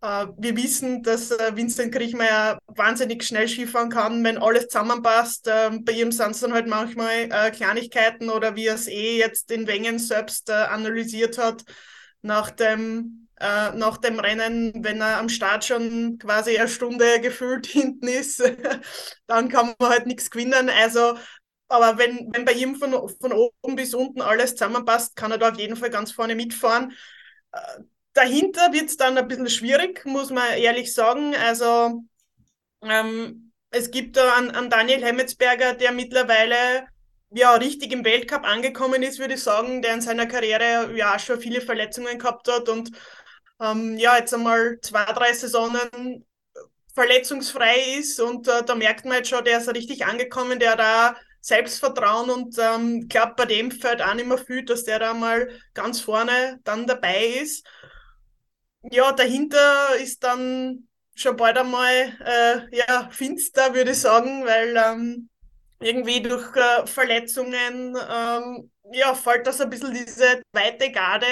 Äh, 0.00 0.26
wir 0.36 0.56
wissen, 0.56 1.02
dass 1.02 1.30
äh, 1.30 1.56
Vincent 1.56 1.92
Kriechmeier 1.92 2.58
wahnsinnig 2.66 3.24
schnell 3.24 3.48
Skifahren 3.48 3.90
kann, 3.90 4.22
wenn 4.24 4.38
alles 4.38 4.68
zusammenpasst. 4.68 5.48
Ähm, 5.50 5.84
bei 5.84 5.92
ihm 5.92 6.12
sind 6.12 6.30
es 6.32 6.40
dann 6.40 6.52
halt 6.52 6.68
manchmal 6.68 7.50
Kleinigkeiten 7.52 8.30
oder 8.30 8.54
wie 8.56 8.66
er 8.66 8.74
es 8.74 8.86
eh 8.86 9.18
jetzt 9.18 9.50
in 9.50 9.66
Wengen 9.66 9.98
selbst 9.98 10.50
analysiert 10.50 11.38
hat, 11.38 11.64
nach 12.22 12.50
dem 12.50 13.24
nach 13.40 13.98
dem 13.98 14.18
Rennen, 14.18 14.72
wenn 14.82 15.00
er 15.00 15.18
am 15.18 15.28
Start 15.28 15.64
schon 15.64 16.18
quasi 16.18 16.58
eine 16.58 16.66
Stunde 16.66 17.20
gefühlt 17.22 17.66
hinten 17.68 18.08
ist, 18.08 18.42
dann 19.28 19.48
kann 19.48 19.76
man 19.78 19.90
halt 19.90 20.06
nichts 20.06 20.28
gewinnen. 20.28 20.68
Also 20.68 21.14
aber 21.68 21.98
wenn, 21.98 22.32
wenn 22.32 22.44
bei 22.44 22.52
ihm 22.52 22.76
von, 22.76 22.92
von 23.20 23.32
oben 23.32 23.76
bis 23.76 23.94
unten 23.94 24.20
alles 24.22 24.52
zusammenpasst, 24.52 25.16
kann 25.16 25.30
er 25.30 25.38
da 25.38 25.50
auf 25.50 25.58
jeden 25.58 25.76
Fall 25.76 25.90
ganz 25.90 26.12
vorne 26.12 26.34
mitfahren. 26.34 26.92
Äh, 27.52 27.58
dahinter 28.14 28.72
wird 28.72 28.86
es 28.86 28.96
dann 28.96 29.18
ein 29.18 29.28
bisschen 29.28 29.50
schwierig, 29.50 30.04
muss 30.06 30.30
man 30.30 30.54
ehrlich 30.56 30.94
sagen. 30.94 31.34
Also 31.36 32.02
ähm, 32.82 33.52
es 33.70 33.90
gibt 33.90 34.16
da 34.16 34.34
an, 34.34 34.50
an 34.50 34.70
Daniel 34.70 35.04
Hemmetsberger, 35.04 35.74
der 35.74 35.92
mittlerweile 35.92 36.86
ja 37.30 37.52
richtig 37.54 37.92
im 37.92 38.04
Weltcup 38.04 38.44
angekommen 38.44 39.02
ist, 39.02 39.18
würde 39.18 39.34
ich 39.34 39.42
sagen, 39.42 39.82
der 39.82 39.94
in 39.94 40.00
seiner 40.00 40.26
Karriere 40.26 40.96
ja 40.96 41.18
schon 41.18 41.40
viele 41.40 41.60
Verletzungen 41.60 42.18
gehabt 42.18 42.48
hat 42.50 42.68
und 42.68 42.90
ähm, 43.60 43.98
ja, 43.98 44.16
jetzt 44.16 44.32
einmal 44.32 44.78
zwei, 44.80 45.04
drei 45.04 45.32
Saisonen 45.32 46.24
verletzungsfrei 46.94 47.98
ist 47.98 48.20
und 48.20 48.48
äh, 48.48 48.64
da 48.64 48.74
merkt 48.74 49.04
man 49.04 49.18
jetzt 49.18 49.28
schon, 49.28 49.44
der 49.44 49.58
ist 49.58 49.68
richtig 49.68 50.06
angekommen, 50.06 50.58
der 50.58 50.76
da 50.76 51.16
Selbstvertrauen 51.40 52.30
und 52.30 52.56
ähm, 52.58 53.08
glaube, 53.08 53.34
bei 53.36 53.44
dem 53.46 53.70
fällt 53.70 54.02
auch 54.02 54.14
nicht 54.14 54.26
mehr 54.26 54.38
viel, 54.38 54.64
dass 54.64 54.84
der 54.84 54.98
da 54.98 55.14
mal 55.14 55.48
ganz 55.74 56.00
vorne 56.00 56.60
dann 56.64 56.86
dabei 56.86 57.26
ist. 57.42 57.66
Ja, 58.90 59.12
dahinter 59.12 59.96
ist 59.96 60.22
dann 60.24 60.88
schon 61.14 61.36
bald 61.36 61.58
einmal 61.58 61.90
äh, 62.24 62.76
ja, 62.76 63.08
finster, 63.10 63.74
würde 63.74 63.90
ich 63.90 63.98
sagen, 64.00 64.44
weil 64.44 64.76
ähm, 64.76 65.28
irgendwie 65.80 66.22
durch 66.22 66.54
äh, 66.56 66.86
Verletzungen 66.86 67.96
ähm, 68.10 68.70
ja, 68.92 69.14
fällt 69.14 69.46
das 69.46 69.60
ein 69.60 69.70
bisschen 69.70 69.92
diese 69.94 70.40
zweite 70.52 70.90
Garde 70.92 71.26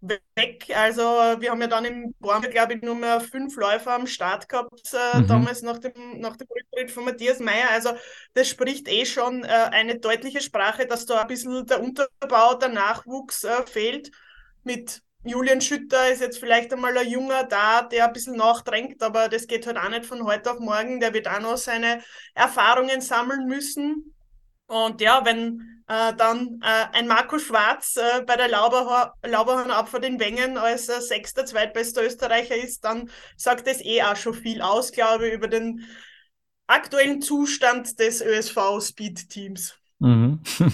weg. 0.00 0.66
Also 0.74 1.02
wir 1.02 1.50
haben 1.50 1.60
ja 1.60 1.66
dann 1.66 1.84
im 1.84 2.14
Born, 2.18 2.42
glaube 2.42 2.74
ich, 2.74 2.82
nur 2.82 2.94
mehr 2.94 3.20
fünf 3.20 3.56
Läufer 3.56 3.92
am 3.92 4.06
Start 4.06 4.48
gehabt, 4.48 4.92
äh, 4.92 5.18
mhm. 5.18 5.26
damals 5.26 5.62
nach 5.62 5.78
dem, 5.78 6.20
nach 6.20 6.36
dem 6.36 6.48
Rücktritt 6.48 6.90
von 6.90 7.04
Matthias 7.04 7.38
Meyer. 7.38 7.70
Also 7.70 7.90
das 8.34 8.48
spricht 8.48 8.88
eh 8.88 9.04
schon 9.04 9.44
äh, 9.44 9.48
eine 9.48 9.98
deutliche 9.98 10.40
Sprache, 10.40 10.86
dass 10.86 11.06
da 11.06 11.20
ein 11.22 11.26
bisschen 11.26 11.66
der 11.66 11.82
Unterbau, 11.82 12.54
der 12.54 12.70
Nachwuchs 12.70 13.44
äh, 13.44 13.66
fehlt. 13.66 14.10
Mit 14.64 15.02
Julian 15.22 15.60
Schütter 15.60 16.10
ist 16.10 16.22
jetzt 16.22 16.38
vielleicht 16.38 16.72
einmal 16.72 16.96
ein 16.96 17.08
Junger 17.08 17.44
da, 17.44 17.82
der 17.82 18.06
ein 18.06 18.12
bisschen 18.12 18.36
nachdrängt, 18.36 19.02
aber 19.02 19.28
das 19.28 19.46
geht 19.46 19.66
halt 19.66 19.76
auch 19.76 19.90
nicht 19.90 20.06
von 20.06 20.24
heute 20.24 20.52
auf 20.52 20.60
morgen. 20.60 21.00
Der 21.00 21.12
wird 21.12 21.28
auch 21.28 21.40
noch 21.40 21.58
seine 21.58 22.02
Erfahrungen 22.34 23.02
sammeln 23.02 23.46
müssen. 23.46 24.14
Und 24.66 25.00
ja, 25.00 25.24
wenn 25.24 25.79
äh, 25.90 26.14
dann 26.14 26.60
äh, 26.62 26.86
ein 26.92 27.08
Marco 27.08 27.40
Schwarz 27.40 27.96
äh, 27.96 28.22
bei 28.22 28.36
der 28.36 28.48
Lauberhorn-Abfahrt 28.48 30.04
in 30.04 30.20
Wengen 30.20 30.56
als 30.56 30.88
äh, 30.88 31.00
sechster, 31.00 31.44
zweitbester 31.44 32.04
Österreicher 32.04 32.54
ist, 32.54 32.84
dann 32.84 33.10
sagt 33.36 33.66
das 33.66 33.80
eh 33.80 34.00
auch 34.04 34.14
schon 34.14 34.34
viel 34.34 34.62
aus, 34.62 34.92
glaube 34.92 35.26
ich, 35.26 35.34
über 35.34 35.48
den 35.48 35.84
aktuellen 36.68 37.20
Zustand 37.20 37.98
des 37.98 38.20
ÖSV-Speed-Teams. 38.20 39.79
Mhm. 40.00 40.38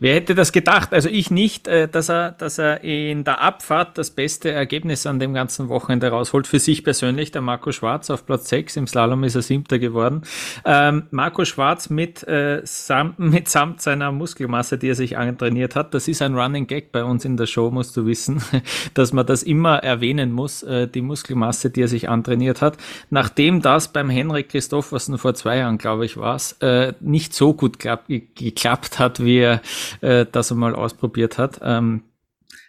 Wer 0.00 0.14
hätte 0.14 0.34
das 0.34 0.50
gedacht? 0.50 0.92
Also 0.92 1.08
ich 1.08 1.30
nicht, 1.30 1.68
äh, 1.68 1.88
dass 1.88 2.10
er, 2.10 2.32
dass 2.32 2.58
er 2.58 2.82
in 2.82 3.22
der 3.22 3.40
Abfahrt 3.40 3.96
das 3.96 4.10
beste 4.10 4.50
Ergebnis 4.50 5.06
an 5.06 5.20
dem 5.20 5.34
ganzen 5.34 5.68
Wochenende 5.68 6.08
rausholt. 6.08 6.48
Für 6.48 6.58
sich 6.58 6.82
persönlich, 6.82 7.30
der 7.30 7.42
Marco 7.42 7.70
Schwarz 7.70 8.10
auf 8.10 8.26
Platz 8.26 8.48
6, 8.48 8.76
im 8.76 8.86
Slalom 8.88 9.22
ist 9.22 9.36
er 9.36 9.42
siebter 9.42 9.78
geworden. 9.78 10.22
Ähm, 10.64 11.04
Marco 11.12 11.44
Schwarz 11.44 11.90
mit, 11.90 12.26
äh, 12.26 12.60
samt, 12.64 13.18
mit 13.20 13.48
samt 13.48 13.80
seiner 13.80 14.10
Muskelmasse, 14.10 14.78
die 14.78 14.88
er 14.88 14.96
sich 14.96 15.16
antrainiert 15.16 15.76
hat, 15.76 15.94
das 15.94 16.08
ist 16.08 16.20
ein 16.20 16.34
Running 16.34 16.66
Gag 16.66 16.90
bei 16.90 17.04
uns 17.04 17.24
in 17.24 17.36
der 17.36 17.46
Show, 17.46 17.70
musst 17.70 17.96
du 17.96 18.04
wissen, 18.04 18.42
dass 18.94 19.12
man 19.12 19.26
das 19.26 19.44
immer 19.44 19.78
erwähnen 19.78 20.32
muss, 20.32 20.64
äh, 20.64 20.88
die 20.88 21.02
Muskelmasse, 21.02 21.70
die 21.70 21.82
er 21.82 21.88
sich 21.88 22.08
antrainiert 22.08 22.62
hat. 22.62 22.78
Nachdem 23.10 23.62
das 23.62 23.92
beim 23.92 24.10
Henrik 24.10 24.48
Christoffersen 24.48 25.18
vor 25.18 25.34
zwei 25.34 25.58
Jahren, 25.58 25.78
glaube 25.78 26.04
ich, 26.04 26.16
war 26.16 26.34
es, 26.34 26.52
äh, 26.60 26.94
nicht 26.98 27.32
so 27.32 27.54
gut 27.54 27.78
geklappt 27.78 28.10
geklappt 28.56 28.98
hat, 28.98 29.22
wie 29.22 29.38
er 29.38 29.60
äh, 30.00 30.26
das 30.30 30.50
einmal 30.50 30.74
ausprobiert 30.74 31.38
hat. 31.38 31.60
Ähm, 31.62 32.02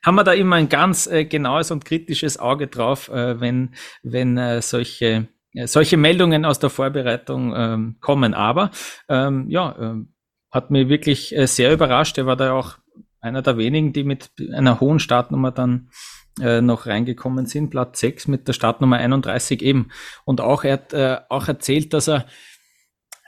haben 0.06 0.16
wir 0.16 0.24
da 0.24 0.34
immer 0.34 0.58
ein 0.58 0.70
ganz 0.70 1.08
äh, 1.08 1.26
genaues 1.26 1.72
und 1.72 1.86
kritisches 1.86 2.38
Auge 2.38 2.68
drauf, 2.68 3.10
äh, 3.10 3.40
wenn, 3.40 3.74
wenn 4.04 4.38
äh, 4.38 4.62
solche, 4.62 5.28
äh, 5.54 5.68
solche 5.68 5.98
Meldungen 5.98 6.46
aus 6.46 6.60
der 6.60 6.70
Vorbereitung 6.70 7.54
ähm, 7.56 7.96
kommen. 8.00 8.34
Aber 8.34 8.72
ähm, 9.10 9.50
ja, 9.50 9.76
ähm, 9.80 10.14
hat 10.52 10.72
mir 10.72 10.90
wirklich 10.90 11.36
äh, 11.36 11.48
sehr 11.48 11.74
überrascht. 11.74 12.18
Er 12.18 12.26
war 12.26 12.36
da 12.36 12.54
auch 12.54 12.78
einer 13.22 13.42
der 13.42 13.58
wenigen, 13.58 13.94
die 13.94 14.04
mit 14.04 14.30
einer 14.54 14.80
hohen 14.80 15.00
Startnummer 15.00 15.52
dann 15.52 15.90
äh, 16.40 16.62
noch 16.62 16.86
reingekommen 16.86 17.48
sind. 17.48 17.72
Platz 17.72 18.00
6 18.00 18.28
mit 18.28 18.48
der 18.48 18.54
Startnummer 18.54 18.98
31 18.98 19.62
eben. 19.62 19.90
Und 20.24 20.40
auch 20.42 20.64
er 20.64 20.74
hat 20.74 21.30
auch 21.30 21.48
erzählt, 21.48 21.94
dass 21.94 22.08
er 22.08 22.28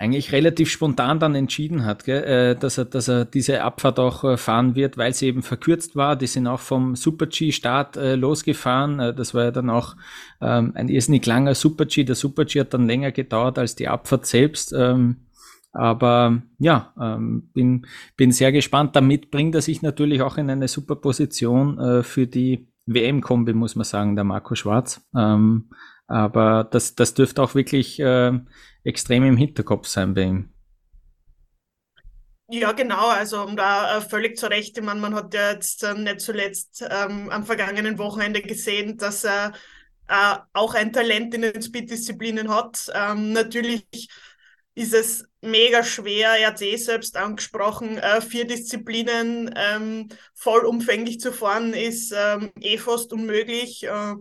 eigentlich 0.01 0.31
relativ 0.31 0.71
spontan 0.71 1.19
dann 1.19 1.35
entschieden 1.35 1.83
hat, 1.83 2.05
gell, 2.05 2.23
äh, 2.23 2.55
dass, 2.55 2.77
er, 2.77 2.85
dass 2.85 3.09
er 3.09 3.25
diese 3.25 3.63
Abfahrt 3.63 3.99
auch 3.99 4.23
äh, 4.23 4.37
fahren 4.37 4.73
wird, 4.73 4.97
weil 4.97 5.13
sie 5.13 5.27
eben 5.27 5.43
verkürzt 5.43 5.97
war. 5.97 6.15
Die 6.15 6.25
sind 6.25 6.47
auch 6.47 6.61
vom 6.61 6.95
Super-G-Start 6.95 7.97
äh, 7.97 8.15
losgefahren. 8.15 9.13
Das 9.17 9.33
war 9.33 9.43
ja 9.43 9.51
dann 9.51 9.69
auch 9.69 9.97
ähm, 10.39 10.71
ein 10.75 10.87
irrsinnig 10.87 11.25
langer 11.25 11.53
Super-G. 11.53 12.05
Der 12.05 12.15
Super-G 12.15 12.61
hat 12.61 12.73
dann 12.73 12.87
länger 12.87 13.11
gedauert 13.11 13.59
als 13.59 13.75
die 13.75 13.89
Abfahrt 13.89 14.25
selbst. 14.25 14.73
Ähm, 14.73 15.17
aber 15.73 16.41
ja, 16.59 16.93
ähm, 16.99 17.49
bin, 17.53 17.85
bin 18.15 18.31
sehr 18.31 18.53
gespannt. 18.53 18.95
Damit 18.95 19.31
bringt 19.31 19.53
er 19.53 19.61
sich 19.61 19.81
natürlich 19.81 20.21
auch 20.21 20.37
in 20.37 20.49
eine 20.49 20.69
super 20.69 20.95
Position 20.95 22.03
für 22.03 22.25
die 22.25 22.69
WM-Kombi, 22.85 23.53
muss 23.53 23.75
man 23.75 23.83
sagen, 23.83 24.15
der 24.15 24.23
Marco 24.23 24.55
Schwarz. 24.55 25.05
Aber 26.09 26.63
das, 26.65 26.95
das 26.95 27.13
dürfte 27.13 27.41
auch 27.41 27.55
wirklich 27.55 27.99
äh, 27.99 28.31
extrem 28.83 29.23
im 29.23 29.37
Hinterkopf 29.37 29.87
sein 29.87 30.13
bei 30.13 30.23
ihm. 30.23 30.49
Ja, 32.51 32.71
genau, 32.71 33.09
also 33.09 33.43
um 33.43 33.55
da 33.55 33.97
äh, 33.97 34.01
völlig 34.01 34.35
zu 34.37 34.47
Recht, 34.49 34.75
ich 34.75 34.83
meine, 34.83 34.99
man 34.99 35.13
hat 35.13 35.33
ja 35.35 35.51
jetzt 35.51 35.83
äh, 35.83 35.93
nicht 35.93 36.19
zuletzt 36.21 36.83
ähm, 36.89 37.29
am 37.29 37.45
vergangenen 37.45 37.99
Wochenende 37.99 38.41
gesehen, 38.41 38.97
dass 38.97 39.23
er 39.23 39.53
äh, 40.07 40.37
auch 40.53 40.73
ein 40.73 40.91
Talent 40.91 41.35
in 41.35 41.43
den 41.43 41.61
Speed-Disziplinen 41.61 42.49
hat. 42.49 42.91
Ähm, 42.95 43.33
natürlich 43.33 44.09
ist 44.73 44.93
es 44.95 45.25
mega 45.41 45.83
schwer, 45.83 46.31
er 46.39 46.47
hat 46.47 46.61
eh 46.63 46.75
selbst 46.77 47.17
angesprochen, 47.17 47.99
äh, 47.99 48.19
vier 48.21 48.47
Disziplinen 48.47 49.53
ähm, 49.55 50.09
vollumfänglich 50.33 51.19
zu 51.19 51.31
fahren, 51.31 51.73
ist 51.73 52.11
ähm, 52.17 52.51
eh 52.59 52.79
fast 52.79 53.13
unmöglich. 53.13 53.83
Äh, 53.83 54.15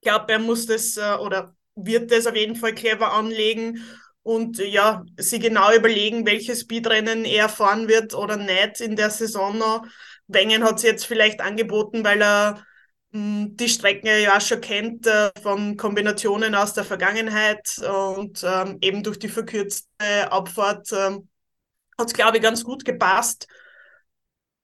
glaube, 0.00 0.32
er 0.32 0.38
muss 0.38 0.66
das 0.66 0.96
äh, 0.96 1.14
oder 1.14 1.54
wird 1.74 2.10
das 2.10 2.26
auf 2.26 2.36
jeden 2.36 2.56
Fall 2.56 2.74
clever 2.74 3.12
anlegen 3.12 3.82
und 4.22 4.58
ja, 4.58 5.04
sie 5.16 5.38
genau 5.38 5.72
überlegen, 5.74 6.26
welches 6.26 6.60
Speedrennen 6.62 7.24
er 7.24 7.48
fahren 7.48 7.88
wird 7.88 8.14
oder 8.14 8.36
nicht 8.36 8.80
in 8.80 8.96
der 8.96 9.10
Saison 9.10 9.56
noch. 9.56 9.86
Wengen 10.26 10.62
hat 10.64 10.76
es 10.76 10.82
jetzt 10.82 11.06
vielleicht 11.06 11.40
angeboten, 11.40 12.04
weil 12.04 12.22
er 12.22 12.64
mh, 13.12 13.18
hm, 13.44 13.56
die 13.56 13.68
Strecken 13.68 14.06
ja 14.06 14.36
auch 14.36 14.40
schon 14.40 14.60
kennt 14.60 15.06
äh, 15.06 15.30
von 15.42 15.76
Kombinationen 15.76 16.54
aus 16.54 16.74
der 16.74 16.84
Vergangenheit 16.84 17.78
und 17.78 18.44
ähm, 18.44 18.78
eben 18.82 19.02
durch 19.02 19.18
die 19.18 19.28
verkürzte 19.28 20.30
Abfahrt 20.30 20.92
ähm, 20.92 21.28
hat 21.98 22.08
es, 22.08 22.12
glaube 22.12 22.38
ich, 22.38 22.42
ganz 22.42 22.64
gut 22.64 22.84
gepasst. 22.84 23.46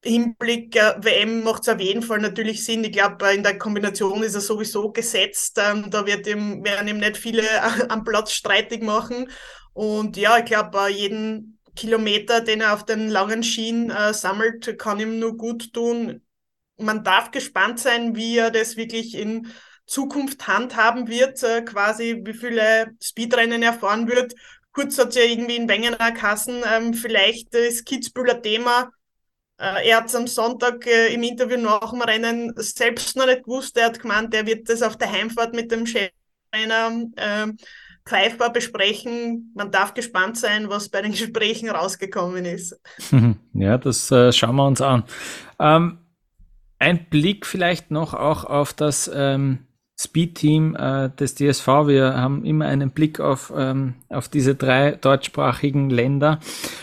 Hinblick 0.07 0.76
äh, 0.76 0.94
WM 0.98 1.42
macht 1.42 1.62
es 1.62 1.68
auf 1.68 1.80
jeden 1.80 2.02
Fall 2.02 2.20
natürlich 2.20 2.64
Sinn. 2.64 2.84
Ich 2.84 2.92
glaube, 2.92 3.32
in 3.32 3.42
der 3.42 3.59
Kombination 3.59 4.22
ist 4.22 4.34
er 4.34 4.40
sowieso 4.40 4.92
gesetzt. 4.92 5.59
Ähm, 5.62 5.90
da 5.90 6.07
wird 6.07 6.26
ihm, 6.26 6.64
werden 6.64 6.88
ihm 6.88 6.98
nicht 6.98 7.16
viele 7.16 7.42
am 7.90 8.04
Platz 8.04 8.32
streitig 8.32 8.82
machen. 8.82 9.28
Und 9.72 10.16
ja, 10.16 10.38
ich 10.38 10.44
glaube, 10.46 10.78
äh, 10.78 10.88
jeden 10.88 11.59
Kilometer, 11.74 12.40
den 12.40 12.62
er 12.62 12.72
auf 12.74 12.84
den 12.84 13.09
langen 13.09 13.42
Schienen 13.42 13.90
äh, 13.90 14.14
sammelt, 14.14 14.78
kann 14.78 15.00
ihm 15.00 15.18
nur 15.18 15.36
gut 15.36 15.72
tun. 15.72 16.22
Man 16.78 17.04
darf 17.04 17.30
gespannt 17.30 17.80
sein, 17.80 18.16
wie 18.16 18.38
er 18.38 18.50
das 18.50 18.76
wirklich 18.76 19.14
in 19.14 19.52
Zukunft 19.86 20.46
handhaben 20.48 21.09
wird, 21.09 21.42
äh, 21.42 21.62
quasi 21.62 22.22
wie 22.24 22.32
viele 22.34 22.92
Speedrennen 23.02 23.62
er 23.62 23.72
fahren 23.72 24.09
wird. 24.09 24.34
Kurz 24.72 24.98
hat 24.98 25.09
es 25.11 25.16
ja 25.16 25.22
irgendwie 25.22 25.57
in 25.57 25.68
Wengener 25.68 26.12
Kassen 26.12 26.62
ähm, 26.70 26.92
vielleicht 26.94 27.54
das 27.54 27.84
Kitzbühler 27.84 28.42
Thema 28.42 28.82
äh, 28.84 28.95
er 29.59 29.96
hat 29.96 30.07
es 30.07 30.14
am 30.14 30.26
Sonntag 30.26 30.86
äh, 30.86 31.14
im 31.14 31.22
Interview 31.22 31.57
nach 31.57 31.90
dem 31.90 32.02
Rennen 32.02 32.52
selbst 32.57 33.16
noch 33.16 33.26
nicht 33.26 33.44
gewusst. 33.44 33.76
Er 33.78 33.86
hat 33.86 34.00
gemeint, 34.00 34.34
er 34.34 34.46
wird 34.46 34.68
das 34.68 34.82
auf 34.82 34.96
der 34.96 35.11
Heimfahrt 35.11 35.54
mit 35.54 35.72
dem 35.72 35.86
Cheftrainer 35.86 37.07
äh, 37.16 37.46
greifbar 38.04 38.52
besprechen. 38.52 39.52
Man 39.54 39.70
darf 39.70 39.94
gespannt 39.94 40.38
sein, 40.38 40.68
was 40.68 40.88
bei 40.88 41.02
den 41.02 41.11
Gesprächen 41.12 41.68
rausgekommen 41.68 42.44
ist. 42.44 42.80
Ja, 43.52 43.78
das 43.78 44.11
äh, 44.11 44.32
schauen 44.32 44.57
wir 44.57 44.66
uns 44.66 44.82
an. 44.82 45.04
Ähm, 45.59 45.98
ein 46.78 47.07
Blick 47.09 47.46
vielleicht 47.46 47.90
noch 47.90 48.12
auch 48.12 48.44
auf 48.44 48.74
das 48.74 49.11
ähm, 49.12 49.61
Speed-Team 49.98 50.76
äh, 50.76 51.09
des 51.09 51.34
DSV. 51.36 51.66
Wir 51.86 52.14
haben 52.14 52.44
immer 52.44 52.66
einen 52.66 52.90
Blick 52.90 53.18
auf, 53.18 53.50
ähm, 53.57 53.94
auf 54.11 54.28
diese 54.28 54.54
drei 54.54 54.92
deutschsprachigen 54.92 55.88
Länder 55.88 56.40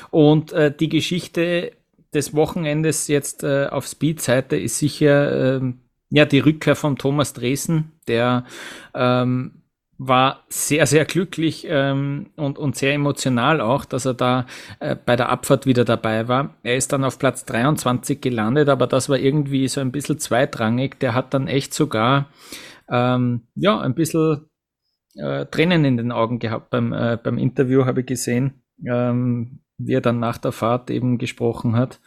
und 0.10 0.52
äh, 0.52 0.76
die 0.76 0.90
Geschichte 0.90 1.74
des 2.14 2.34
Wochenendes 2.34 3.08
jetzt 3.08 3.44
äh, 3.44 3.68
auf 3.68 3.88
Speed-Seite 3.88 4.56
ist 4.58 4.80
sicher 4.80 5.58
ähm, 5.58 5.80
ja 6.10 6.26
die 6.26 6.40
Rückkehr 6.40 6.76
von 6.76 6.96
Thomas 6.96 7.34
Dresen, 7.34 7.92
der 8.08 8.46
ähm, 8.94 9.64
war 9.98 10.44
sehr, 10.50 10.86
sehr 10.88 11.06
glücklich 11.06 11.66
ähm, 11.70 12.32
und, 12.36 12.58
und 12.58 12.76
sehr 12.76 12.94
emotional 12.94 13.62
auch, 13.62 13.86
dass 13.86 14.06
er 14.06 14.14
da 14.14 14.46
äh, 14.80 14.96
bei 14.96 15.16
der 15.16 15.30
Abfahrt 15.30 15.66
wieder 15.66 15.86
dabei 15.86 16.28
war. 16.28 16.56
Er 16.64 16.76
ist 16.76 16.92
dann 16.94 17.04
auf 17.04 17.20
Platz 17.20 17.46
23 17.46 18.20
gelandet, 18.20 18.70
aber 18.70 18.88
das 18.88 19.10
war 19.10 19.18
irgendwie 19.18 19.68
so 19.68 19.82
ein 19.82 19.92
bisschen 19.92 20.20
zweitrangig. 20.20 21.00
Der 21.00 21.14
hat 21.14 21.34
dann 21.34 21.48
echt 21.48 21.74
sogar 21.74 22.30
ähm, 22.90 23.48
ja 23.56 23.80
ein 23.80 23.96
bisschen 23.96 24.50
äh, 25.16 25.46
Tränen 25.46 25.86
in 25.86 25.98
den 25.98 26.12
Augen 26.12 26.40
gehabt 26.40 26.70
beim, 26.70 26.92
äh, 26.92 27.18
beim 27.22 27.38
Interview, 27.38 27.86
habe 27.86 28.02
ich 28.02 28.08
gesehen, 28.08 28.64
ähm, 28.86 29.60
wie 29.78 29.94
er 29.94 30.02
dann 30.02 30.20
nach 30.20 30.38
der 30.38 30.52
Fahrt 30.52 30.90
eben 30.90 31.18
gesprochen 31.18 31.76
hat. 31.76 32.00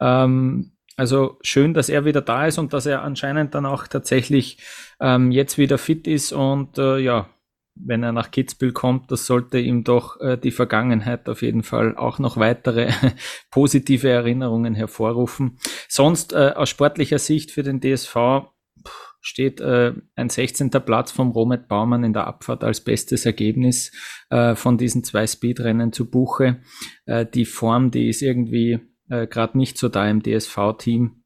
Ähm, 0.00 0.72
also 0.96 1.38
schön, 1.42 1.74
dass 1.74 1.88
er 1.88 2.04
wieder 2.04 2.20
da 2.20 2.46
ist 2.46 2.58
und 2.58 2.72
dass 2.72 2.86
er 2.86 3.02
anscheinend 3.02 3.54
dann 3.54 3.66
auch 3.66 3.88
tatsächlich 3.88 4.58
ähm, 5.00 5.32
jetzt 5.32 5.58
wieder 5.58 5.78
fit 5.78 6.06
ist 6.06 6.32
und 6.32 6.78
äh, 6.78 6.98
ja, 6.98 7.28
wenn 7.76 8.04
er 8.04 8.12
nach 8.12 8.30
Kitzbühel 8.30 8.72
kommt, 8.72 9.10
das 9.10 9.26
sollte 9.26 9.58
ihm 9.58 9.82
doch 9.82 10.20
äh, 10.20 10.38
die 10.38 10.52
Vergangenheit 10.52 11.28
auf 11.28 11.42
jeden 11.42 11.64
Fall 11.64 11.96
auch 11.96 12.18
noch 12.18 12.36
weitere 12.36 12.90
positive 13.50 14.08
Erinnerungen 14.08 14.74
hervorrufen. 14.74 15.58
Sonst 15.88 16.32
äh, 16.32 16.52
aus 16.54 16.70
sportlicher 16.70 17.18
Sicht 17.18 17.50
für 17.50 17.64
den 17.64 17.80
DSV 17.80 18.16
steht 19.24 19.60
äh, 19.60 19.94
ein 20.16 20.28
16. 20.28 20.70
Platz 20.70 21.10
vom 21.10 21.30
Romet 21.30 21.66
Baumann 21.66 22.04
in 22.04 22.12
der 22.12 22.26
Abfahrt 22.26 22.62
als 22.62 22.82
bestes 22.82 23.24
Ergebnis 23.24 23.90
äh, 24.28 24.54
von 24.54 24.76
diesen 24.76 25.02
zwei 25.02 25.26
Speedrennen 25.26 25.92
zu 25.92 26.10
Buche. 26.10 26.60
Äh, 27.06 27.24
die 27.24 27.46
Form, 27.46 27.90
die 27.90 28.10
ist 28.10 28.20
irgendwie 28.20 28.80
äh, 29.08 29.26
gerade 29.26 29.56
nicht 29.56 29.78
so 29.78 29.88
da 29.88 30.06
im 30.08 30.22
DSV-Team. 30.22 31.22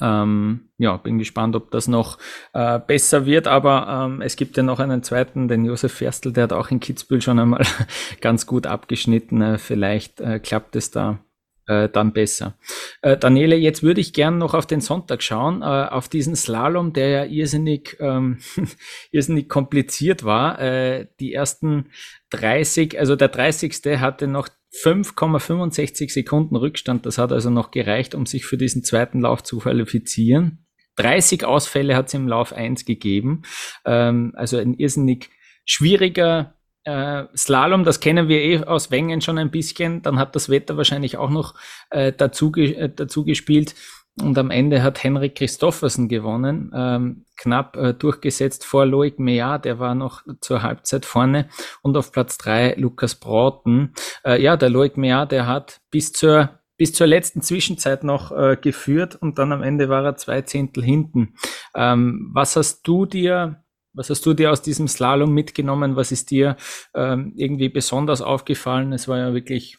Ähm, 0.00 0.70
ja, 0.78 0.96
bin 0.96 1.18
gespannt, 1.18 1.54
ob 1.54 1.70
das 1.70 1.86
noch 1.86 2.18
äh, 2.54 2.80
besser 2.80 3.24
wird, 3.24 3.46
aber 3.46 4.06
ähm, 4.06 4.20
es 4.20 4.34
gibt 4.34 4.56
ja 4.56 4.64
noch 4.64 4.80
einen 4.80 5.04
zweiten, 5.04 5.46
den 5.46 5.64
Josef 5.64 5.92
Ferstl, 5.92 6.32
der 6.32 6.44
hat 6.44 6.52
auch 6.52 6.70
in 6.70 6.80
Kitzbühel 6.80 7.20
schon 7.20 7.38
einmal 7.38 7.64
ganz 8.20 8.46
gut 8.46 8.66
abgeschnitten. 8.66 9.42
Äh, 9.42 9.58
vielleicht 9.58 10.20
äh, 10.20 10.40
klappt 10.40 10.74
es 10.74 10.90
da 10.90 11.20
äh, 11.66 11.88
dann 11.88 12.12
besser. 12.12 12.56
Äh, 13.02 13.16
Daniele, 13.16 13.56
jetzt 13.56 13.82
würde 13.82 14.00
ich 14.00 14.12
gern 14.12 14.38
noch 14.38 14.54
auf 14.54 14.66
den 14.66 14.80
Sonntag 14.80 15.22
schauen, 15.22 15.62
äh, 15.62 15.64
auf 15.64 16.08
diesen 16.08 16.36
Slalom, 16.36 16.92
der 16.92 17.08
ja 17.08 17.24
irrsinnig, 17.24 17.96
ähm, 18.00 18.38
irrsinnig 19.10 19.48
kompliziert 19.48 20.24
war. 20.24 20.60
Äh, 20.60 21.06
die 21.20 21.32
ersten 21.32 21.90
30, 22.30 22.98
also 22.98 23.16
der 23.16 23.28
30. 23.28 24.00
hatte 24.00 24.26
noch 24.26 24.48
5,65 24.82 26.10
Sekunden 26.10 26.56
Rückstand. 26.56 27.04
Das 27.04 27.18
hat 27.18 27.32
also 27.32 27.50
noch 27.50 27.70
gereicht, 27.70 28.14
um 28.14 28.26
sich 28.26 28.46
für 28.46 28.56
diesen 28.56 28.84
zweiten 28.84 29.20
Lauf 29.20 29.42
zu 29.42 29.58
qualifizieren. 29.58 30.66
30 30.96 31.44
Ausfälle 31.44 31.96
hat 31.96 32.08
es 32.08 32.14
im 32.14 32.28
Lauf 32.28 32.52
1 32.52 32.84
gegeben. 32.84 33.42
Ähm, 33.84 34.32
also 34.34 34.58
ein 34.58 34.74
irrsinnig 34.74 35.30
schwieriger 35.64 36.54
äh, 36.84 37.24
Slalom, 37.36 37.84
das 37.84 38.00
kennen 38.00 38.28
wir 38.28 38.40
eh 38.40 38.64
aus 38.64 38.90
Wengen 38.90 39.20
schon 39.20 39.38
ein 39.38 39.50
bisschen. 39.50 40.02
Dann 40.02 40.18
hat 40.18 40.34
das 40.34 40.48
Wetter 40.48 40.76
wahrscheinlich 40.76 41.16
auch 41.16 41.30
noch 41.30 41.54
äh, 41.90 42.12
dazu, 42.12 42.52
äh, 42.56 42.88
dazu 42.88 43.24
gespielt. 43.24 43.74
Und 44.20 44.36
am 44.36 44.50
Ende 44.50 44.82
hat 44.82 45.02
Henrik 45.02 45.36
Christoffersen 45.36 46.06
gewonnen, 46.06 46.70
ähm, 46.74 47.24
knapp 47.36 47.76
äh, 47.76 47.94
durchgesetzt 47.94 48.64
vor 48.64 48.84
Loic 48.84 49.18
Meillard, 49.18 49.64
der 49.64 49.78
war 49.78 49.94
noch 49.94 50.22
zur 50.40 50.62
Halbzeit 50.62 51.06
vorne. 51.06 51.48
Und 51.80 51.96
auf 51.96 52.12
Platz 52.12 52.36
drei 52.36 52.74
Lukas 52.74 53.14
Brauten. 53.14 53.94
Äh, 54.22 54.42
ja, 54.42 54.58
der 54.58 54.68
Loic 54.68 54.98
Meillard, 54.98 55.32
der 55.32 55.46
hat 55.46 55.80
bis 55.90 56.12
zur, 56.12 56.60
bis 56.76 56.92
zur 56.92 57.06
letzten 57.06 57.40
Zwischenzeit 57.40 58.04
noch 58.04 58.32
äh, 58.32 58.58
geführt 58.60 59.16
und 59.16 59.38
dann 59.38 59.50
am 59.50 59.62
Ende 59.62 59.88
war 59.88 60.04
er 60.04 60.16
zwei 60.16 60.42
Zehntel 60.42 60.84
hinten. 60.84 61.34
Ähm, 61.74 62.30
was 62.34 62.56
hast 62.56 62.86
du 62.86 63.06
dir, 63.06 63.61
was 63.94 64.10
hast 64.10 64.24
du 64.26 64.34
dir 64.34 64.50
aus 64.50 64.62
diesem 64.62 64.88
Slalom 64.88 65.32
mitgenommen? 65.32 65.96
Was 65.96 66.12
ist 66.12 66.30
dir 66.30 66.56
ähm, 66.94 67.32
irgendwie 67.36 67.68
besonders 67.68 68.22
aufgefallen? 68.22 68.92
Es 68.92 69.08
war 69.08 69.18
ja 69.18 69.34
wirklich 69.34 69.78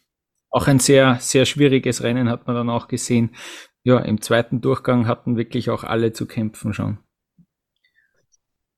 auch 0.49 0.67
ein 0.67 0.79
sehr, 0.79 1.17
sehr 1.19 1.45
schwieriges 1.45 2.03
Rennen, 2.03 2.29
hat 2.29 2.45
man 2.45 2.55
dann 2.55 2.69
auch 2.69 2.87
gesehen 2.87 3.31
ja, 3.83 3.99
im 3.99 4.21
zweiten 4.21 4.61
Durchgang 4.61 5.07
hatten 5.07 5.35
wirklich 5.37 5.69
auch 5.69 5.83
alle 5.83 6.13
zu 6.13 6.25
kämpfen 6.25 6.73
schon. 6.73 6.99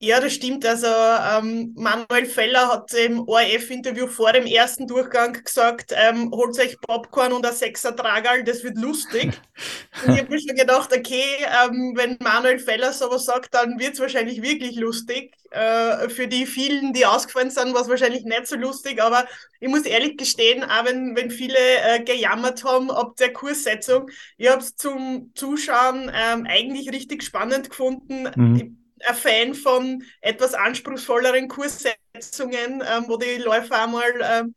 Ja, 0.05 0.19
das 0.19 0.33
stimmt. 0.33 0.63
Also 0.67 0.85
ähm, 0.85 1.73
Manuel 1.75 2.27
Feller 2.27 2.67
hat 2.67 2.93
im 2.93 3.27
ORF-Interview 3.27 4.05
vor 4.05 4.33
dem 4.33 4.45
ersten 4.45 4.85
Durchgang 4.85 5.33
gesagt, 5.33 5.95
ähm, 5.95 6.29
holt 6.29 6.59
euch 6.59 6.79
Popcorn 6.79 7.33
und 7.33 7.43
ein 7.43 7.53
Sechser 7.53 7.95
Tragal, 7.95 8.43
das 8.43 8.63
wird 8.63 8.77
lustig. 8.77 9.31
und 10.05 10.13
ich 10.13 10.19
habe 10.19 10.29
mir 10.29 10.39
schon 10.39 10.55
gedacht, 10.55 10.95
okay, 10.95 11.23
ähm, 11.41 11.93
wenn 11.95 12.17
Manuel 12.19 12.59
Feller 12.59 12.93
sowas 12.93 13.25
sagt, 13.25 13.55
dann 13.55 13.79
wird 13.79 13.95
es 13.95 13.99
wahrscheinlich 13.99 14.43
wirklich 14.43 14.75
lustig. 14.75 15.33
Äh, 15.49 16.07
für 16.09 16.27
die 16.27 16.45
vielen, 16.45 16.93
die 16.93 17.07
ausgefallen 17.07 17.49
sind, 17.49 17.73
war 17.73 17.81
es 17.81 17.89
wahrscheinlich 17.89 18.25
nicht 18.25 18.45
so 18.45 18.57
lustig, 18.57 19.01
aber 19.01 19.25
ich 19.59 19.69
muss 19.69 19.87
ehrlich 19.87 20.17
gestehen, 20.17 20.63
auch 20.63 20.85
wenn, 20.85 21.15
wenn 21.15 21.31
viele 21.31 21.57
äh, 21.57 22.03
gejammert 22.03 22.63
haben 22.63 22.91
ab 22.91 23.15
der 23.15 23.33
Kurssetzung, 23.33 24.11
ich 24.37 24.51
habe 24.51 24.61
es 24.61 24.75
zum 24.75 25.31
Zuschauen 25.33 26.11
ähm, 26.13 26.45
eigentlich 26.47 26.91
richtig 26.91 27.23
spannend 27.23 27.71
gefunden. 27.71 28.29
Mhm 28.35 28.84
ein 29.07 29.15
Fan 29.15 29.53
von 29.55 30.03
etwas 30.21 30.53
anspruchsvolleren 30.53 31.47
Kurssetzungen, 31.47 32.81
ähm, 32.87 33.05
wo 33.07 33.17
die 33.17 33.37
Läufer 33.37 33.83
einmal 33.83 34.11
ähm, 34.23 34.55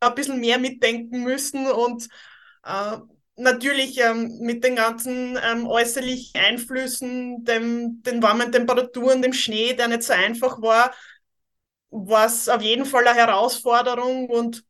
ein 0.00 0.14
bisschen 0.14 0.40
mehr 0.40 0.58
mitdenken 0.58 1.22
müssen 1.22 1.66
und 1.70 2.08
äh, 2.64 2.98
natürlich 3.36 3.98
ähm, 4.00 4.38
mit 4.40 4.64
den 4.64 4.76
ganzen 4.76 5.38
ähm, 5.42 5.66
äußerlichen 5.66 6.40
Einflüssen, 6.40 7.44
dem, 7.44 8.02
den 8.02 8.22
warmen 8.22 8.52
Temperaturen, 8.52 9.22
dem 9.22 9.32
Schnee, 9.32 9.74
der 9.74 9.88
nicht 9.88 10.02
so 10.02 10.12
einfach 10.12 10.60
war, 10.62 10.92
war 11.90 12.26
es 12.26 12.48
auf 12.48 12.62
jeden 12.62 12.84
Fall 12.86 13.06
eine 13.06 13.18
Herausforderung 13.18 14.28
und 14.28 14.64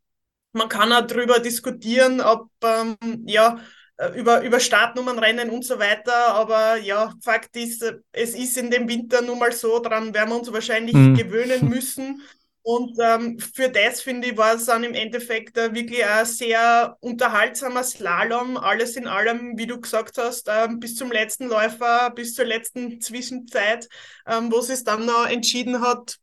man 0.53 0.69
kann 0.69 0.93
auch 0.93 1.07
darüber 1.07 1.41
diskutieren, 1.41 2.21
ob 2.21 2.51
ähm, 2.65 2.97
ja, 3.27 3.59
äh, 4.01 4.19
über, 4.19 4.41
über 4.43 4.61
Startnummernrennen 4.61 5.51
und 5.51 5.65
so 5.65 5.79
weiter. 5.79 6.35
Aber 6.35 6.77
ja, 6.77 7.13
Fakt 7.23 7.55
ist, 7.57 7.85
es 8.13 8.35
ist 8.35 8.57
in 8.57 8.71
dem 8.71 8.89
Winter 8.89 9.21
nun 9.21 9.39
mal 9.39 9.53
so, 9.53 9.79
daran 9.79 10.15
werden 10.15 10.31
wir 10.31 10.39
uns 10.39 10.51
wahrscheinlich 10.51 10.95
mhm. 10.95 11.15
gewöhnen 11.15 11.69
müssen. 11.69 12.23
Und 12.63 12.99
ähm, 13.03 13.39
für 13.39 13.69
das, 13.69 14.01
finde 14.01 14.29
ich, 14.29 14.37
war 14.37 14.55
es 14.55 14.67
dann 14.67 14.85
im 14.85 14.95
Endeffekt 14.95 15.59
äh, 15.59 15.75
wirklich 15.75 16.05
ein 16.05 16.25
sehr 16.25 16.97
unterhaltsamer 17.01 17.85
Slalom. 17.85 18.57
Alles 18.57 18.97
in 18.97 19.07
allem, 19.07 19.59
wie 19.59 19.67
du 19.67 19.81
gesagt 19.81 20.17
hast, 20.17 20.49
äh, 20.49 20.69
bis 20.71 20.95
zum 20.95 21.11
letzten 21.11 21.49
Läufer, 21.49 22.11
bis 22.11 22.35
zur 22.35 22.47
letzten 22.47 23.01
Zwischenzeit, 23.01 23.89
ähm, 24.27 24.51
wo 24.51 24.59
es 24.59 24.85
dann 24.85 25.05
noch 25.05 25.27
entschieden 25.27 25.81
hat. 25.83 26.17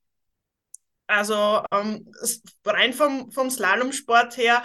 Also 1.08 1.64
ähm, 1.72 2.12
rein 2.66 2.94
vom, 2.94 3.32
vom 3.32 3.50
Slalomsport 3.50 4.38
her 4.38 4.64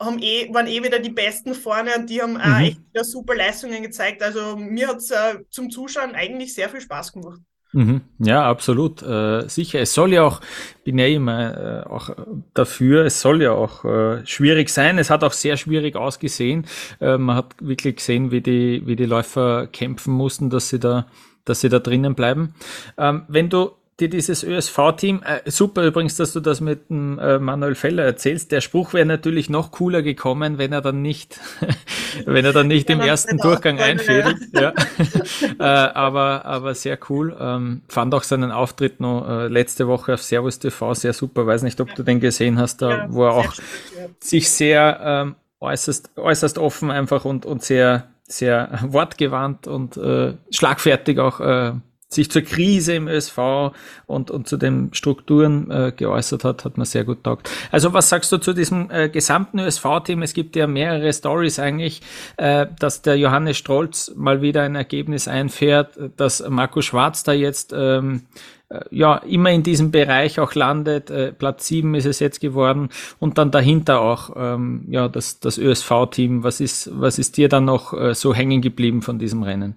haben 0.00 0.18
eh, 0.20 0.52
waren 0.52 0.66
eh 0.66 0.82
wieder 0.82 0.98
die 0.98 1.10
Besten 1.10 1.54
vorne 1.54 1.90
und 1.96 2.08
die 2.08 2.22
haben 2.22 2.34
mhm. 2.34 2.40
auch 2.40 2.60
echt 2.60 2.80
wieder 2.90 3.04
super 3.04 3.34
Leistungen 3.34 3.82
gezeigt. 3.82 4.22
Also 4.22 4.56
mir 4.56 4.88
hat 4.88 4.98
es 4.98 5.10
äh, 5.10 5.38
zum 5.50 5.70
Zuschauen 5.70 6.14
eigentlich 6.14 6.54
sehr 6.54 6.68
viel 6.68 6.80
Spaß 6.80 7.12
gemacht. 7.12 7.40
Mhm. 7.72 8.00
Ja, 8.18 8.48
absolut. 8.48 9.02
Äh, 9.02 9.46
sicher. 9.48 9.80
Es 9.80 9.92
soll 9.92 10.14
ja 10.14 10.22
auch, 10.22 10.40
bin 10.84 10.98
ja 10.98 11.06
immer 11.06 11.84
äh, 11.84 11.88
auch 11.88 12.10
dafür, 12.54 13.04
es 13.04 13.20
soll 13.20 13.42
ja 13.42 13.52
auch 13.52 13.84
äh, 13.84 14.26
schwierig 14.26 14.70
sein. 14.70 14.98
Es 14.98 15.10
hat 15.10 15.22
auch 15.22 15.32
sehr 15.32 15.56
schwierig 15.56 15.94
ausgesehen. 15.94 16.66
Äh, 17.00 17.18
man 17.18 17.36
hat 17.36 17.56
wirklich 17.60 17.96
gesehen, 17.96 18.30
wie 18.30 18.40
die, 18.40 18.86
wie 18.86 18.96
die 18.96 19.04
Läufer 19.04 19.66
kämpfen 19.66 20.14
mussten, 20.14 20.48
dass 20.48 20.70
sie 20.70 20.78
da, 20.78 21.06
dass 21.44 21.60
sie 21.60 21.68
da 21.68 21.78
drinnen 21.78 22.14
bleiben. 22.14 22.54
Ähm, 22.96 23.24
wenn 23.28 23.50
du 23.50 23.72
dir 24.00 24.08
dieses 24.08 24.44
ÖSV-Team, 24.44 25.22
äh, 25.24 25.50
super 25.50 25.84
übrigens, 25.84 26.16
dass 26.16 26.32
du 26.32 26.40
das 26.40 26.60
mit 26.60 26.88
dem, 26.88 27.18
äh, 27.18 27.38
Manuel 27.38 27.74
Feller 27.74 28.04
erzählst. 28.04 28.52
Der 28.52 28.60
Spruch 28.60 28.92
wäre 28.92 29.06
natürlich 29.06 29.50
noch 29.50 29.72
cooler 29.72 30.02
gekommen, 30.02 30.58
wenn 30.58 30.72
er 30.72 30.80
dann 30.80 31.02
nicht, 31.02 31.40
wenn 32.24 32.44
er 32.44 32.52
dann 32.52 32.68
nicht 32.68 32.88
im 32.90 33.00
ersten 33.00 33.38
Durchgang 33.38 33.80
einfädelt. 33.80 34.36
Ja. 34.52 34.72
äh, 35.58 35.62
aber, 35.62 36.44
aber 36.44 36.74
sehr 36.74 36.98
cool. 37.08 37.36
Ähm, 37.40 37.82
fand 37.88 38.14
auch 38.14 38.22
seinen 38.22 38.52
Auftritt 38.52 39.00
noch 39.00 39.28
äh, 39.28 39.48
letzte 39.48 39.88
Woche 39.88 40.14
auf 40.14 40.22
Servus 40.22 40.60
TV 40.60 40.94
sehr 40.94 41.12
super. 41.12 41.46
Weiß 41.46 41.62
nicht, 41.62 41.80
ob 41.80 41.94
du 41.94 42.04
den 42.04 42.20
gesehen 42.20 42.58
hast, 42.58 42.82
da, 42.82 42.90
ja, 42.90 43.06
wo 43.08 43.24
er 43.24 43.32
auch 43.32 43.52
sich 44.20 44.48
sehr 44.50 45.00
ähm, 45.02 45.34
äußerst, 45.60 46.16
äußerst 46.16 46.58
offen 46.58 46.92
einfach 46.92 47.24
und, 47.24 47.46
und 47.46 47.64
sehr, 47.64 48.08
sehr 48.28 48.78
wortgewandt 48.86 49.66
und 49.66 49.96
äh, 49.96 50.34
schlagfertig 50.50 51.18
auch 51.18 51.40
äh, 51.40 51.72
sich 52.08 52.30
zur 52.30 52.42
Krise 52.42 52.94
im 52.94 53.06
ÖSV 53.06 53.72
und, 54.06 54.30
und 54.30 54.48
zu 54.48 54.56
den 54.56 54.90
Strukturen 54.92 55.70
äh, 55.70 55.92
geäußert 55.94 56.42
hat, 56.44 56.64
hat 56.64 56.78
man 56.78 56.86
sehr 56.86 57.04
gut 57.04 57.22
taugt. 57.22 57.50
Also 57.70 57.92
was 57.92 58.08
sagst 58.08 58.32
du 58.32 58.38
zu 58.38 58.54
diesem 58.54 58.90
äh, 58.90 59.08
gesamten 59.10 59.58
ÖSV-Team? 59.58 60.22
Es 60.22 60.32
gibt 60.32 60.56
ja 60.56 60.66
mehrere 60.66 61.12
Stories 61.12 61.58
eigentlich, 61.58 62.00
äh, 62.38 62.66
dass 62.78 63.02
der 63.02 63.16
Johannes 63.16 63.58
Strolz 63.58 64.12
mal 64.16 64.40
wieder 64.40 64.62
ein 64.62 64.74
Ergebnis 64.74 65.28
einfährt, 65.28 65.98
dass 66.16 66.42
Marco 66.48 66.80
Schwarz 66.80 67.24
da 67.24 67.32
jetzt 67.32 67.74
ähm, 67.76 68.22
äh, 68.70 68.80
ja 68.90 69.16
immer 69.16 69.50
in 69.50 69.62
diesem 69.62 69.90
Bereich 69.90 70.40
auch 70.40 70.54
landet. 70.54 71.10
Äh, 71.10 71.32
Platz 71.32 71.66
sieben 71.66 71.94
ist 71.94 72.06
es 72.06 72.20
jetzt 72.20 72.40
geworden 72.40 72.88
und 73.18 73.38
dann 73.38 73.50
dahinter 73.50 74.00
auch 74.00 74.30
ähm, 74.36 74.86
ja 74.88 75.08
das, 75.08 75.40
das 75.40 75.58
ÖSV-Team. 75.58 76.42
Was 76.42 76.60
ist, 76.60 76.90
was 76.92 77.18
ist 77.18 77.36
dir 77.36 77.48
dann 77.48 77.64
noch 77.64 77.92
äh, 77.92 78.14
so 78.14 78.34
hängen 78.34 78.62
geblieben 78.62 79.02
von 79.02 79.18
diesem 79.18 79.42
Rennen? 79.42 79.74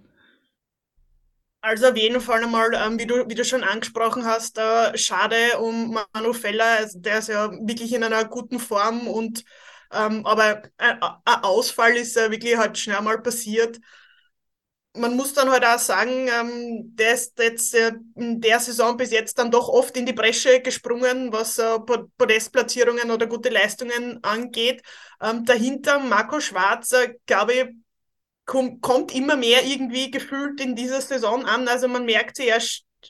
Also 1.64 1.90
auf 1.90 1.96
jeden 1.98 2.22
Fall 2.22 2.44
einmal, 2.44 2.74
ähm, 2.74 2.98
wie, 2.98 3.06
du, 3.06 3.28
wie 3.30 3.36
du 3.36 3.46
schon 3.46 3.64
angesprochen 3.64 4.26
hast, 4.26 4.58
äh, 4.58 4.98
schade 4.98 5.60
um 5.60 5.96
Manu 6.14 6.34
Feller, 6.34 6.66
also 6.80 7.00
der 7.00 7.20
ist 7.20 7.30
ja 7.30 7.52
wirklich 7.52 7.94
in 7.94 8.04
einer 8.04 8.26
guten 8.26 8.60
Form 8.60 9.08
und 9.08 9.44
ähm, 9.92 10.26
aber 10.26 10.64
ein, 10.78 11.02
ein, 11.04 11.44
Ausfall 11.44 11.98
ist 11.98 12.16
ja 12.16 12.32
wirklich 12.32 12.58
halt 12.58 12.78
schnell 12.80 13.02
mal 13.02 13.22
passiert. 13.22 13.80
man 14.94 15.16
muss 15.16 15.34
dann 15.34 15.50
halt 15.50 15.64
auch 15.66 15.80
sagen, 15.80 16.28
ähm, 16.28 16.96
der 16.96 17.14
ist 17.14 17.40
jetzt 17.40 17.74
äh, 17.76 17.94
in 18.16 18.42
der 18.42 18.60
Saison 18.60 18.98
bis 18.98 19.12
jetzt 19.12 19.38
dann 19.40 19.50
doch 19.50 19.70
oft 19.70 19.96
in 19.96 20.06
die 20.06 20.12
Bresche 20.14 20.62
gesprungen, 20.62 21.32
was 21.32 21.58
äh, 21.60 21.80
Podestplatzierungen 22.18 23.10
oder 23.10 23.26
gute 23.28 23.50
Leistungen 23.50 24.22
angeht. 24.24 24.82
Ähm, 25.22 25.46
dahinter 25.46 26.00
Marco 26.00 26.42
Schwarzer, 26.42 27.08
glaube 27.26 27.54
ich, 27.54 27.66
kom 28.52 28.82
kommt 28.82 29.16
immer 29.16 29.38
mehr 29.38 29.64
irgendwie 29.66 30.12
gefühlt 30.12 30.60
in 30.60 30.76
dieser 30.76 31.00
Saison 31.02 31.46
an. 31.46 31.68
Also 31.70 31.88
man 31.88 32.06
merkt 32.06 32.36
sie, 32.36 32.50
er, 32.50 32.62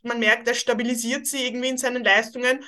man 0.03 0.19
merkt, 0.19 0.47
er 0.47 0.53
stabilisiert 0.53 1.25
sie 1.25 1.45
irgendwie 1.47 1.69
in 1.69 1.77
seinen 1.77 2.03
Leistungen 2.03 2.63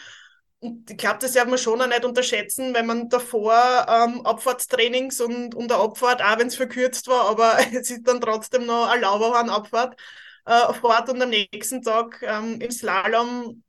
und 0.59 0.89
ich 0.89 0.97
glaube, 0.97 1.19
das 1.19 1.33
darf 1.33 1.47
man 1.47 1.57
schon 1.59 1.81
auch 1.81 1.87
nicht 1.87 2.05
unterschätzen, 2.05 2.73
wenn 2.73 2.85
man 2.85 3.09
davor 3.09 3.85
ähm, 3.89 4.25
Abfahrtstrainings 4.25 5.19
und, 5.21 5.53
und 5.55 5.69
der 5.69 5.77
Abfahrt, 5.77 6.21
auch 6.23 6.39
wenn 6.39 6.47
es 6.47 6.55
verkürzt 6.55 7.07
war, 7.07 7.29
aber 7.29 7.57
es 7.73 7.91
ist 7.91 8.07
dann 8.07 8.21
trotzdem 8.21 8.65
noch 8.65 8.89
erlaubbar 8.89 9.35
an 9.35 9.49
Abfahrt, 9.49 9.99
äh, 10.45 10.73
fährt 10.73 11.09
und 11.09 11.21
am 11.21 11.29
nächsten 11.29 11.81
Tag 11.81 12.21
ähm, 12.25 12.59
im 12.61 12.71
Slalom 12.71 13.61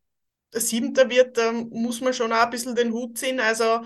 Siebter 0.52 1.10
wird, 1.10 1.36
ähm, 1.38 1.68
muss 1.72 2.00
man 2.00 2.14
schon 2.14 2.32
auch 2.32 2.44
ein 2.44 2.50
bisschen 2.50 2.76
den 2.76 2.92
Hut 2.92 3.18
ziehen. 3.18 3.40
Also 3.40 3.80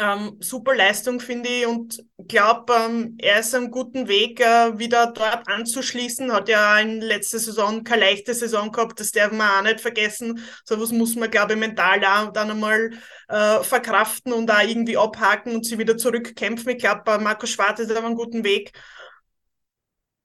ähm, 0.00 0.36
super 0.40 0.74
Leistung, 0.74 1.20
finde 1.20 1.48
ich, 1.48 1.66
und 1.66 2.02
glaube, 2.26 2.72
ähm, 2.72 3.16
er 3.18 3.40
ist 3.40 3.54
am 3.54 3.70
guten 3.70 4.08
Weg, 4.08 4.40
äh, 4.40 4.78
wieder 4.78 5.12
dort 5.12 5.46
anzuschließen. 5.48 6.32
Hat 6.32 6.48
ja 6.48 6.78
in 6.78 7.00
letzter 7.00 7.38
Saison 7.38 7.84
keine 7.84 8.02
leichte 8.02 8.32
Saison 8.32 8.72
gehabt, 8.72 8.98
das 8.98 9.12
darf 9.12 9.32
man 9.32 9.48
auch 9.48 9.62
nicht 9.62 9.80
vergessen. 9.80 10.40
So 10.64 10.80
was 10.80 10.90
muss 10.92 11.16
man, 11.16 11.30
glaube 11.30 11.52
ich, 11.52 11.58
mental 11.58 12.02
auch 12.04 12.32
dann 12.32 12.50
einmal 12.50 12.90
äh, 13.28 13.62
verkraften 13.62 14.32
und 14.32 14.46
da 14.46 14.62
irgendwie 14.62 14.96
abhaken 14.96 15.54
und 15.54 15.66
sie 15.66 15.78
wieder 15.78 15.96
zurückkämpfen. 15.96 16.70
Ich 16.70 16.78
glaube, 16.78 17.18
Marco 17.18 17.46
Schwarz 17.46 17.80
ist 17.80 17.92
auf 17.92 18.04
einem 18.04 18.14
guten 18.14 18.42
Weg. 18.44 18.72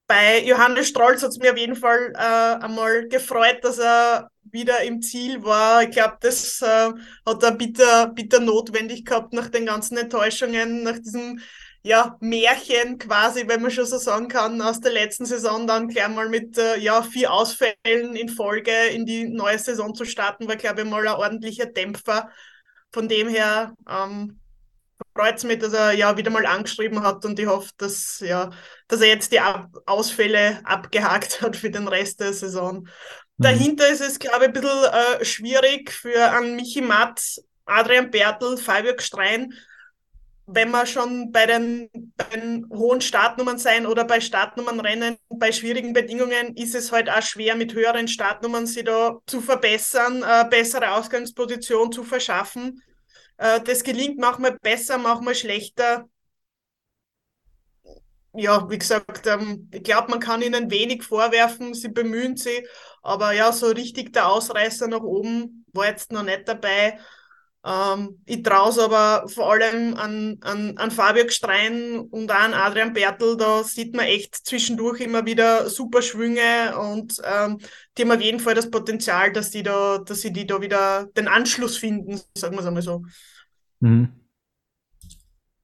Bei 0.06 0.40
Johannes 0.44 0.88
Strolz 0.88 1.22
hat 1.22 1.30
es 1.30 1.38
mir 1.38 1.52
auf 1.52 1.58
jeden 1.58 1.74
Fall 1.74 2.12
äh, 2.14 2.64
einmal 2.64 3.08
gefreut, 3.08 3.58
dass 3.62 3.78
er 3.78 4.30
wieder 4.44 4.82
im 4.82 5.02
Ziel 5.02 5.42
war. 5.42 5.82
Ich 5.82 5.90
glaube, 5.90 6.16
das 6.20 6.62
äh, 6.62 6.92
hat 7.26 7.42
er 7.42 7.52
bitter, 7.52 8.08
bitter 8.08 8.40
notwendig 8.40 9.04
gehabt 9.04 9.32
nach 9.32 9.48
den 9.48 9.66
ganzen 9.66 9.96
Enttäuschungen, 9.96 10.84
nach 10.84 10.98
diesem 10.98 11.40
ja, 11.82 12.16
Märchen 12.20 12.98
quasi, 12.98 13.46
wenn 13.46 13.62
man 13.62 13.70
schon 13.70 13.86
so 13.86 13.98
sagen 13.98 14.28
kann, 14.28 14.60
aus 14.60 14.80
der 14.80 14.92
letzten 14.92 15.24
Saison 15.24 15.66
dann 15.66 15.88
gleich 15.88 16.08
mal 16.08 16.28
mit 16.28 16.58
äh, 16.58 16.78
ja, 16.78 17.02
vier 17.02 17.32
Ausfällen 17.32 18.16
in 18.16 18.28
Folge 18.28 18.72
in 18.92 19.06
die 19.06 19.28
neue 19.28 19.58
Saison 19.58 19.94
zu 19.94 20.04
starten, 20.04 20.48
war, 20.48 20.56
glaube 20.56 20.82
ich, 20.82 20.88
mal 20.88 21.06
ein 21.06 21.14
ordentlicher 21.14 21.66
Dämpfer. 21.66 22.30
Von 22.92 23.08
dem 23.08 23.28
her 23.28 23.74
ähm, 23.88 24.40
freut 25.14 25.36
es 25.36 25.44
mich, 25.44 25.58
dass 25.58 25.72
er 25.72 25.92
ja 25.92 26.16
wieder 26.16 26.30
mal 26.30 26.46
angeschrieben 26.46 27.02
hat 27.02 27.24
und 27.24 27.38
ich 27.38 27.46
hoffe, 27.46 27.70
dass, 27.78 28.20
ja, 28.20 28.50
dass 28.88 29.00
er 29.00 29.08
jetzt 29.08 29.32
die 29.32 29.40
Ab 29.40 29.70
Ausfälle 29.86 30.60
abgehakt 30.64 31.40
hat 31.42 31.56
für 31.56 31.70
den 31.70 31.88
Rest 31.88 32.20
der 32.20 32.32
Saison. 32.32 32.80
Mhm. 32.82 32.88
Dahinter 33.38 33.88
ist 33.88 34.00
es, 34.00 34.18
glaube 34.18 34.44
ich, 34.44 34.48
ein 34.48 34.52
bisschen 34.52 34.84
äh, 34.84 35.24
schwierig 35.24 35.90
für 35.92 36.30
an 36.30 36.56
Michi 36.56 36.80
Matt, 36.80 37.22
Adrian 37.64 38.10
Bertel, 38.10 38.56
Fabio 38.56 38.94
Strein, 38.98 39.52
wenn 40.46 40.70
wir 40.70 40.86
schon 40.86 41.32
bei 41.32 41.46
den, 41.46 41.90
bei 42.16 42.36
den 42.36 42.68
hohen 42.70 43.00
Startnummern 43.00 43.58
sein 43.58 43.84
oder 43.84 44.04
bei 44.04 44.20
Startnummernrennen, 44.20 45.16
bei 45.28 45.50
schwierigen 45.50 45.92
Bedingungen 45.92 46.56
ist 46.56 46.76
es 46.76 46.92
halt 46.92 47.10
auch 47.10 47.22
schwer, 47.22 47.56
mit 47.56 47.74
höheren 47.74 48.06
Startnummern 48.06 48.66
sie 48.66 48.84
da 48.84 49.18
zu 49.26 49.40
verbessern, 49.40 50.22
äh, 50.22 50.44
bessere 50.48 50.92
Ausgangsposition 50.92 51.90
zu 51.90 52.04
verschaffen. 52.04 52.80
Äh, 53.38 53.60
das 53.62 53.82
gelingt 53.84 54.18
manchmal 54.18 54.58
besser, 54.60 54.98
manchmal 54.98 55.34
schlechter 55.34 56.08
ja, 58.34 58.68
wie 58.70 58.78
gesagt, 58.78 59.26
ähm, 59.26 59.68
ich 59.72 59.82
glaube, 59.82 60.10
man 60.10 60.20
kann 60.20 60.42
ihnen 60.42 60.70
wenig 60.70 61.02
vorwerfen, 61.02 61.72
sie 61.74 61.88
bemühen 61.88 62.36
sich, 62.36 62.66
aber 63.02 63.32
ja, 63.32 63.52
so 63.52 63.66
richtig 63.68 64.12
der 64.12 64.28
Ausreißer 64.28 64.88
nach 64.88 65.00
oben 65.00 65.64
war 65.72 65.86
jetzt 65.86 66.12
noch 66.12 66.22
nicht 66.22 66.46
dabei. 66.48 66.98
Ähm, 67.66 68.20
ich 68.26 68.44
traue 68.44 68.70
es 68.70 68.78
aber 68.78 69.28
vor 69.28 69.50
allem 69.50 69.94
an, 69.94 70.38
an, 70.42 70.78
an 70.78 70.90
Fabio 70.92 71.28
Strein 71.28 71.98
und 71.98 72.30
auch 72.30 72.36
an 72.36 72.54
Adrian 72.54 72.92
Bertel, 72.92 73.36
da 73.36 73.64
sieht 73.64 73.92
man 73.96 74.06
echt 74.06 74.36
zwischendurch 74.36 75.00
immer 75.00 75.26
wieder 75.26 75.68
super 75.68 76.00
Schwünge 76.00 76.78
und 76.78 77.20
ähm, 77.24 77.58
die 77.98 78.02
haben 78.02 78.12
auf 78.12 78.20
jeden 78.20 78.38
Fall 78.38 78.54
das 78.54 78.70
Potenzial, 78.70 79.32
dass 79.32 79.50
die 79.50 79.64
da, 79.64 80.04
sie 80.08 80.32
die 80.32 80.46
da 80.46 80.60
wieder 80.60 81.06
den 81.16 81.26
Anschluss 81.26 81.76
finden, 81.76 82.20
sagen 82.38 82.54
wir 82.54 82.60
es 82.60 82.66
einmal 82.66 82.82
so. 82.82 83.02
Mhm. 83.80 84.12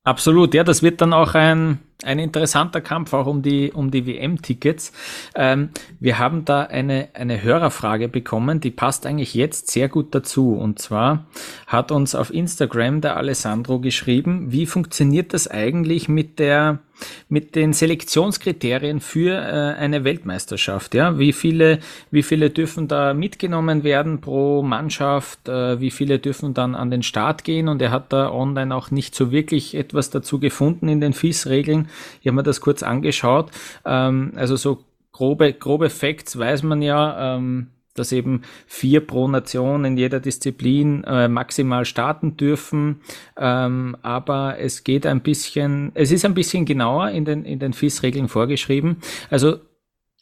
Absolut, 0.02 0.54
ja, 0.54 0.64
das 0.64 0.82
wird 0.82 1.00
dann 1.00 1.12
auch 1.12 1.34
ein 1.34 1.78
ein 2.04 2.18
interessanter 2.18 2.80
Kampf 2.80 3.12
auch 3.12 3.26
um 3.26 3.42
die, 3.42 3.72
um 3.72 3.90
die 3.90 4.06
WM-Tickets. 4.06 4.92
Ähm, 5.34 5.70
wir 6.00 6.18
haben 6.18 6.44
da 6.44 6.62
eine, 6.62 7.08
eine 7.14 7.42
Hörerfrage 7.42 8.08
bekommen, 8.08 8.60
die 8.60 8.70
passt 8.70 9.06
eigentlich 9.06 9.34
jetzt 9.34 9.70
sehr 9.70 9.88
gut 9.88 10.14
dazu. 10.14 10.54
Und 10.54 10.78
zwar 10.78 11.26
hat 11.66 11.92
uns 11.92 12.14
auf 12.14 12.32
Instagram 12.32 13.00
der 13.00 13.16
Alessandro 13.16 13.80
geschrieben, 13.80 14.52
wie 14.52 14.66
funktioniert 14.66 15.32
das 15.32 15.48
eigentlich 15.48 16.08
mit 16.08 16.38
der, 16.38 16.80
mit 17.28 17.54
den 17.54 17.72
Selektionskriterien 17.72 19.00
für 19.00 19.34
äh, 19.36 19.78
eine 19.78 20.04
Weltmeisterschaft? 20.04 20.94
Ja, 20.94 21.18
wie 21.18 21.32
viele, 21.32 21.78
wie 22.10 22.22
viele 22.22 22.50
dürfen 22.50 22.88
da 22.88 23.14
mitgenommen 23.14 23.84
werden 23.84 24.20
pro 24.20 24.62
Mannschaft? 24.62 25.48
Äh, 25.48 25.80
wie 25.80 25.90
viele 25.90 26.18
dürfen 26.18 26.54
dann 26.54 26.74
an 26.74 26.90
den 26.90 27.02
Start 27.02 27.44
gehen? 27.44 27.68
Und 27.68 27.82
er 27.82 27.90
hat 27.90 28.12
da 28.12 28.30
online 28.30 28.74
auch 28.74 28.90
nicht 28.90 29.14
so 29.14 29.32
wirklich 29.32 29.74
etwas 29.74 30.10
dazu 30.10 30.38
gefunden 30.38 30.88
in 30.88 31.00
den 31.00 31.12
FIS-Regeln. 31.12 31.88
Ich 32.20 32.26
habe 32.26 32.36
mir 32.36 32.42
das 32.42 32.60
kurz 32.60 32.82
angeschaut. 32.82 33.50
Ähm, 33.84 34.32
also 34.36 34.56
so 34.56 34.84
grobe, 35.12 35.52
grobe 35.52 35.90
Facts 35.90 36.38
weiß 36.38 36.62
man 36.62 36.82
ja, 36.82 37.36
ähm, 37.36 37.68
dass 37.94 38.12
eben 38.12 38.42
vier 38.66 39.06
pro 39.06 39.28
Nation 39.28 39.84
in 39.84 39.96
jeder 39.96 40.20
Disziplin 40.20 41.04
äh, 41.04 41.28
maximal 41.28 41.84
starten 41.84 42.36
dürfen. 42.36 43.00
Ähm, 43.36 43.96
aber 44.02 44.58
es 44.58 44.84
geht 44.84 45.06
ein 45.06 45.22
bisschen, 45.22 45.92
es 45.94 46.10
ist 46.10 46.24
ein 46.24 46.34
bisschen 46.34 46.64
genauer 46.64 47.10
in 47.10 47.24
den, 47.24 47.44
in 47.44 47.58
den 47.58 47.72
FIS-Regeln 47.72 48.28
vorgeschrieben. 48.28 48.98
Also 49.30 49.58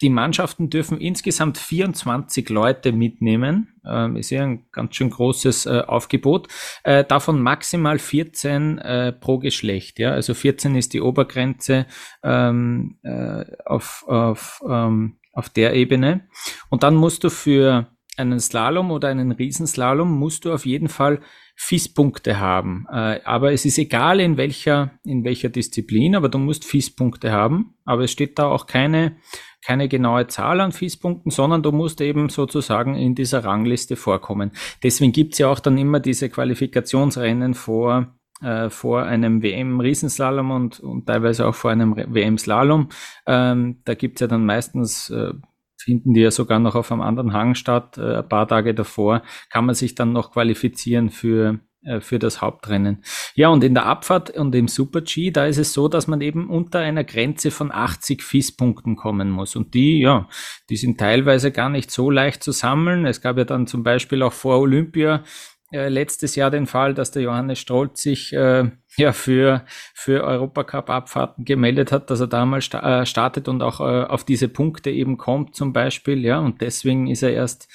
die 0.03 0.09
Mannschaften 0.09 0.71
dürfen 0.71 0.99
insgesamt 0.99 1.59
24 1.59 2.49
Leute 2.49 2.93
mitnehmen. 2.93 3.75
Ähm, 3.87 4.17
ist 4.17 4.31
ja 4.31 4.43
ein 4.43 4.65
ganz 4.73 4.97
schön 4.97 5.11
großes 5.11 5.67
äh, 5.67 5.83
Aufgebot. 5.87 6.49
Äh, 6.85 7.05
davon 7.05 7.43
maximal 7.43 7.99
14 7.99 8.79
äh, 8.79 9.13
pro 9.13 9.39
Geschlecht. 9.39 9.99
Ja? 9.99 10.13
Also 10.13 10.33
14 10.33 10.75
ist 10.75 10.95
die 10.95 11.03
Obergrenze 11.03 11.87
ähm, 12.23 12.99
äh, 13.03 13.45
auf, 13.67 14.05
auf, 14.07 14.63
ähm, 14.67 15.20
auf 15.41 15.49
der 15.49 15.75
Ebene. 15.75 16.29
Und 16.69 16.83
dann 16.83 16.95
musst 16.95 17.25
du 17.25 17.31
für 17.31 17.89
einen 18.19 18.41
Slalom 18.41 18.91
oder 18.91 19.09
einen 19.09 19.33
Riesenslalom 19.33 20.11
musst 20.11 20.45
du 20.45 20.53
auf 20.53 20.67
jeden 20.67 20.89
Fall 20.89 21.21
FIS-Punkte 21.57 22.39
haben. 22.39 22.87
Äh, 22.91 23.21
aber 23.25 23.53
es 23.53 23.65
ist 23.65 23.79
egal 23.79 24.21
in 24.21 24.37
welcher, 24.37 24.93
in 25.05 25.25
welcher 25.25 25.49
Disziplin, 25.49 26.15
aber 26.15 26.29
du 26.29 26.39
musst 26.39 26.67
FIS-Punkte 26.67 27.33
haben. 27.33 27.75
Aber 27.87 28.05
es 28.05 28.13
steht 28.13 28.39
da 28.39 28.47
auch 28.49 28.67
keine 28.67 29.17
keine 29.65 29.89
genaue 29.89 30.27
Zahl 30.27 30.61
an 30.61 30.73
FIS-Punkten, 30.73 31.31
sondern 31.31 31.63
du 31.63 31.71
musst 31.71 32.01
eben 32.01 32.31
sozusagen 32.31 32.95
in 32.95 33.15
dieser 33.15 33.45
Rangliste 33.45 33.97
vorkommen. 33.97 34.53
Deswegen 34.83 35.13
gibt's 35.13 35.39
ja 35.39 35.49
auch 35.49 35.61
dann 35.61 35.77
immer 35.77 36.01
diese 36.01 36.31
Qualifikationsrennen 36.31 37.55
vor, 37.55 38.17
äh, 38.41 38.71
vor 38.71 39.05
einem 39.05 39.43
WM-Riesenslalom 39.43 40.51
und, 40.51 40.81
und 40.81 41.07
teilweise 41.07 41.47
auch 41.47 41.55
vor 41.55 41.71
einem 41.71 41.97
WM-Slalom. 41.97 42.89
Ähm, 43.27 43.81
da 43.85 43.95
gibt's 43.95 44.21
ja 44.21 44.27
dann 44.27 44.47
meistens 44.47 45.11
äh, 45.11 45.33
finden 45.81 46.15
die 46.15 46.21
ja 46.21 46.31
sogar 46.31 46.59
noch 46.59 46.75
auf 46.75 46.93
einem 46.93 47.01
anderen 47.01 47.33
Hang 47.33 47.55
statt. 47.55 47.99
Äh, 47.99 48.19
ein 48.19 48.29
paar 48.29 48.47
Tage 48.47 48.75
davor 48.75 49.23
kann 49.51 49.67
man 49.67 49.75
sich 49.75 49.95
dann 49.95 50.13
noch 50.13 50.33
qualifizieren 50.33 51.11
für, 51.11 51.61
äh, 51.83 52.01
für 52.01 52.19
das 52.19 52.43
Hauptrennen. 52.43 53.03
Ja, 53.35 53.49
und 53.49 53.65
in 53.65 53.75
der 53.75 53.87
Abfahrt 53.87 54.31
und 54.31 54.55
im 54.55 54.69
Super 54.69 55.01
G, 55.01 55.31
da 55.31 55.47
ist 55.47 55.59
es 55.59 55.73
so, 55.73 55.89
dass 55.89 56.07
man 56.07 56.21
eben 56.21 56.49
unter 56.49 56.81
einer 56.81 57.05
Grenze 57.05 57.51
von 57.51 57.73
80 57.73 58.23
FIS-Punkten 58.23 58.97
kommen 58.97 59.31
muss. 59.31 59.57
Und 59.57 59.75
die, 59.75 60.01
ja, 60.01 60.29
die 60.69 60.77
sind 60.77 60.99
teilweise 60.99 61.51
gar 61.51 61.71
nicht 61.71 61.91
so 61.91 62.11
leicht 62.11 62.43
zu 62.43 62.53
sammeln. 62.53 63.07
Es 63.07 63.21
gab 63.21 63.39
ja 63.39 63.45
dann 63.45 63.67
zum 63.67 63.83
Beispiel 63.83 64.23
auch 64.23 64.33
vor 64.33 64.59
Olympia 64.61 65.25
äh, 65.73 65.89
letztes 65.89 66.35
Jahr 66.35 66.51
den 66.51 66.67
Fall, 66.67 66.95
dass 66.95 67.13
der 67.13 67.23
Johannes 67.23 67.59
Strolz 67.59 68.03
sich 68.03 68.33
äh, 68.33 68.71
ja 68.97 69.13
für, 69.13 69.65
für 69.95 70.25
Europacup-Abfahrten 70.25 71.45
gemeldet 71.45 71.93
hat, 71.93 72.11
dass 72.11 72.21
er 72.21 72.27
damals 72.27 72.65
sta 72.65 73.03
äh, 73.03 73.07
startet 73.07 73.49
und 73.49 73.63
auch 73.63 73.81
äh, 73.81 74.05
auf 74.05 74.25
diese 74.25 74.49
Punkte 74.49 74.91
eben 74.91 75.17
kommt 75.17 75.55
zum 75.55 75.73
Beispiel. 75.73 76.25
Ja, 76.25 76.41
und 76.41 76.61
deswegen 76.61 77.07
ist 77.07 77.23
er 77.23 77.33
erst 77.33 77.69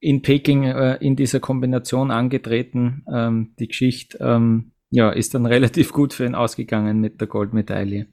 in 0.00 0.22
Peking 0.22 0.64
äh, 0.64 0.96
in 0.96 1.16
dieser 1.16 1.40
Kombination 1.40 2.10
angetreten. 2.10 3.04
Ähm, 3.12 3.54
die 3.58 3.68
Geschichte 3.68 4.18
ähm, 4.20 4.72
ja, 4.90 5.10
ist 5.10 5.34
dann 5.34 5.46
relativ 5.54 5.92
gut 5.92 6.14
für 6.14 6.26
ihn 6.26 6.34
ausgegangen 6.34 7.00
mit 7.00 7.20
der 7.20 7.28
Goldmedaille. 7.28 8.06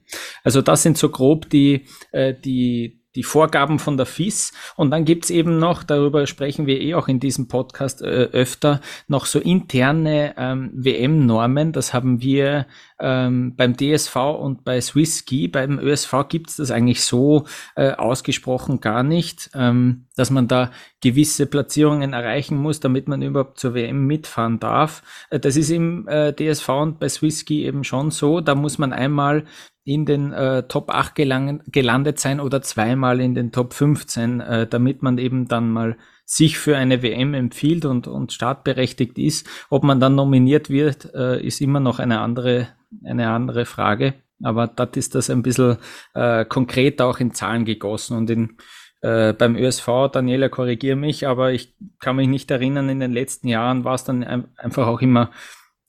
Also 0.44 0.62
das 0.62 0.82
sind 0.82 0.98
so 0.98 1.08
grob 1.08 1.50
die, 1.50 1.86
die, 2.12 3.00
die 3.16 3.22
Vorgaben 3.22 3.78
von 3.78 3.96
der 3.96 4.06
FIS. 4.06 4.52
Und 4.76 4.90
dann 4.90 5.04
gibt's 5.04 5.30
eben 5.30 5.58
noch, 5.58 5.82
darüber 5.82 6.26
sprechen 6.26 6.66
wir 6.66 6.80
eh 6.80 6.94
auch 6.94 7.08
in 7.08 7.18
diesem 7.18 7.48
Podcast 7.48 8.02
äh, 8.02 8.28
öfter, 8.32 8.80
noch 9.08 9.26
so 9.26 9.40
interne 9.40 10.34
ähm, 10.36 10.70
WM-Normen. 10.74 11.72
Das 11.72 11.92
haben 11.92 12.20
wir 12.20 12.66
ähm, 13.00 13.54
beim 13.56 13.76
DSV 13.76 14.16
und 14.16 14.64
bei 14.64 14.80
Swiss 14.80 15.20
Ski. 15.20 15.48
Beim 15.48 15.78
ÖSV 15.78 16.28
gibt's 16.28 16.56
das 16.56 16.70
eigentlich 16.70 17.02
so 17.02 17.46
äh, 17.74 17.92
ausgesprochen 17.92 18.80
gar 18.80 19.02
nicht, 19.02 19.50
ähm, 19.54 20.06
dass 20.16 20.30
man 20.30 20.46
da 20.46 20.70
gewisse 21.02 21.46
Platzierungen 21.46 22.12
erreichen 22.12 22.56
muss, 22.56 22.80
damit 22.80 23.08
man 23.08 23.22
überhaupt 23.22 23.58
zur 23.58 23.74
WM 23.74 24.06
mitfahren 24.06 24.58
darf. 24.58 25.02
Äh, 25.30 25.38
das 25.38 25.56
ist 25.56 25.70
im 25.70 26.08
äh, 26.08 26.32
DSV 26.32 26.68
und 26.68 27.00
bei 27.00 27.08
Swiss 27.08 27.40
Ski 27.40 27.64
eben 27.64 27.84
schon 27.84 28.10
so. 28.10 28.40
Da 28.40 28.54
muss 28.54 28.78
man 28.78 28.92
einmal 28.92 29.44
in 29.84 30.04
den 30.04 30.32
äh, 30.32 30.64
Top 30.64 30.90
8 30.90 31.14
gelangen, 31.14 31.62
gelandet 31.70 32.18
sein 32.18 32.40
oder 32.40 32.60
zweimal 32.60 33.20
in 33.20 33.34
den 33.34 33.52
Top 33.52 33.72
15, 33.72 34.40
äh, 34.40 34.66
damit 34.66 35.02
man 35.02 35.18
eben 35.18 35.46
dann 35.46 35.70
mal 35.70 35.96
sich 36.24 36.58
für 36.58 36.76
eine 36.76 37.02
WM 37.02 37.34
empfiehlt 37.34 37.84
und, 37.84 38.08
und 38.08 38.32
startberechtigt 38.32 39.16
ist. 39.16 39.46
Ob 39.70 39.84
man 39.84 40.00
dann 40.00 40.16
nominiert 40.16 40.70
wird, 40.70 41.14
äh, 41.14 41.40
ist 41.40 41.60
immer 41.60 41.78
noch 41.78 42.00
eine 42.00 42.20
andere, 42.20 42.68
eine 43.04 43.30
andere 43.30 43.64
Frage. 43.64 44.14
Aber 44.42 44.66
das 44.66 44.90
ist 44.94 45.14
das 45.14 45.30
ein 45.30 45.42
bisschen 45.42 45.78
äh, 46.14 46.44
konkret 46.44 47.00
auch 47.00 47.20
in 47.20 47.32
Zahlen 47.32 47.64
gegossen 47.64 48.16
und 48.16 48.28
in, 48.28 48.56
äh, 49.02 49.32
beim 49.32 49.56
ÖSV, 49.56 49.86
Daniela, 50.12 50.48
korrigiere 50.48 50.96
mich, 50.96 51.26
aber 51.26 51.52
ich 51.52 51.74
kann 52.00 52.16
mich 52.16 52.28
nicht 52.28 52.50
erinnern, 52.50 52.88
in 52.88 53.00
den 53.00 53.12
letzten 53.12 53.48
Jahren 53.48 53.84
war 53.84 53.94
es 53.94 54.04
dann 54.04 54.24
ein, 54.24 54.48
einfach 54.56 54.86
auch 54.86 55.00
immer 55.00 55.30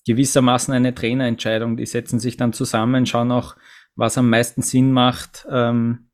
gewissermaßen 0.05 0.73
eine 0.73 0.95
Trainerentscheidung. 0.95 1.77
Die 1.77 1.85
setzen 1.85 2.19
sich 2.19 2.37
dann 2.37 2.53
zusammen, 2.53 3.05
schauen 3.05 3.31
auch, 3.31 3.55
was 3.95 4.17
am 4.17 4.29
meisten 4.29 4.61
Sinn 4.61 4.91
macht. 4.93 5.45
Ähm, 5.51 6.09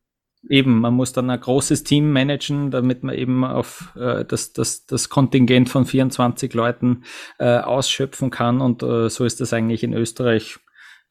eben, 0.49 0.79
man 0.79 0.93
muss 0.93 1.13
dann 1.13 1.29
ein 1.29 1.39
großes 1.39 1.83
Team 1.83 2.11
managen, 2.11 2.71
damit 2.71 3.03
man 3.03 3.15
eben 3.15 3.43
auf 3.45 3.93
äh, 3.95 4.25
das, 4.25 4.53
das, 4.53 4.85
das 4.85 5.09
Kontingent 5.09 5.69
von 5.69 5.85
24 5.85 6.53
Leuten 6.53 7.03
äh, 7.39 7.59
ausschöpfen 7.59 8.29
kann. 8.29 8.61
Und 8.61 8.83
äh, 8.83 9.09
so 9.09 9.25
ist 9.25 9.41
das 9.41 9.53
eigentlich 9.53 9.83
in 9.83 9.93
Österreich, 9.93 10.59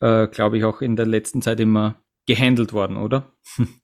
äh, 0.01 0.27
glaube 0.27 0.59
ich, 0.59 0.65
auch 0.65 0.81
in 0.83 0.97
der 0.97 1.07
letzten 1.07 1.41
Zeit 1.41 1.61
immer 1.61 2.03
gehandelt 2.27 2.73
worden, 2.73 2.97
oder? 2.97 3.33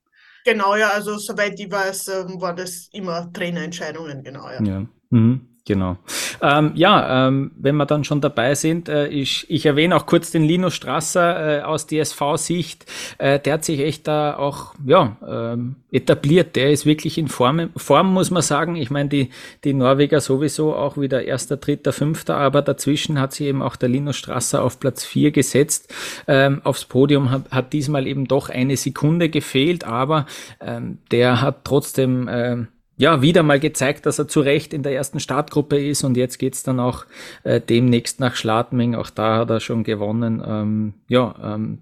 Genau, 0.48 0.76
ja, 0.76 0.88
also 0.88 1.18
soweit 1.18 1.60
ich 1.60 1.70
weiß, 1.70 2.08
ähm, 2.08 2.40
war 2.40 2.54
das 2.54 2.88
immer 2.92 3.30
Trainerentscheidungen, 3.34 4.24
genau, 4.24 4.48
ja. 4.48 4.62
ja. 4.62 4.86
Mhm. 5.10 5.46
Genau. 5.68 5.98
Ähm, 6.40 6.72
ja, 6.76 7.28
ähm, 7.28 7.50
wenn 7.58 7.76
wir 7.76 7.84
dann 7.84 8.02
schon 8.02 8.22
dabei 8.22 8.54
sind, 8.54 8.88
äh, 8.88 9.08
ich, 9.08 9.44
ich 9.50 9.66
erwähne 9.66 9.96
auch 9.96 10.06
kurz 10.06 10.30
den 10.30 10.42
Linus 10.42 10.74
Strasser 10.74 11.58
äh, 11.58 11.62
aus 11.62 11.86
DSV-Sicht. 11.86 12.86
Äh, 13.18 13.38
der 13.38 13.52
hat 13.52 13.66
sich 13.66 13.80
echt 13.80 14.08
da 14.08 14.34
auch 14.38 14.74
ja, 14.86 15.18
ähm, 15.28 15.76
etabliert. 15.92 16.56
Der 16.56 16.70
ist 16.72 16.86
wirklich 16.86 17.18
in 17.18 17.28
Form, 17.28 17.68
Form 17.76 18.14
muss 18.14 18.30
man 18.30 18.40
sagen. 18.40 18.76
Ich 18.76 18.90
meine, 18.90 19.10
die, 19.10 19.28
die 19.62 19.74
Norweger 19.74 20.22
sowieso 20.22 20.74
auch 20.74 20.96
wieder 20.96 21.22
erster, 21.22 21.58
dritter, 21.58 21.92
fünfter, 21.92 22.38
aber 22.38 22.62
dazwischen 22.62 23.20
hat 23.20 23.34
sich 23.34 23.46
eben 23.46 23.60
auch 23.60 23.76
der 23.76 23.90
Linus 23.90 24.16
Strasser 24.16 24.64
auf 24.64 24.80
Platz 24.80 25.04
vier 25.04 25.32
gesetzt. 25.32 25.92
Ähm, 26.26 26.62
aufs 26.64 26.86
Podium 26.86 27.30
hat, 27.30 27.50
hat 27.50 27.74
diesmal 27.74 28.06
eben 28.06 28.26
doch 28.26 28.48
eine 28.48 28.78
Sekunde 28.78 29.28
gefehlt, 29.28 29.84
aber 29.84 30.24
ähm, 30.62 30.96
der 31.10 31.42
hat 31.42 31.64
trotzdem 31.64 32.26
ähm, 32.32 32.68
ja, 32.98 33.22
wieder 33.22 33.42
mal 33.44 33.60
gezeigt, 33.60 34.06
dass 34.06 34.18
er 34.18 34.28
zu 34.28 34.40
Recht 34.40 34.74
in 34.74 34.82
der 34.82 34.92
ersten 34.92 35.20
Startgruppe 35.20 35.78
ist 35.78 36.02
und 36.02 36.16
jetzt 36.16 36.38
geht's 36.38 36.64
dann 36.64 36.80
auch 36.80 37.06
äh, 37.44 37.60
demnächst 37.60 38.18
nach 38.20 38.34
Schladming. 38.34 38.96
Auch 38.96 39.08
da 39.08 39.38
hat 39.38 39.50
er 39.50 39.60
schon 39.60 39.84
gewonnen. 39.84 40.42
Ähm, 40.44 40.94
ja, 41.08 41.34
ähm, 41.42 41.78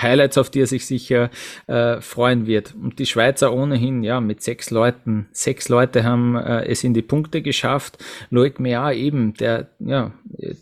Highlights, 0.00 0.38
auf 0.38 0.50
die 0.50 0.60
er 0.60 0.66
sich 0.66 0.86
sicher 0.86 1.30
äh, 1.66 2.00
freuen 2.00 2.46
wird. 2.46 2.74
Und 2.74 2.98
die 2.98 3.06
Schweizer 3.06 3.52
ohnehin, 3.52 4.02
ja, 4.02 4.20
mit 4.20 4.42
sechs 4.42 4.70
Leuten. 4.70 5.28
Sechs 5.32 5.68
Leute 5.68 6.04
haben 6.04 6.36
äh, 6.36 6.64
es 6.66 6.84
in 6.84 6.94
die 6.94 7.02
Punkte 7.02 7.42
geschafft. 7.42 7.98
Loic 8.30 8.60
Mea 8.60 8.92
eben, 8.92 9.34
der, 9.34 9.68
ja, 9.78 10.12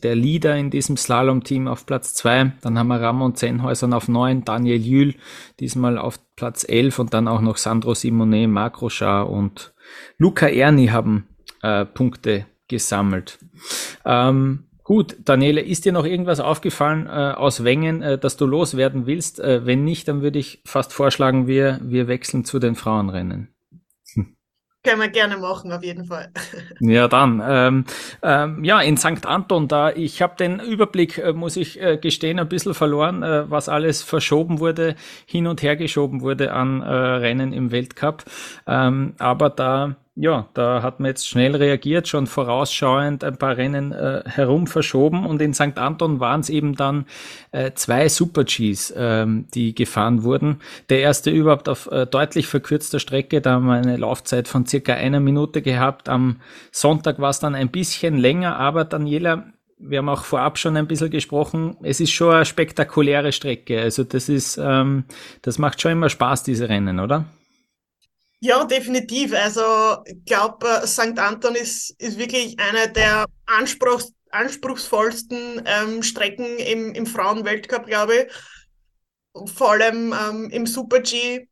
der 0.03 0.15
Leader 0.15 0.57
in 0.57 0.71
diesem 0.71 0.97
Slalom-Team 0.97 1.69
auf 1.69 1.87
Platz 1.87 2.15
zwei. 2.15 2.53
Dann 2.63 2.79
haben 2.79 2.89
wir 2.89 3.01
Ramon 3.01 3.35
Zenhäusern 3.35 3.93
auf 3.93 4.09
neun, 4.09 4.45
Daniel 4.45 4.81
Jül 4.81 5.15
diesmal 5.61 5.99
auf 5.99 6.19
Platz 6.37 6.67
elf 6.69 6.99
und 6.99 7.15
dann 7.15 7.29
auch 7.29 7.41
noch 7.41 7.57
Sandro 7.57 7.95
Simone, 7.95 8.49
Marc 8.49 8.83
Rochard 8.83 9.29
und 9.29 9.73
Luca 10.19 10.47
Erni 10.47 10.89
haben 10.89 11.27
äh, 11.63 11.85
Punkte 11.85 12.47
gesammelt. 12.69 13.39
Ähm, 14.05 14.66
Gut, 14.87 15.17
Daniele, 15.25 15.63
ist 15.63 15.85
dir 15.85 15.91
noch 15.91 16.05
irgendwas 16.05 16.39
aufgefallen 16.39 17.07
äh, 17.09 17.35
aus 17.37 17.65
Wengen, 17.65 18.03
äh, 18.03 18.19
dass 18.19 18.37
du 18.37 18.47
loswerden 18.47 19.05
willst? 19.05 19.41
Äh, 19.41 19.67
wenn 19.67 19.83
nicht, 19.83 20.07
dann 20.07 20.23
würde 20.23 20.39
ich 20.39 20.63
fast 20.65 20.93
vorschlagen, 20.93 21.49
wir, 21.49 21.81
wir 21.83 22.07
wechseln 22.07 22.45
zu 22.45 22.61
den 22.61 22.77
Frauenrennen. 22.77 23.53
Können 24.15 25.01
wir 25.01 25.09
gerne 25.09 25.39
machen, 25.39 25.73
auf 25.73 25.83
jeden 25.83 26.05
Fall. 26.05 26.31
Ja, 26.79 27.09
dann. 27.09 27.43
Ähm, 27.45 27.85
ähm, 28.23 28.63
ja, 28.63 28.81
in 28.81 28.97
St. 28.97 29.27
Anton, 29.27 29.67
da 29.67 29.91
ich 29.91 30.23
habe 30.23 30.37
den 30.37 30.61
Überblick, 30.61 31.19
äh, 31.19 31.33
muss 31.33 31.57
ich 31.57 31.83
äh, 31.83 31.97
gestehen, 31.97 32.39
ein 32.39 32.49
bisschen 32.49 32.75
verloren, 32.75 33.25
äh, 33.25 33.51
was 33.51 33.69
alles 33.69 34.05
verschoben 34.05 34.61
wurde, 34.61 34.95
hin 35.27 35.49
und 35.49 35.63
her 35.63 35.75
geschoben 35.75 36.21
wurde 36.21 36.53
an 36.53 36.83
äh, 36.83 36.87
Rennen 36.87 37.53
im 37.53 37.73
Weltcup. 37.73 38.25
Ähm, 38.69 39.15
aber 39.19 39.51
da 39.51 39.97
ja, 40.19 40.49
da 40.55 40.83
hat 40.83 40.99
man 40.99 41.11
jetzt 41.11 41.29
schnell 41.29 41.55
reagiert, 41.55 42.09
schon 42.09 42.27
vorausschauend 42.27 43.23
ein 43.23 43.37
paar 43.37 43.59
Rennen 43.59 43.93
äh, 43.93 44.23
herum 44.25 44.67
verschoben 44.67 45.27
und 45.27 45.43
in 45.43 45.53
St. 45.53 45.77
Anton 45.77 46.21
waren 46.21 46.41
es 46.41 46.49
eben 46.49 46.75
dann 46.75 47.05
äh, 47.53 47.73
zwei 47.75 48.09
Super-Gs, 48.09 48.95
ähm, 48.97 49.47
die 49.53 49.75
gefahren 49.75 50.23
wurden. 50.23 50.61
Der 50.89 51.01
erste 51.01 51.31
überhaupt 51.31 51.69
auf 51.69 51.91
äh, 51.93 52.07
deutlich 52.07 52.47
verkürzter 52.47 52.99
Strecke, 52.99 53.43
da 53.43 53.53
haben 53.53 53.67
wir 53.67 53.75
eine 53.75 53.99
Laufzeit 53.99 54.49
von 54.49 54.65
circa 54.65 54.95
einer 54.95 55.21
Minute 55.21 55.61
gehabt. 55.61 56.09
Am 56.09 56.37
Sonntag 56.73 57.19
war 57.19 57.31
es 57.31 57.39
dann 57.39 57.55
ein 57.55 57.69
bisschen 57.69 58.17
länger, 58.17 58.57
aber 58.57 58.87
Daniela, 58.87 59.45
wir 59.79 59.99
haben 59.99 60.09
auch 60.09 60.25
vorab 60.25 60.57
schon 60.57 60.79
ein 60.79 60.87
bisschen 60.87 61.11
gesprochen, 61.11 61.77
es 61.83 62.01
ist 62.01 62.13
schon 62.13 62.35
eine 62.35 62.47
spektakuläre 62.47 63.33
Strecke. 63.33 63.83
Also 63.83 64.03
das 64.03 64.31
ist, 64.31 64.57
ähm, 64.57 65.05
das 65.43 65.59
macht 65.59 65.83
schon 65.83 65.93
immer 65.93 66.09
Spaß, 66.09 66.43
diese 66.43 66.71
Rennen, 66.71 67.01
oder? 67.01 67.27
Ja, 68.41 68.65
definitiv. 68.65 69.33
Also 69.35 69.63
ich 70.05 70.25
glaube, 70.25 70.67
äh, 70.83 70.87
St. 70.87 71.19
Anton 71.19 71.55
ist, 71.55 71.91
ist 71.99 72.19
wirklich 72.19 72.59
eine 72.59 72.91
der 72.93 73.27
Anspruchs, 73.47 74.13
anspruchsvollsten 74.31 75.63
ähm, 75.65 76.03
Strecken 76.03 76.59
im, 76.59 76.95
im 76.95 77.07
Frauenweltcup, 77.07 77.87
glaube 77.87 78.15
ich. 78.17 78.33
Vor 79.55 79.73
allem 79.73 80.13
ähm, 80.15 80.51
im 80.51 80.67
Super-G. 80.67 81.47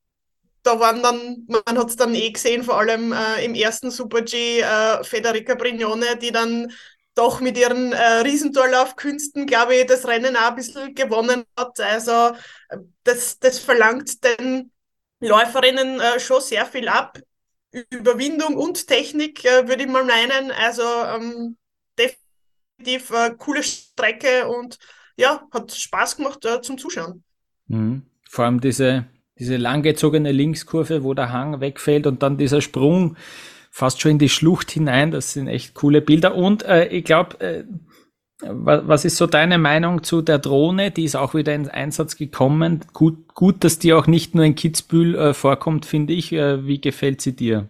Da 0.64 0.80
waren 0.80 1.02
dann, 1.02 1.46
man 1.48 1.78
hat 1.78 1.90
es 1.90 1.96
dann 1.96 2.14
eh 2.14 2.30
gesehen, 2.32 2.64
vor 2.64 2.78
allem 2.80 3.12
äh, 3.12 3.44
im 3.44 3.54
ersten 3.54 3.90
Super-G 3.90 4.60
äh, 4.62 5.04
Federica 5.04 5.54
Brignone, 5.56 6.16
die 6.18 6.32
dann 6.32 6.72
doch 7.14 7.40
mit 7.40 7.58
ihren 7.58 7.92
äh, 7.92 8.02
Riesentorlaufkünsten, 8.22 9.46
glaube 9.46 9.76
ich, 9.76 9.86
das 9.86 10.06
Rennen 10.06 10.36
auch 10.36 10.50
ein 10.50 10.56
bisschen 10.56 10.94
gewonnen 10.94 11.44
hat. 11.58 11.80
Also 11.80 12.36
äh, 12.70 12.78
das, 13.04 13.38
das 13.40 13.58
verlangt 13.60 14.24
den 14.24 14.72
Läuferinnen 15.28 16.00
äh, 16.00 16.20
schon 16.20 16.40
sehr 16.40 16.66
viel 16.66 16.88
ab. 16.88 17.18
Überwindung 17.90 18.54
und 18.54 18.86
Technik, 18.86 19.44
äh, 19.44 19.66
würde 19.66 19.82
ich 19.82 19.88
mal 19.88 20.04
meinen. 20.04 20.50
Also 20.52 20.82
ähm, 20.82 21.56
definitiv 21.98 23.10
äh, 23.10 23.34
coole 23.36 23.62
Strecke 23.62 24.48
und 24.48 24.78
ja, 25.16 25.46
hat 25.52 25.72
Spaß 25.72 26.16
gemacht 26.16 26.44
äh, 26.44 26.60
zum 26.62 26.78
Zuschauen. 26.78 27.24
Mhm. 27.66 28.02
Vor 28.28 28.44
allem 28.44 28.60
diese, 28.60 29.06
diese 29.38 29.56
langgezogene 29.56 30.32
Linkskurve, 30.32 31.02
wo 31.04 31.14
der 31.14 31.32
Hang 31.32 31.60
wegfällt 31.60 32.06
und 32.06 32.22
dann 32.22 32.36
dieser 32.36 32.60
Sprung 32.60 33.16
fast 33.70 34.00
schon 34.00 34.12
in 34.12 34.18
die 34.18 34.28
Schlucht 34.28 34.70
hinein. 34.70 35.10
Das 35.10 35.32
sind 35.32 35.48
echt 35.48 35.74
coole 35.74 36.00
Bilder. 36.00 36.34
Und 36.34 36.62
äh, 36.64 36.86
ich 36.88 37.04
glaube, 37.04 37.40
äh, 37.40 37.64
was 38.46 39.04
ist 39.04 39.16
so 39.16 39.26
deine 39.26 39.58
Meinung 39.58 40.02
zu 40.02 40.22
der 40.22 40.38
Drohne? 40.38 40.90
Die 40.90 41.04
ist 41.04 41.16
auch 41.16 41.34
wieder 41.34 41.54
in 41.54 41.68
Einsatz 41.68 42.16
gekommen. 42.16 42.84
Gut, 42.92 43.34
gut 43.34 43.64
dass 43.64 43.78
die 43.78 43.92
auch 43.92 44.06
nicht 44.06 44.34
nur 44.34 44.44
in 44.44 44.54
Kitzbühel 44.54 45.14
äh, 45.14 45.34
vorkommt, 45.34 45.86
finde 45.86 46.12
ich. 46.12 46.32
Äh, 46.32 46.66
wie 46.66 46.80
gefällt 46.80 47.20
sie 47.20 47.34
dir? 47.34 47.68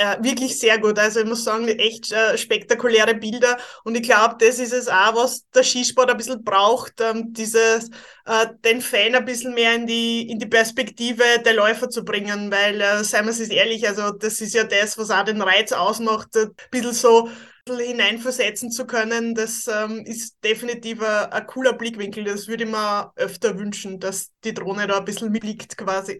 Ja, 0.00 0.16
wirklich 0.22 0.56
sehr 0.60 0.78
gut. 0.78 0.96
Also 0.96 1.18
ich 1.20 1.26
muss 1.26 1.42
sagen, 1.42 1.66
echt 1.66 2.12
äh, 2.12 2.38
spektakuläre 2.38 3.16
Bilder. 3.16 3.58
Und 3.82 3.96
ich 3.96 4.04
glaube, 4.04 4.36
das 4.38 4.60
ist 4.60 4.72
es 4.72 4.86
auch, 4.86 5.16
was 5.16 5.48
der 5.50 5.64
Skisport 5.64 6.08
ein 6.08 6.16
bisschen 6.16 6.44
braucht, 6.44 7.00
ähm, 7.00 7.32
dieses, 7.32 7.90
äh, 8.24 8.46
den 8.64 8.80
Fan 8.80 9.16
ein 9.16 9.24
bisschen 9.24 9.54
mehr 9.54 9.74
in 9.74 9.88
die, 9.88 10.30
in 10.30 10.38
die 10.38 10.46
Perspektive 10.46 11.24
der 11.44 11.54
Läufer 11.54 11.90
zu 11.90 12.04
bringen. 12.04 12.48
Weil, 12.52 12.80
äh, 12.80 13.02
seien 13.02 13.24
wir 13.24 13.32
es 13.32 13.40
ehrlich, 13.40 13.88
also 13.88 14.12
das 14.12 14.40
ist 14.40 14.54
ja 14.54 14.62
das, 14.62 14.96
was 14.98 15.10
auch 15.10 15.24
den 15.24 15.42
Reiz 15.42 15.72
ausmacht. 15.72 16.36
Ein 16.36 16.52
bisschen 16.70 16.92
so 16.92 17.28
hineinversetzen 17.76 18.70
zu 18.70 18.86
können, 18.86 19.34
das 19.34 19.68
ähm, 19.68 20.04
ist 20.04 20.42
definitiv 20.42 21.02
ein, 21.02 21.32
ein, 21.32 21.46
cooler 21.46 21.72
Blickwinkel. 21.72 22.24
Das 22.24 22.48
würde 22.48 22.64
ich 22.64 22.70
mir 22.70 23.12
öfter 23.16 23.58
wünschen, 23.58 24.00
dass 24.00 24.30
die 24.44 24.54
Drohne 24.54 24.86
da 24.86 24.98
ein 24.98 25.04
bisschen 25.04 25.30
mitliegt 25.30 25.76
quasi. 25.76 26.18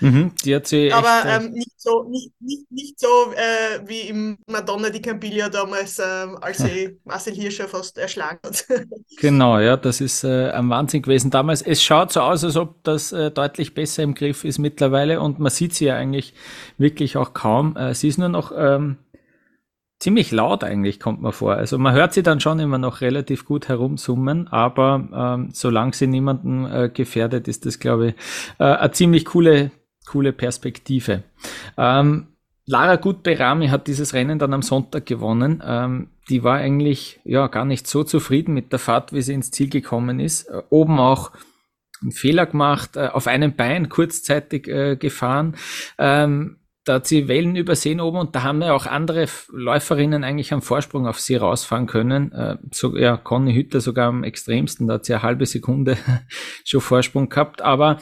Mhm, 0.00 0.32
die 0.44 0.54
hat 0.54 0.66
sie 0.66 0.92
Aber 0.92 1.18
echt, 1.18 1.26
äh, 1.26 1.36
ähm, 1.36 1.52
nicht 1.52 1.80
so, 1.80 2.04
nicht, 2.04 2.32
nicht, 2.40 2.70
nicht 2.70 3.00
so 3.00 3.32
äh, 3.34 3.86
wie 3.86 4.08
im 4.08 4.38
Madonna 4.46 4.90
di 4.90 5.00
Campiglia 5.00 5.48
damals, 5.48 5.98
äh, 5.98 6.02
als 6.40 6.58
sie 6.58 6.98
Marcel 7.04 7.34
Hirscher 7.34 7.68
fast 7.68 7.98
erschlagen 7.98 8.40
hat. 8.44 8.66
genau, 9.20 9.58
ja, 9.58 9.76
das 9.76 10.00
ist 10.00 10.24
äh, 10.24 10.50
ein 10.50 10.68
Wahnsinn 10.70 11.02
gewesen 11.02 11.30
damals. 11.30 11.62
Es 11.62 11.82
schaut 11.82 12.12
so 12.12 12.20
aus, 12.20 12.44
als 12.44 12.56
ob 12.56 12.82
das 12.84 13.12
äh, 13.12 13.30
deutlich 13.30 13.74
besser 13.74 14.02
im 14.02 14.14
Griff 14.14 14.44
ist 14.44 14.58
mittlerweile 14.58 15.20
und 15.20 15.38
man 15.38 15.50
sieht 15.50 15.74
sie 15.74 15.86
ja 15.86 15.96
eigentlich 15.96 16.34
wirklich 16.78 17.16
auch 17.16 17.34
kaum. 17.34 17.76
Äh, 17.76 17.94
sie 17.94 18.08
ist 18.08 18.18
nur 18.18 18.28
noch 18.28 18.52
ähm, 18.56 18.96
ziemlich 20.00 20.32
laut 20.32 20.64
eigentlich, 20.64 20.98
kommt 20.98 21.22
mir 21.22 21.32
vor. 21.32 21.54
Also 21.54 21.78
man 21.78 21.94
hört 21.94 22.14
sie 22.14 22.22
dann 22.22 22.40
schon 22.40 22.58
immer 22.58 22.78
noch 22.78 23.02
relativ 23.02 23.44
gut 23.44 23.68
herumsummen, 23.68 24.48
aber 24.48 25.08
ähm, 25.14 25.50
solange 25.52 25.92
sie 25.92 26.06
niemanden 26.06 26.64
äh, 26.64 26.90
gefährdet, 26.92 27.46
ist 27.46 27.66
das, 27.66 27.78
glaube 27.78 28.08
ich, 28.08 28.14
äh, 28.58 28.64
eine 28.64 28.90
ziemlich 28.90 29.26
coole, 29.26 29.70
coole 30.06 30.32
Perspektive. 30.32 31.22
Ähm, 31.76 32.28
Lara 32.66 32.96
Gutberami 32.96 33.68
hat 33.68 33.86
dieses 33.88 34.14
Rennen 34.14 34.38
dann 34.38 34.54
am 34.54 34.62
Sonntag 34.62 35.04
gewonnen. 35.04 35.62
Ähm, 35.64 36.08
die 36.28 36.44
war 36.44 36.56
eigentlich 36.56 37.20
ja 37.24 37.48
gar 37.48 37.64
nicht 37.64 37.86
so 37.86 38.04
zufrieden 38.04 38.54
mit 38.54 38.72
der 38.72 38.78
Fahrt, 38.78 39.12
wie 39.12 39.22
sie 39.22 39.34
ins 39.34 39.50
Ziel 39.50 39.68
gekommen 39.68 40.18
ist. 40.18 40.44
Äh, 40.44 40.62
oben 40.70 40.98
auch 40.98 41.32
einen 42.00 42.12
Fehler 42.12 42.46
gemacht, 42.46 42.96
äh, 42.96 43.08
auf 43.08 43.26
einem 43.26 43.54
Bein 43.54 43.88
kurzzeitig 43.88 44.68
äh, 44.68 44.96
gefahren. 44.96 45.56
Ähm, 45.98 46.59
da 46.84 46.94
hat 46.94 47.06
sie 47.06 47.28
Wellen 47.28 47.56
übersehen 47.56 48.00
oben 48.00 48.18
und 48.18 48.34
da 48.34 48.42
haben 48.42 48.62
ja 48.62 48.72
auch 48.72 48.86
andere 48.86 49.26
Läuferinnen 49.52 50.24
eigentlich 50.24 50.52
am 50.52 50.62
Vorsprung 50.62 51.06
auf 51.06 51.20
sie 51.20 51.36
rausfahren 51.36 51.86
können. 51.86 52.32
Äh, 52.32 52.56
so, 52.72 52.96
ja, 52.96 53.16
Conny 53.16 53.54
Hütter 53.54 53.80
sogar 53.80 54.08
am 54.08 54.24
extremsten, 54.24 54.86
da 54.86 54.94
hat 54.94 55.04
sie 55.04 55.14
eine 55.14 55.22
halbe 55.22 55.46
Sekunde 55.46 55.98
schon 56.64 56.80
Vorsprung 56.80 57.28
gehabt. 57.28 57.60
Aber, 57.60 57.98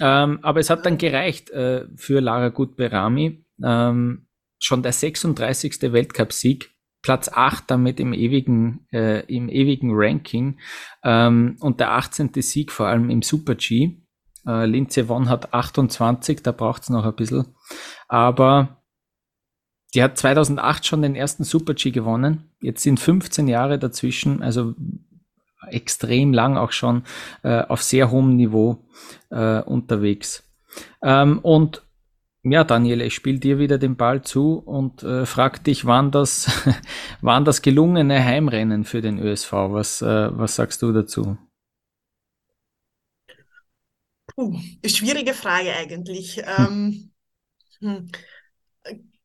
ähm, 0.00 0.38
aber 0.42 0.60
es 0.60 0.70
hat 0.70 0.86
dann 0.86 0.98
gereicht 0.98 1.50
äh, 1.50 1.86
für 1.96 2.20
Lara 2.20 2.48
Gutberami. 2.50 3.44
Ähm, 3.62 4.28
schon 4.60 4.82
der 4.82 4.92
36. 4.92 5.92
Weltcupsieg, 5.92 6.70
Platz 7.02 7.28
8 7.28 7.68
damit 7.68 7.98
im 7.98 8.12
ewigen, 8.12 8.86
äh, 8.92 9.26
im 9.26 9.48
ewigen 9.48 9.90
Ranking 9.92 10.60
ähm, 11.02 11.56
und 11.58 11.80
der 11.80 11.92
18. 11.92 12.30
Sieg 12.36 12.70
vor 12.70 12.86
allem 12.86 13.10
im 13.10 13.22
Super 13.22 13.56
G. 13.56 14.01
Äh, 14.46 14.66
Lindsay 14.66 15.08
Vonn 15.08 15.28
hat 15.28 15.52
28, 15.54 16.42
da 16.42 16.52
braucht 16.52 16.82
es 16.82 16.90
noch 16.90 17.04
ein 17.04 17.14
bisschen. 17.14 17.54
Aber 18.08 18.82
die 19.94 20.02
hat 20.02 20.16
2008 20.16 20.86
schon 20.86 21.02
den 21.02 21.14
ersten 21.14 21.44
Super-G 21.44 21.90
gewonnen. 21.90 22.50
Jetzt 22.60 22.82
sind 22.82 22.98
15 22.98 23.48
Jahre 23.48 23.78
dazwischen, 23.78 24.42
also 24.42 24.74
extrem 25.68 26.32
lang 26.32 26.56
auch 26.56 26.72
schon 26.72 27.04
äh, 27.42 27.62
auf 27.62 27.82
sehr 27.82 28.10
hohem 28.10 28.36
Niveau 28.36 28.84
äh, 29.30 29.60
unterwegs. 29.60 30.44
Ähm, 31.02 31.38
und 31.40 31.82
ja, 32.44 32.64
Daniele, 32.64 33.04
ich 33.04 33.14
spiele 33.14 33.38
dir 33.38 33.58
wieder 33.58 33.78
den 33.78 33.96
Ball 33.96 34.22
zu 34.22 34.54
und 34.58 35.04
äh, 35.04 35.26
frag 35.26 35.62
dich, 35.62 35.84
waren 35.84 36.10
das, 36.10 36.50
waren 37.20 37.44
das 37.44 37.62
gelungene 37.62 38.24
Heimrennen 38.24 38.84
für 38.84 39.00
den 39.00 39.20
ÖSV? 39.20 39.52
Was, 39.52 40.02
äh, 40.02 40.36
was 40.36 40.56
sagst 40.56 40.82
du 40.82 40.92
dazu? 40.92 41.36
Puh, 44.34 44.58
schwierige 44.86 45.34
Frage 45.34 45.72
eigentlich. 45.74 46.36
Hm. 46.36 46.44
Ähm, 46.58 47.12
hm, 47.80 48.12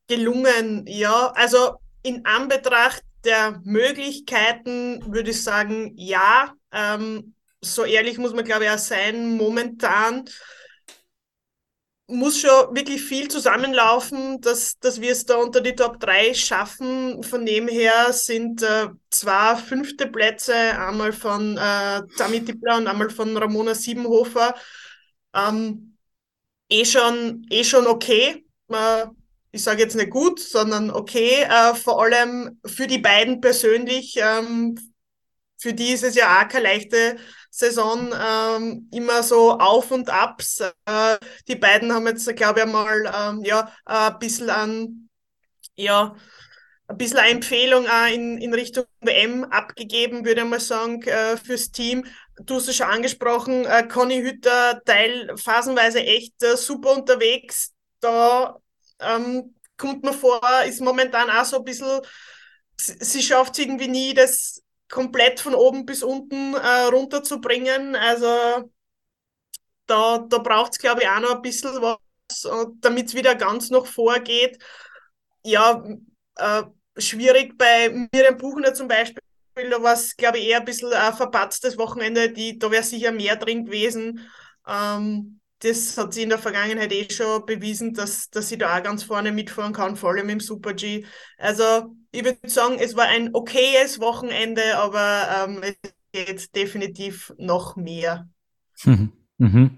gelungen, 0.07 0.85
ja. 0.87 1.31
Also 1.35 1.77
in 2.03 2.25
Anbetracht 2.25 3.03
der 3.23 3.61
Möglichkeiten 3.63 5.13
würde 5.13 5.31
ich 5.31 5.43
sagen, 5.43 5.93
ja. 5.95 6.53
Ähm, 6.71 7.33
so 7.61 7.83
ehrlich 7.83 8.17
muss 8.17 8.33
man, 8.33 8.45
glaube 8.45 8.65
ich, 8.65 8.69
auch 8.69 8.77
sein. 8.77 9.35
Momentan 9.35 10.25
muss 12.09 12.39
schon 12.39 12.73
wirklich 12.73 13.03
viel 13.03 13.27
zusammenlaufen, 13.27 14.39
dass, 14.39 14.79
dass 14.79 15.01
wir 15.01 15.11
es 15.11 15.25
da 15.25 15.35
unter 15.35 15.59
die 15.59 15.75
Top 15.75 15.99
3 15.99 16.33
schaffen. 16.33 17.21
Von 17.23 17.45
dem 17.45 17.67
her 17.67 18.13
sind 18.13 18.61
äh, 18.61 18.87
zwei 19.09 19.55
fünfte 19.57 20.07
Plätze, 20.07 20.55
einmal 20.55 21.11
von 21.11 21.57
äh, 21.57 22.01
Tami 22.17 22.45
Tippler 22.45 22.77
und 22.77 22.87
einmal 22.87 23.09
von 23.09 23.35
Ramona 23.35 23.75
Siebenhofer 23.75 24.55
ähm, 25.37 25.97
eh, 26.69 26.85
schon, 26.85 27.45
eh 27.49 27.63
schon 27.63 27.87
okay. 27.87 28.45
Äh, 28.69 29.05
ich 29.51 29.63
sage 29.63 29.81
jetzt 29.81 29.95
nicht 29.95 30.09
gut, 30.09 30.39
sondern 30.39 30.91
okay. 30.91 31.43
Äh, 31.43 31.75
vor 31.75 32.01
allem 32.01 32.59
für 32.65 32.87
die 32.87 32.99
beiden 32.99 33.41
persönlich. 33.41 34.17
Ähm, 34.17 34.77
für 35.59 35.73
die 35.73 35.89
ist 35.91 36.03
es 36.03 36.15
ja 36.15 36.39
auch 36.41 36.47
keine 36.47 36.65
leichte 36.65 37.17
Saison, 37.49 38.13
ähm, 38.13 38.89
immer 38.93 39.23
so 39.23 39.57
Auf 39.57 39.91
und 39.91 40.09
Abs. 40.09 40.59
Äh, 40.85 41.17
die 41.47 41.55
beiden 41.55 41.91
haben 41.93 42.05
jetzt, 42.07 42.27
glaube 42.35 42.59
ich, 42.59 42.65
einmal 42.65 43.11
ähm, 43.13 43.43
ja, 43.43 43.71
ein 43.85 44.19
bisschen 44.19 44.49
an, 44.51 45.09
ja, 45.75 46.15
ein 46.87 46.97
bisschen 46.97 47.17
eine 47.17 47.31
Empfehlung 47.31 47.87
auch 47.87 48.07
in, 48.07 48.37
in 48.37 48.53
Richtung 48.53 48.85
WM 49.01 49.43
abgegeben, 49.45 50.25
würde 50.25 50.41
ich 50.41 50.47
mal 50.47 50.59
sagen, 50.59 51.01
äh, 51.03 51.37
fürs 51.37 51.71
Team 51.71 52.05
du 52.39 52.55
hast 52.55 52.67
es 52.67 52.75
schon 52.75 52.87
angesprochen, 52.87 53.65
äh, 53.65 53.87
Conny 53.87 54.21
Hütter 54.21 54.81
teil 54.85 55.35
phasenweise 55.37 55.99
echt 56.03 56.41
äh, 56.43 56.55
super 56.57 56.91
unterwegs. 56.93 57.73
Da 57.99 58.57
ähm, 58.99 59.55
kommt 59.77 60.03
mir 60.03 60.13
vor, 60.13 60.41
ist 60.67 60.81
momentan 60.81 61.29
auch 61.29 61.45
so 61.45 61.57
ein 61.57 61.63
bisschen, 61.63 62.01
sie 62.77 63.23
schafft 63.23 63.53
es 63.53 63.59
irgendwie 63.59 63.87
nie, 63.87 64.13
das 64.13 64.63
komplett 64.89 65.39
von 65.39 65.55
oben 65.55 65.85
bis 65.85 66.03
unten 66.03 66.53
äh, 66.55 66.83
runterzubringen. 66.91 67.95
Also 67.95 68.71
da, 69.85 70.19
da 70.19 70.37
braucht 70.39 70.73
es, 70.73 70.79
glaube 70.79 71.01
ich, 71.03 71.09
auch 71.09 71.19
noch 71.19 71.35
ein 71.35 71.41
bisschen 71.41 71.81
was, 71.81 72.45
äh, 72.45 72.65
damit 72.81 73.07
es 73.07 73.15
wieder 73.15 73.35
ganz 73.35 73.69
noch 73.69 73.87
vorgeht. 73.87 74.59
Ja, 75.43 75.83
äh, 76.35 76.63
schwierig 76.97 77.57
bei 77.57 77.89
Miriam 78.11 78.37
Buchner 78.37 78.73
zum 78.73 78.87
Beispiel 78.87 79.21
da 79.69 79.81
war 79.81 79.93
es, 79.93 80.15
glaube 80.15 80.37
ich, 80.37 80.47
eher 80.47 80.59
ein 80.59 80.65
bisschen 80.65 80.93
ein 80.93 81.13
verpatztes 81.13 81.77
Wochenende. 81.77 82.31
Die, 82.31 82.57
da 82.57 82.71
wäre 82.71 82.83
sicher 82.83 83.11
mehr 83.11 83.35
drin 83.35 83.65
gewesen. 83.65 84.27
Ähm, 84.67 85.39
das 85.59 85.97
hat 85.97 86.13
sie 86.13 86.23
in 86.23 86.29
der 86.29 86.37
Vergangenheit 86.37 86.91
eh 86.91 87.09
schon 87.09 87.45
bewiesen, 87.45 87.93
dass, 87.93 88.29
dass 88.29 88.49
sie 88.49 88.57
da 88.57 88.77
auch 88.77 88.83
ganz 88.83 89.03
vorne 89.03 89.31
mitfahren 89.31 89.73
kann, 89.73 89.95
vor 89.95 90.11
allem 90.11 90.29
im 90.29 90.39
Super 90.39 90.73
G. 90.73 91.05
Also 91.37 91.95
ich 92.11 92.23
würde 92.23 92.37
sagen, 92.47 92.77
es 92.79 92.95
war 92.95 93.05
ein 93.05 93.33
okayes 93.33 93.99
Wochenende, 93.99 94.77
aber 94.77 95.47
ähm, 95.47 95.63
es 95.63 95.75
geht 96.11 96.55
definitiv 96.55 97.33
noch 97.37 97.75
mehr. 97.75 98.29
Mhm. 98.85 99.11
Mhm. 99.39 99.77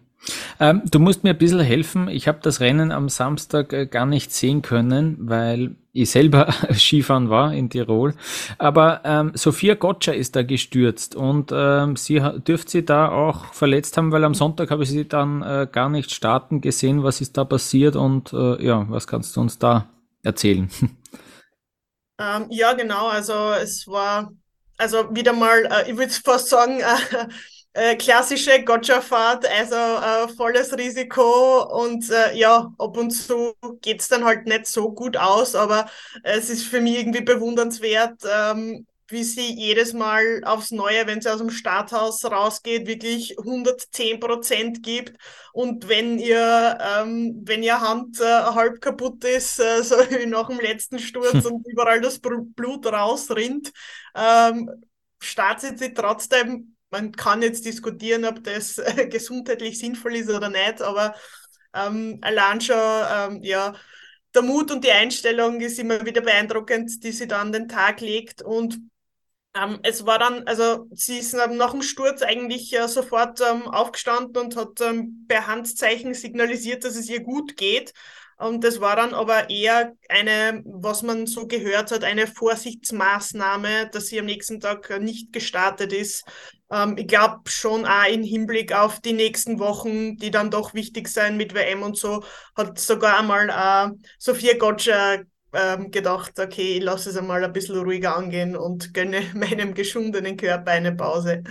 Ähm, 0.59 0.81
du 0.89 0.99
musst 0.99 1.23
mir 1.23 1.31
ein 1.31 1.37
bisschen 1.37 1.59
helfen. 1.61 2.07
Ich 2.09 2.27
habe 2.27 2.39
das 2.41 2.59
Rennen 2.59 2.91
am 2.91 3.09
Samstag 3.09 3.73
äh, 3.73 3.85
gar 3.85 4.05
nicht 4.05 4.31
sehen 4.31 4.61
können, 4.61 5.17
weil 5.19 5.75
ich 5.93 6.11
selber 6.11 6.51
Skifahren 6.73 7.29
war 7.29 7.53
in 7.53 7.69
Tirol. 7.69 8.13
Aber 8.57 9.01
ähm, 9.03 9.31
Sophia 9.35 9.75
Gotcha 9.75 10.11
ist 10.11 10.35
da 10.35 10.43
gestürzt 10.43 11.15
und 11.15 11.51
ähm, 11.53 11.95
sie 11.95 12.21
dürfte 12.47 12.71
sie 12.71 12.85
da 12.85 13.09
auch 13.09 13.53
verletzt 13.53 13.97
haben, 13.97 14.11
weil 14.11 14.23
am 14.23 14.33
Sonntag 14.33 14.71
habe 14.71 14.83
ich 14.83 14.89
sie 14.89 15.07
dann 15.07 15.41
äh, 15.41 15.67
gar 15.71 15.89
nicht 15.89 16.11
starten 16.11 16.61
gesehen. 16.61 17.03
Was 17.03 17.21
ist 17.21 17.37
da 17.37 17.45
passiert 17.45 17.95
und 17.95 18.33
äh, 18.33 18.63
ja, 18.63 18.85
was 18.89 19.07
kannst 19.07 19.35
du 19.35 19.41
uns 19.41 19.57
da 19.57 19.87
erzählen? 20.23 20.69
Ähm, 22.21 22.47
ja, 22.49 22.73
genau. 22.73 23.07
Also 23.07 23.53
es 23.53 23.87
war 23.87 24.29
also 24.77 25.13
wieder 25.13 25.33
mal, 25.33 25.65
äh, 25.65 25.91
ich 25.91 25.97
würde 25.97 26.11
fast 26.11 26.49
sagen, 26.49 26.81
äh, 27.73 27.95
klassische 27.95 28.63
Gotcha-Fahrt, 28.63 29.45
also 29.47 29.75
äh, 29.75 30.27
volles 30.35 30.75
Risiko 30.77 31.63
und 31.83 32.09
äh, 32.09 32.35
ja, 32.35 32.73
ab 32.77 32.97
und 32.97 33.11
zu 33.11 33.53
geht's 33.81 34.07
dann 34.07 34.25
halt 34.25 34.45
nicht 34.45 34.65
so 34.67 34.91
gut 34.91 35.17
aus, 35.17 35.55
aber 35.55 35.89
es 36.23 36.49
ist 36.49 36.65
für 36.65 36.81
mich 36.81 36.97
irgendwie 36.97 37.21
bewundernswert, 37.21 38.21
ähm, 38.31 38.87
wie 39.07 39.23
sie 39.23 39.53
jedes 39.53 39.93
Mal 39.93 40.41
aufs 40.45 40.71
Neue, 40.71 41.07
wenn 41.07 41.21
sie 41.21 41.31
aus 41.31 41.39
dem 41.39 41.49
Starthaus 41.49 42.23
rausgeht, 42.25 42.87
wirklich 42.87 43.37
110 43.39 44.19
Prozent 44.19 44.83
gibt. 44.83 45.17
Und 45.51 45.87
wenn 45.89 46.19
ihr, 46.19 46.77
ähm, 46.81 47.41
wenn 47.43 47.63
ihr 47.63 47.81
Hand 47.81 48.19
äh, 48.19 48.23
halb 48.23 48.81
kaputt 48.81 49.23
ist, 49.23 49.59
äh, 49.59 49.83
so 49.83 49.95
wie 50.09 50.25
nach 50.25 50.47
dem 50.47 50.59
letzten 50.59 50.99
Sturz 50.99 51.33
und 51.45 51.67
überall 51.67 52.01
das 52.01 52.19
Blut 52.19 52.85
rausrinnt, 52.85 53.71
ähm, 54.15 54.69
startet 55.19 55.79
sie 55.79 55.93
trotzdem 55.93 56.75
man 56.91 57.11
kann 57.11 57.41
jetzt 57.41 57.65
diskutieren, 57.65 58.25
ob 58.25 58.43
das 58.43 58.77
äh, 58.77 59.07
gesundheitlich 59.07 59.79
sinnvoll 59.79 60.15
ist 60.15 60.29
oder 60.29 60.49
nicht, 60.49 60.81
aber 60.81 61.15
ähm, 61.73 62.19
allein 62.21 62.61
schon, 62.61 62.77
ähm, 62.77 63.43
ja, 63.43 63.75
der 64.33 64.41
Mut 64.41 64.71
und 64.71 64.83
die 64.83 64.91
Einstellung 64.91 65.59
ist 65.61 65.79
immer 65.79 66.05
wieder 66.05 66.21
beeindruckend, 66.21 67.03
die 67.03 67.11
sie 67.11 67.27
dann 67.27 67.47
an 67.47 67.51
den 67.51 67.67
Tag 67.67 68.01
legt. 68.01 68.41
Und 68.41 68.79
ähm, 69.55 69.79
es 69.83 70.05
war 70.05 70.19
dann, 70.19 70.43
also 70.47 70.87
sie 70.91 71.17
ist 71.17 71.33
nach 71.33 71.71
dem 71.71 71.81
Sturz 71.81 72.21
eigentlich 72.21 72.73
äh, 72.73 72.87
sofort 72.87 73.41
ähm, 73.41 73.67
aufgestanden 73.67 74.43
und 74.43 74.55
hat 74.55 74.81
ähm, 74.81 75.25
per 75.27 75.47
Handzeichen 75.47 76.13
signalisiert, 76.13 76.83
dass 76.83 76.95
es 76.95 77.09
ihr 77.09 77.21
gut 77.21 77.57
geht. 77.57 77.93
Und 78.37 78.63
das 78.63 78.79
war 78.79 78.95
dann 78.95 79.13
aber 79.13 79.49
eher 79.49 79.95
eine, 80.07 80.61
was 80.65 81.03
man 81.03 81.27
so 81.27 81.45
gehört 81.45 81.91
hat, 81.91 82.05
eine 82.05 82.25
Vorsichtsmaßnahme, 82.25 83.89
dass 83.91 84.07
sie 84.07 84.19
am 84.19 84.27
nächsten 84.27 84.61
Tag 84.61 84.97
nicht 85.01 85.33
gestartet 85.33 85.91
ist. 85.91 86.23
Ähm, 86.71 86.95
ich 86.97 87.07
glaube 87.07 87.41
schon 87.45 87.85
auch 87.85 88.07
im 88.11 88.23
Hinblick 88.23 88.73
auf 88.73 88.99
die 88.99 89.13
nächsten 89.13 89.59
Wochen, 89.59 90.17
die 90.17 90.31
dann 90.31 90.51
doch 90.51 90.73
wichtig 90.73 91.07
sein 91.07 91.37
mit 91.37 91.53
WM 91.53 91.83
und 91.83 91.97
so, 91.97 92.23
hat 92.55 92.79
sogar 92.79 93.19
einmal 93.19 93.49
äh, 93.49 93.95
Sophia 94.17 94.57
Gotcha 94.57 95.19
ähm, 95.53 95.91
gedacht, 95.91 96.39
okay, 96.39 96.77
ich 96.77 96.83
lasse 96.83 97.09
es 97.09 97.17
einmal 97.17 97.43
ein 97.43 97.53
bisschen 97.53 97.79
ruhiger 97.79 98.15
angehen 98.15 98.55
und 98.55 98.93
gönne 98.93 99.21
meinem 99.33 99.73
geschundenen 99.73 100.37
Körper 100.37 100.71
eine 100.71 100.91
Pause. 100.91 101.43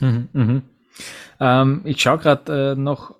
Mhm, 0.00 0.28
mhm. 0.32 0.62
Ähm, 1.40 1.80
ich 1.84 2.00
schaue 2.00 2.18
gerade 2.18 2.72
äh, 2.72 2.74
noch 2.74 3.14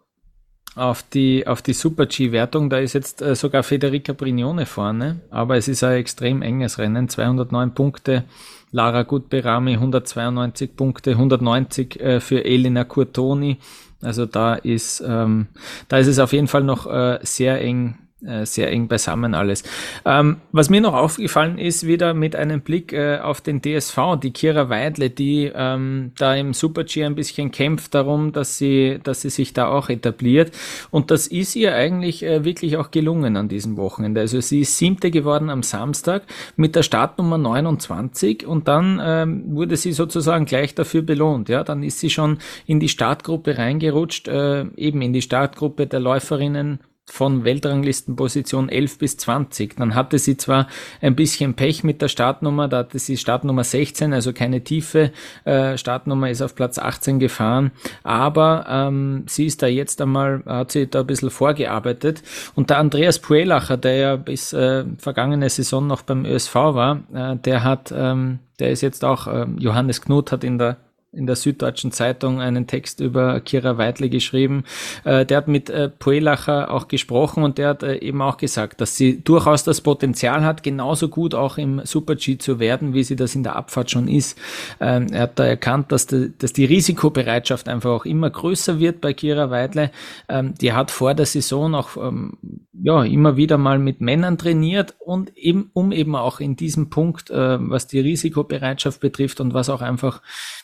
auf 0.74 1.02
die, 1.02 1.46
auf 1.46 1.62
die 1.62 1.72
Super-G-Wertung. 1.72 2.70
Da 2.70 2.78
ist 2.78 2.92
jetzt 2.92 3.22
äh, 3.22 3.34
sogar 3.34 3.62
Federica 3.62 4.12
Brignone 4.12 4.66
vorne, 4.66 5.20
aber 5.30 5.56
es 5.56 5.66
ist 5.66 5.82
ein 5.82 5.96
extrem 5.96 6.42
enges 6.42 6.78
Rennen. 6.78 7.08
209 7.08 7.74
Punkte. 7.74 8.24
Lara 8.70 9.02
Gutberami 9.02 9.74
192 9.74 10.76
Punkte, 10.76 11.12
190 11.12 12.00
äh, 12.00 12.20
für 12.20 12.44
Elena 12.44 12.84
Curtoni. 12.84 13.58
Also 14.02 14.26
da 14.26 14.54
ist, 14.54 15.02
ähm, 15.06 15.48
da 15.88 15.98
ist 15.98 16.06
es 16.06 16.18
auf 16.18 16.32
jeden 16.32 16.46
Fall 16.46 16.62
noch 16.62 16.86
äh, 16.86 17.18
sehr 17.22 17.60
eng 17.60 17.98
sehr 18.20 18.70
eng 18.72 18.88
beisammen 18.88 19.34
alles. 19.34 19.62
Ähm, 20.04 20.38
was 20.50 20.70
mir 20.70 20.80
noch 20.80 20.94
aufgefallen 20.94 21.56
ist, 21.58 21.86
wieder 21.86 22.14
mit 22.14 22.34
einem 22.34 22.62
Blick 22.62 22.92
äh, 22.92 23.18
auf 23.18 23.40
den 23.40 23.62
DSV, 23.62 24.16
die 24.20 24.32
Kira 24.32 24.68
Weidle, 24.68 25.10
die 25.10 25.52
ähm, 25.54 26.12
da 26.18 26.34
im 26.34 26.52
Super-G 26.52 27.04
ein 27.04 27.14
bisschen 27.14 27.52
kämpft 27.52 27.94
darum, 27.94 28.32
dass 28.32 28.58
sie, 28.58 28.98
dass 29.02 29.22
sie 29.22 29.30
sich 29.30 29.52
da 29.52 29.68
auch 29.68 29.88
etabliert. 29.88 30.52
Und 30.90 31.12
das 31.12 31.28
ist 31.28 31.54
ihr 31.54 31.74
eigentlich 31.74 32.24
äh, 32.24 32.44
wirklich 32.44 32.76
auch 32.76 32.90
gelungen 32.90 33.36
an 33.36 33.48
diesem 33.48 33.76
Wochenende. 33.76 34.20
Also 34.20 34.40
sie 34.40 34.62
ist 34.62 34.76
siebte 34.78 35.10
geworden 35.12 35.48
am 35.48 35.62
Samstag 35.62 36.22
mit 36.56 36.74
der 36.74 36.82
Startnummer 36.82 37.38
29 37.38 38.46
und 38.46 38.66
dann 38.66 39.00
ähm, 39.00 39.44
wurde 39.54 39.76
sie 39.76 39.92
sozusagen 39.92 40.44
gleich 40.44 40.74
dafür 40.74 41.02
belohnt. 41.02 41.48
Ja, 41.48 41.62
dann 41.62 41.84
ist 41.84 42.00
sie 42.00 42.10
schon 42.10 42.38
in 42.66 42.80
die 42.80 42.88
Startgruppe 42.88 43.58
reingerutscht, 43.58 44.26
äh, 44.26 44.64
eben 44.76 45.02
in 45.02 45.12
die 45.12 45.22
Startgruppe 45.22 45.86
der 45.86 46.00
Läuferinnen 46.00 46.80
von 47.10 47.44
Weltranglistenposition 47.44 48.68
11 48.68 48.98
bis 48.98 49.16
20. 49.16 49.76
Dann 49.76 49.94
hatte 49.94 50.18
sie 50.18 50.36
zwar 50.36 50.68
ein 51.00 51.16
bisschen 51.16 51.54
Pech 51.54 51.84
mit 51.84 52.02
der 52.02 52.08
Startnummer, 52.08 52.68
da 52.68 52.78
hatte 52.78 52.98
sie 52.98 53.16
Startnummer 53.16 53.64
16, 53.64 54.12
also 54.12 54.32
keine 54.32 54.62
tiefe 54.62 55.12
äh, 55.44 55.76
Startnummer, 55.76 56.30
ist 56.30 56.42
auf 56.42 56.54
Platz 56.54 56.78
18 56.78 57.18
gefahren, 57.18 57.72
aber 58.02 58.66
ähm, 58.68 59.24
sie 59.26 59.46
ist 59.46 59.62
da 59.62 59.66
jetzt 59.66 60.00
einmal, 60.00 60.42
hat 60.46 60.72
sie 60.72 60.86
da 60.86 61.00
ein 61.00 61.06
bisschen 61.06 61.30
vorgearbeitet 61.30 62.22
und 62.54 62.70
der 62.70 62.78
Andreas 62.78 63.18
Puelacher, 63.18 63.76
der 63.76 63.96
ja 63.96 64.16
bis 64.16 64.52
äh, 64.52 64.84
vergangene 64.98 65.48
Saison 65.48 65.86
noch 65.86 66.02
beim 66.02 66.24
ÖSV 66.24 66.54
war, 66.54 67.02
äh, 67.12 67.36
der 67.36 67.64
hat, 67.64 67.92
ähm, 67.96 68.38
der 68.58 68.70
ist 68.70 68.82
jetzt 68.82 69.04
auch, 69.04 69.26
äh, 69.26 69.46
Johannes 69.58 70.02
Knut 70.02 70.32
hat 70.32 70.44
in 70.44 70.58
der 70.58 70.76
in 71.12 71.26
der 71.26 71.36
Süddeutschen 71.36 71.90
Zeitung 71.90 72.40
einen 72.40 72.66
Text 72.66 73.00
über 73.00 73.40
Kira 73.40 73.78
Weidle 73.78 74.10
geschrieben. 74.10 74.64
Äh, 75.04 75.24
der 75.24 75.38
hat 75.38 75.48
mit 75.48 75.70
äh, 75.70 75.88
Poelacher 75.88 76.70
auch 76.70 76.86
gesprochen 76.86 77.42
und 77.44 77.56
der 77.56 77.68
hat 77.68 77.82
äh, 77.82 77.96
eben 77.96 78.20
auch 78.20 78.36
gesagt, 78.36 78.80
dass 78.82 78.96
sie 78.96 79.22
durchaus 79.22 79.64
das 79.64 79.80
Potenzial 79.80 80.44
hat, 80.44 80.62
genauso 80.62 81.08
gut 81.08 81.34
auch 81.34 81.56
im 81.56 81.80
Super-G 81.84 82.36
zu 82.36 82.58
werden, 82.58 82.92
wie 82.92 83.04
sie 83.04 83.16
das 83.16 83.34
in 83.34 83.42
der 83.42 83.56
Abfahrt 83.56 83.90
schon 83.90 84.06
ist. 84.06 84.38
Ähm, 84.80 85.06
er 85.10 85.22
hat 85.22 85.38
da 85.38 85.44
erkannt, 85.44 85.92
dass, 85.92 86.06
die, 86.06 86.32
dass 86.36 86.52
die 86.52 86.66
Risikobereitschaft 86.66 87.68
einfach 87.68 87.90
auch 87.90 88.04
immer 88.04 88.28
größer 88.28 88.78
wird 88.78 89.00
bei 89.00 89.14
Kira 89.14 89.50
Weidle. 89.50 89.90
Ähm, 90.28 90.54
die 90.60 90.74
hat 90.74 90.90
vor 90.90 91.14
der 91.14 91.26
Saison 91.26 91.74
auch 91.74 91.96
ähm, 91.96 92.36
ja, 92.82 93.02
immer 93.02 93.36
wieder 93.36 93.56
mal 93.58 93.78
mit 93.78 94.00
Männern 94.00 94.36
trainiert 94.36 94.94
und 94.98 95.36
eben, 95.36 95.70
um 95.72 95.90
eben 95.90 96.14
auch 96.14 96.40
in 96.40 96.54
diesem 96.54 96.90
Punkt, 96.90 97.30
äh, 97.30 97.58
was 97.60 97.86
die 97.86 98.00
Risikobereitschaft 98.00 99.00
betrifft 99.00 99.40
und 99.40 99.54
was 99.54 99.70
auch 99.70 99.80
einfach 99.80 100.20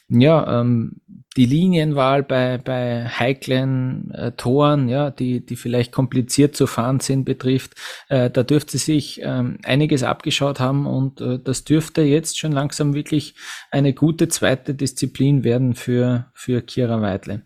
ja, 0.09 0.61
ähm, 0.61 1.01
die 1.37 1.47
Linienwahl 1.47 2.23
bei, 2.23 2.59
bei 2.59 3.07
heiklen 3.07 4.11
äh, 4.13 4.33
Toren, 4.33 4.89
ja, 4.89 5.11
die, 5.11 5.45
die 5.45 5.57
vielleicht 5.57 5.93
kompliziert 5.93 6.55
zu 6.55 6.67
fahren 6.67 7.01
sind, 7.01 7.25
betrifft, 7.25 7.75
äh, 8.09 8.31
da 8.31 8.43
dürfte 8.43 8.79
sich 8.79 9.21
ähm, 9.23 9.59
einiges 9.65 10.03
abgeschaut 10.03 10.61
haben 10.61 10.87
und 10.87 11.21
äh, 11.21 11.39
das 11.43 11.65
dürfte 11.65 12.03
jetzt 12.03 12.39
schon 12.39 12.53
langsam 12.53 12.95
wirklich 12.95 13.35
eine 13.71 13.95
gute 13.95 14.29
zweite 14.29 14.75
Disziplin 14.75 15.43
werden 15.43 15.75
für, 15.75 16.27
für 16.35 16.63
Kira 16.63 17.01
Weidle. 17.01 17.43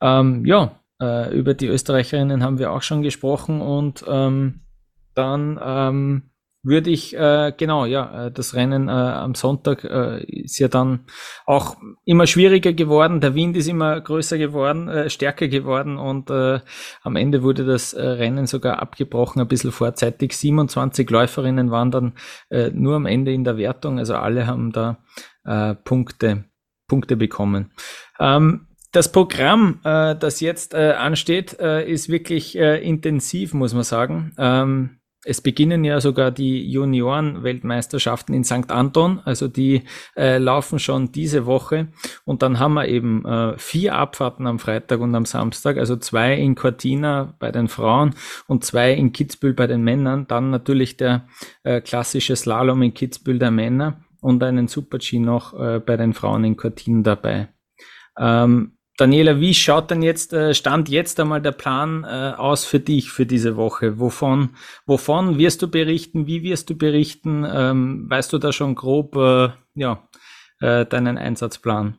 Ähm, 0.00 0.46
ja, 0.46 0.80
äh, 1.00 1.36
über 1.36 1.54
die 1.54 1.66
Österreicherinnen 1.66 2.42
haben 2.42 2.58
wir 2.58 2.72
auch 2.72 2.82
schon 2.82 3.02
gesprochen 3.02 3.60
und 3.60 4.04
ähm, 4.08 4.60
dann 5.14 5.60
ähm, 5.62 6.30
würde 6.62 6.90
ich, 6.90 7.16
äh, 7.16 7.52
genau, 7.56 7.84
ja, 7.86 8.26
äh, 8.26 8.32
das 8.32 8.54
Rennen 8.54 8.88
äh, 8.88 8.92
am 8.92 9.34
Sonntag 9.34 9.84
äh, 9.84 10.24
ist 10.24 10.58
ja 10.58 10.68
dann 10.68 11.06
auch 11.46 11.76
immer 12.04 12.26
schwieriger 12.26 12.72
geworden. 12.72 13.20
Der 13.20 13.34
Wind 13.34 13.56
ist 13.56 13.68
immer 13.68 14.00
größer 14.00 14.38
geworden, 14.38 14.88
äh, 14.88 15.08
stärker 15.08 15.48
geworden 15.48 15.98
und 15.98 16.30
äh, 16.30 16.60
am 17.02 17.16
Ende 17.16 17.42
wurde 17.42 17.64
das 17.64 17.92
äh, 17.92 18.02
Rennen 18.02 18.46
sogar 18.46 18.80
abgebrochen, 18.80 19.40
ein 19.40 19.48
bisschen 19.48 19.72
vorzeitig. 19.72 20.36
27 20.36 21.08
Läuferinnen 21.08 21.70
waren 21.70 21.90
dann 21.90 22.12
äh, 22.50 22.70
nur 22.70 22.96
am 22.96 23.06
Ende 23.06 23.32
in 23.32 23.44
der 23.44 23.56
Wertung, 23.56 23.98
also 23.98 24.16
alle 24.16 24.46
haben 24.46 24.72
da 24.72 24.98
äh, 25.44 25.74
Punkte, 25.74 26.44
Punkte 26.88 27.16
bekommen. 27.16 27.72
Ähm, 28.18 28.66
das 28.92 29.12
Programm, 29.12 29.80
äh, 29.84 30.16
das 30.16 30.40
jetzt 30.40 30.74
äh, 30.74 30.92
ansteht, 30.92 31.58
äh, 31.60 31.88
ist 31.88 32.08
wirklich 32.08 32.58
äh, 32.58 32.82
intensiv, 32.82 33.54
muss 33.54 33.74
man 33.74 33.82
sagen. 33.84 34.32
Ähm, 34.38 34.98
es 35.28 35.42
beginnen 35.42 35.84
ja 35.84 36.00
sogar 36.00 36.30
die 36.30 36.70
Junioren-Weltmeisterschaften 36.70 38.34
in 38.34 38.44
St. 38.44 38.70
Anton, 38.70 39.20
also 39.26 39.46
die 39.46 39.82
äh, 40.16 40.38
laufen 40.38 40.78
schon 40.78 41.12
diese 41.12 41.44
Woche. 41.44 41.88
Und 42.24 42.40
dann 42.42 42.58
haben 42.58 42.72
wir 42.72 42.88
eben 42.88 43.26
äh, 43.26 43.58
vier 43.58 43.94
Abfahrten 43.96 44.46
am 44.46 44.58
Freitag 44.58 45.00
und 45.00 45.14
am 45.14 45.26
Samstag, 45.26 45.76
also 45.76 45.96
zwei 45.96 46.34
in 46.34 46.54
Cortina 46.54 47.34
bei 47.38 47.52
den 47.52 47.68
Frauen 47.68 48.14
und 48.46 48.64
zwei 48.64 48.94
in 48.94 49.12
Kitzbühel 49.12 49.52
bei 49.52 49.66
den 49.66 49.82
Männern. 49.82 50.26
Dann 50.28 50.48
natürlich 50.48 50.96
der 50.96 51.28
äh, 51.62 51.82
klassische 51.82 52.34
Slalom 52.34 52.80
in 52.80 52.94
Kitzbühel 52.94 53.38
der 53.38 53.50
Männer 53.50 54.00
und 54.22 54.42
einen 54.42 54.66
Super-G 54.66 55.18
noch 55.18 55.52
äh, 55.60 55.78
bei 55.78 55.98
den 55.98 56.14
Frauen 56.14 56.44
in 56.44 56.56
Cortina 56.56 57.02
dabei. 57.02 57.48
Ähm, 58.18 58.77
Daniela, 58.98 59.40
wie 59.40 59.54
schaut 59.54 59.90
denn 59.90 60.02
jetzt, 60.02 60.32
äh, 60.32 60.52
stand 60.54 60.88
jetzt 60.88 61.20
einmal 61.20 61.40
der 61.40 61.52
Plan 61.52 62.04
äh, 62.04 62.34
aus 62.36 62.64
für 62.64 62.80
dich 62.80 63.12
für 63.12 63.26
diese 63.26 63.56
Woche? 63.56 63.98
Wovon, 64.00 64.56
wovon 64.86 65.38
wirst 65.38 65.62
du 65.62 65.68
berichten? 65.70 66.26
Wie 66.26 66.42
wirst 66.42 66.68
du 66.68 66.76
berichten? 66.76 67.46
Ähm, 67.48 68.10
weißt 68.10 68.32
du 68.32 68.38
da 68.38 68.52
schon 68.52 68.74
grob, 68.74 69.16
äh, 69.16 69.50
ja, 69.74 70.08
deinen 70.60 71.18
Einsatzplan? 71.18 71.96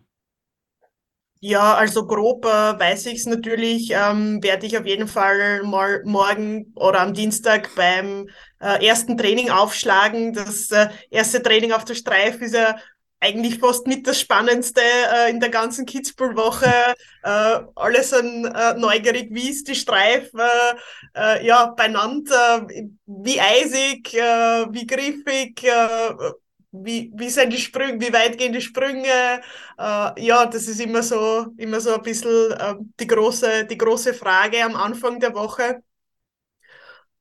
Ja, 1.41 1.75
also 1.75 2.05
grob 2.05 2.43
äh, 2.43 2.49
weiß 2.49 3.05
ich 3.05 3.19
es 3.19 3.25
natürlich. 3.25 3.91
Ähm, 3.91 4.43
werde 4.43 4.65
ich 4.65 4.77
auf 4.77 4.85
jeden 4.85 5.07
Fall 5.07 5.63
mal 5.63 6.01
morgen 6.03 6.73
oder 6.75 6.99
am 6.99 7.13
Dienstag 7.13 7.73
beim 7.75 8.27
äh, 8.59 8.85
ersten 8.85 9.17
Training 9.17 9.49
aufschlagen. 9.49 10.33
Das 10.33 10.69
äh, 10.71 10.89
erste 11.09 11.41
Training 11.41 11.71
auf 11.71 11.85
der 11.85 11.95
Streif 11.95 12.41
ist 12.41 12.53
ja 12.55 12.75
eigentlich 13.19 13.59
fast 13.59 13.85
mit 13.87 14.07
das 14.07 14.19
Spannendste 14.19 14.81
äh, 14.81 15.29
in 15.29 15.39
der 15.39 15.49
ganzen 15.49 15.85
Kitzbühel-Woche. 15.85 16.71
Äh, 17.21 17.59
alle 17.75 18.01
sind 18.01 18.45
äh, 18.45 18.75
neugierig, 18.75 19.27
wie 19.31 19.49
ist 19.49 19.67
die 19.67 19.75
Streif 19.75 20.31
äh, 21.13 21.45
ja, 21.45 21.65
benannt, 21.65 22.29
äh, 22.31 22.85
wie 23.05 23.41
eisig, 23.41 24.13
äh, 24.13 24.65
wie 24.71 24.87
griffig, 24.87 25.61
äh, 25.65 26.15
wie, 26.71 27.11
wie 27.13 27.29
sind 27.29 27.51
die 27.51 27.57
Sprünge, 27.57 27.99
wie 27.99 28.13
weit 28.13 28.37
gehen 28.37 28.53
die 28.53 28.61
Sprünge? 28.61 29.41
Ja, 29.77 30.45
das 30.45 30.67
ist 30.67 30.79
immer 30.79 31.01
so, 31.03 31.47
immer 31.57 31.81
so 31.81 31.95
ein 31.95 32.03
bisschen 32.03 32.53
die, 32.99 33.07
große, 33.07 33.65
die 33.65 33.77
große 33.77 34.13
Frage 34.13 34.63
am 34.63 34.75
Anfang 34.75 35.19
der 35.19 35.33
Woche. 35.33 35.81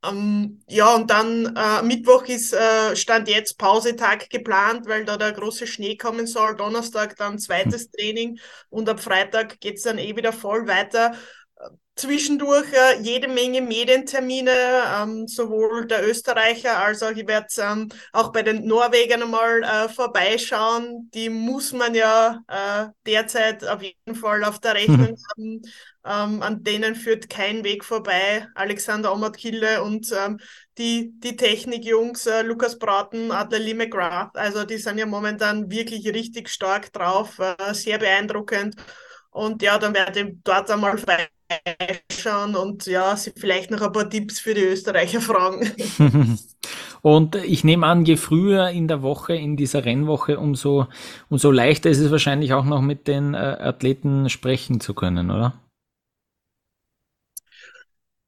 Ähm, 0.05 0.61
ja, 0.69 0.95
und 0.95 1.11
dann 1.11 1.57
äh, 1.57 1.83
Mittwoch 1.83 2.25
ist 2.27 2.53
äh, 2.53 2.95
Stand 2.95 3.29
jetzt 3.29 3.59
Pausetag 3.59 4.31
geplant, 4.31 4.87
weil 4.87 5.05
da 5.05 5.17
der 5.17 5.33
große 5.33 5.67
Schnee 5.67 5.97
kommen 5.97 6.27
soll. 6.27 6.57
Donnerstag 6.57 7.17
dann 7.17 7.39
zweites 7.39 7.85
hm. 7.85 7.91
Training 7.93 8.41
und 8.71 8.89
ab 8.89 9.01
Freitag 9.01 9.61
geht's 9.61 9.83
dann 9.83 9.99
eh 9.99 10.15
wieder 10.15 10.33
voll 10.33 10.69
weiter 10.69 11.15
zwischendurch 11.99 12.73
äh, 12.73 13.01
jede 13.03 13.29
Menge 13.29 13.61
Medientermine, 13.61 14.53
ähm, 14.97 15.27
sowohl 15.27 15.87
der 15.87 16.09
Österreicher 16.09 16.79
als 16.79 17.03
auch 17.03 17.11
ich 17.11 17.27
werde 17.27 17.49
ähm, 17.59 17.89
auch 18.13 18.33
bei 18.33 18.43
den 18.43 18.67
Norwegern 18.67 19.23
einmal 19.23 19.63
äh, 19.63 19.89
vorbeischauen. 19.89 21.11
Die 21.13 21.29
muss 21.29 21.73
man 21.73 21.95
ja 21.95 22.41
äh, 22.49 22.87
derzeit 23.05 23.67
auf 23.67 23.83
jeden 23.83 24.15
Fall 24.15 24.45
auf 24.45 24.61
der 24.61 24.75
Rechnung 24.75 24.99
mhm. 24.99 25.17
haben. 25.37 25.63
Ähm, 26.09 26.43
an 26.43 26.65
denen 26.65 26.95
führt 26.95 27.29
kein 27.29 27.65
Weg 27.65 27.85
vorbei. 27.85 28.47
Alexander 28.55 29.13
Omatkille 29.13 29.83
und 29.83 30.11
ähm, 30.13 30.39
die, 30.79 31.13
die 31.19 31.37
Technikjungs, 31.37 32.27
äh, 32.27 32.43
Lukas 32.43 32.79
Braten, 32.79 33.31
Adelie 33.31 33.75
McGrath, 33.75 34.35
also 34.35 34.65
die 34.65 34.79
sind 34.79 34.97
ja 34.97 35.05
momentan 35.05 35.71
wirklich 35.71 36.07
richtig 36.09 36.49
stark 36.49 36.93
drauf, 36.95 37.39
äh, 37.39 37.75
sehr 37.75 37.99
beeindruckend. 37.99 38.77
Und 39.31 39.61
ja, 39.63 39.77
dann 39.79 39.95
werde 39.95 40.21
ich 40.21 40.35
dort 40.45 40.71
einmal 40.71 40.97
vorbeischauen 40.97 42.57
und 42.57 42.87
ja, 42.87 43.15
sie 43.15 43.33
vielleicht 43.37 43.71
noch 43.71 43.83
ein 43.83 43.93
paar 43.93 44.09
Tipps 44.09 44.41
für 44.41 44.55
die 44.55 44.63
Österreicher 44.65 45.21
fragen. 45.21 45.71
Und 47.01 47.37
ich 47.37 47.63
nehme 47.63 47.87
an, 47.87 48.05
je 48.05 48.17
früher 48.17 48.71
in 48.71 48.89
der 48.89 49.03
Woche, 49.03 49.35
in 49.35 49.57
dieser 49.57 49.85
Rennwoche, 49.85 50.37
umso, 50.37 50.89
umso 51.29 51.53
leichter 51.53 51.91
ist 51.91 52.01
es 52.01 52.11
wahrscheinlich 52.11 52.55
auch 52.55 52.65
noch 52.65 52.81
mit 52.81 53.07
den 53.07 53.35
äh, 53.35 53.37
Athleten 53.37 54.29
sprechen 54.29 54.81
zu 54.81 54.95
können, 54.95 55.31
oder? 55.31 55.55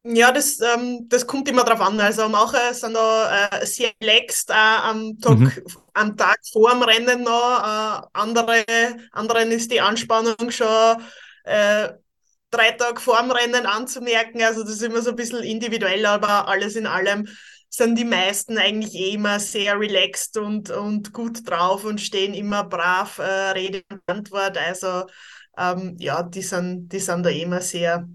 Ja, 0.03 0.33
das, 0.33 0.59
ähm, 0.61 1.09
das 1.09 1.27
kommt 1.27 1.49
immer 1.49 1.63
drauf 1.63 1.81
an. 1.83 2.01
Also 2.01 2.27
manche 2.29 2.73
sind 2.73 2.95
da 2.95 3.49
äh, 3.49 3.67
sehr 3.67 3.91
relaxed 4.01 4.49
äh, 4.49 4.55
am, 4.55 5.19
Tag, 5.21 5.39
mhm. 5.39 5.53
am 5.93 6.17
Tag 6.17 6.39
vor 6.51 6.71
dem 6.71 6.83
Rennen 6.83 7.23
noch. 7.23 7.61
Äh, 7.61 8.07
andere, 8.15 8.65
anderen 9.13 9.51
ist 9.51 9.71
die 9.71 9.81
Anspannung 9.81 10.51
schon 10.51 11.03
äh, 11.45 11.91
drei 12.51 12.71
Tage 12.73 12.99
vor 12.99 13.21
dem 13.21 13.31
Rennen 13.31 13.67
anzumerken. 13.67 14.43
Also 14.43 14.63
das 14.63 14.73
ist 14.73 14.83
immer 14.83 15.03
so 15.03 15.11
ein 15.11 15.17
bisschen 15.17 15.43
individuell, 15.43 16.07
aber 16.07 16.49
alles 16.49 16.77
in 16.77 16.87
allem 16.87 17.29
sind 17.69 17.97
die 17.97 18.05
meisten 18.05 18.57
eigentlich 18.57 18.95
eh 18.95 19.11
immer 19.15 19.39
sehr 19.39 19.79
relaxed 19.79 20.39
und, 20.39 20.71
und 20.71 21.13
gut 21.13 21.49
drauf 21.49 21.85
und 21.85 22.01
stehen 22.01 22.33
immer 22.33 22.65
brav 22.65 23.19
äh, 23.19 23.51
Rede 23.51 23.83
und 23.91 24.01
Antwort. 24.07 24.57
Also 24.57 25.05
ähm, 25.59 25.97
ja, 25.99 26.23
die 26.23 26.43
sind, 26.43 26.89
die 26.89 27.01
sind 27.01 27.23
da 27.23 27.29
immer 27.31 27.61
sehr 27.61 28.09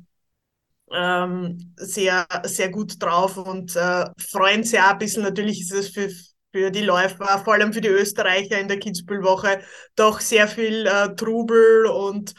ähm, 0.91 1.73
sehr, 1.77 2.27
sehr 2.43 2.69
gut 2.69 3.01
drauf 3.01 3.37
und 3.37 3.75
äh, 3.75 4.05
freuen 4.19 4.63
sich 4.63 4.79
auch 4.79 4.91
ein 4.91 4.97
bisschen. 4.99 5.23
Natürlich 5.23 5.61
ist 5.61 5.71
es 5.73 5.89
für, 5.89 6.09
für 6.51 6.71
die 6.71 6.81
Läufer, 6.81 7.41
vor 7.43 7.53
allem 7.53 7.73
für 7.73 7.81
die 7.81 7.87
Österreicher 7.89 8.59
in 8.59 8.67
der 8.67 8.79
Kitzbühel-Woche, 8.79 9.61
doch 9.95 10.19
sehr 10.21 10.47
viel 10.47 10.85
äh, 10.87 11.15
Trubel 11.15 11.87
und 11.87 12.33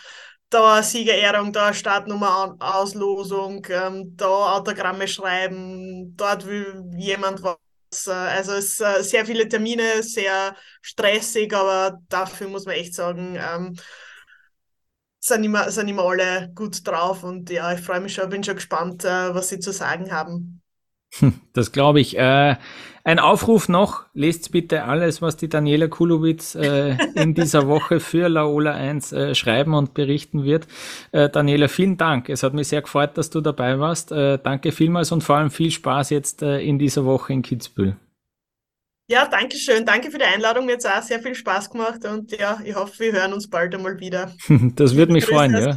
da 0.50 0.82
Siegerehrung, 0.82 1.52
da 1.52 1.74
Startnummer 1.74 2.56
Auslosung, 2.60 3.66
ähm, 3.68 4.16
da 4.16 4.56
Autogramme 4.56 5.08
schreiben, 5.08 6.14
dort 6.16 6.46
will 6.46 6.84
jemand 6.96 7.42
was. 7.42 7.56
Äh, 8.06 8.10
also 8.12 8.52
es 8.52 8.80
äh, 8.80 9.02
sehr 9.02 9.26
viele 9.26 9.48
Termine, 9.48 10.02
sehr 10.02 10.54
stressig, 10.82 11.52
aber 11.54 11.98
dafür 12.08 12.48
muss 12.48 12.64
man 12.64 12.76
echt 12.76 12.94
sagen, 12.94 13.36
ähm, 13.38 13.76
sind 15.26 15.44
immer, 15.44 15.70
sind 15.70 15.88
immer 15.88 16.04
alle 16.04 16.50
gut 16.54 16.86
drauf 16.86 17.24
und 17.24 17.50
ja, 17.50 17.72
ich 17.72 17.80
freue 17.80 18.00
mich 18.00 18.14
schon, 18.14 18.28
bin 18.30 18.44
schon 18.44 18.56
gespannt, 18.56 19.04
äh, 19.04 19.34
was 19.34 19.48
sie 19.48 19.60
zu 19.60 19.72
sagen 19.72 20.12
haben. 20.12 20.62
Das 21.52 21.72
glaube 21.72 22.00
ich. 22.00 22.18
Äh, 22.18 22.56
ein 23.04 23.18
Aufruf 23.18 23.68
noch, 23.68 24.04
lest 24.12 24.50
bitte 24.50 24.84
alles, 24.84 25.22
was 25.22 25.36
die 25.36 25.48
Daniela 25.48 25.86
Kulowitz 25.86 26.54
äh, 26.56 26.96
in 27.14 27.34
dieser 27.34 27.68
Woche 27.68 28.00
für 28.00 28.28
Laola 28.28 28.72
1 28.72 29.12
äh, 29.12 29.34
schreiben 29.34 29.74
und 29.74 29.94
berichten 29.94 30.44
wird. 30.44 30.66
Äh, 31.12 31.30
Daniela, 31.30 31.68
vielen 31.68 31.96
Dank. 31.96 32.28
Es 32.28 32.42
hat 32.42 32.52
mich 32.52 32.68
sehr 32.68 32.82
gefreut, 32.82 33.16
dass 33.16 33.30
du 33.30 33.40
dabei 33.40 33.78
warst. 33.78 34.12
Äh, 34.12 34.38
danke 34.42 34.72
vielmals 34.72 35.12
und 35.12 35.22
vor 35.22 35.36
allem 35.36 35.50
viel 35.50 35.70
Spaß 35.70 36.10
jetzt 36.10 36.42
in 36.42 36.78
dieser 36.78 37.04
Woche 37.04 37.32
in 37.32 37.42
Kitzbühel. 37.42 37.96
Ja, 39.08 39.28
danke 39.30 39.56
schön. 39.56 39.86
Danke 39.86 40.10
für 40.10 40.18
die 40.18 40.24
Einladung. 40.24 40.66
Mir 40.66 40.72
hat 40.74 40.86
auch 40.86 41.02
sehr 41.02 41.20
viel 41.20 41.34
Spaß 41.34 41.70
gemacht 41.70 42.04
und 42.04 42.32
ja, 42.36 42.58
ich 42.64 42.74
hoffe, 42.74 42.98
wir 42.98 43.12
hören 43.12 43.32
uns 43.32 43.48
bald 43.48 43.74
einmal 43.74 44.00
wieder. 44.00 44.32
Das 44.74 44.96
würde 44.96 45.12
mich 45.12 45.24
freuen, 45.24 45.52
ja. 45.52 45.76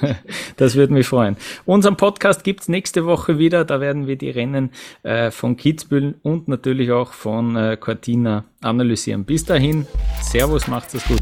Das 0.56 0.76
würde 0.76 0.92
mich 0.92 1.06
freuen. 1.06 1.36
Unseren 1.66 1.96
Podcast 1.96 2.44
gibt's 2.44 2.68
nächste 2.68 3.06
Woche 3.06 3.38
wieder. 3.38 3.64
Da 3.64 3.80
werden 3.80 4.06
wir 4.06 4.16
die 4.16 4.30
Rennen 4.30 4.70
äh, 5.02 5.32
von 5.32 5.56
Kitzbühel 5.56 6.14
und 6.22 6.46
natürlich 6.46 6.92
auch 6.92 7.12
von 7.12 7.56
äh, 7.56 7.76
Cortina 7.76 8.44
analysieren. 8.60 9.24
Bis 9.24 9.44
dahin, 9.44 9.86
Servus, 10.22 10.68
macht's 10.68 10.94
es 10.94 11.04
gut. 11.04 11.20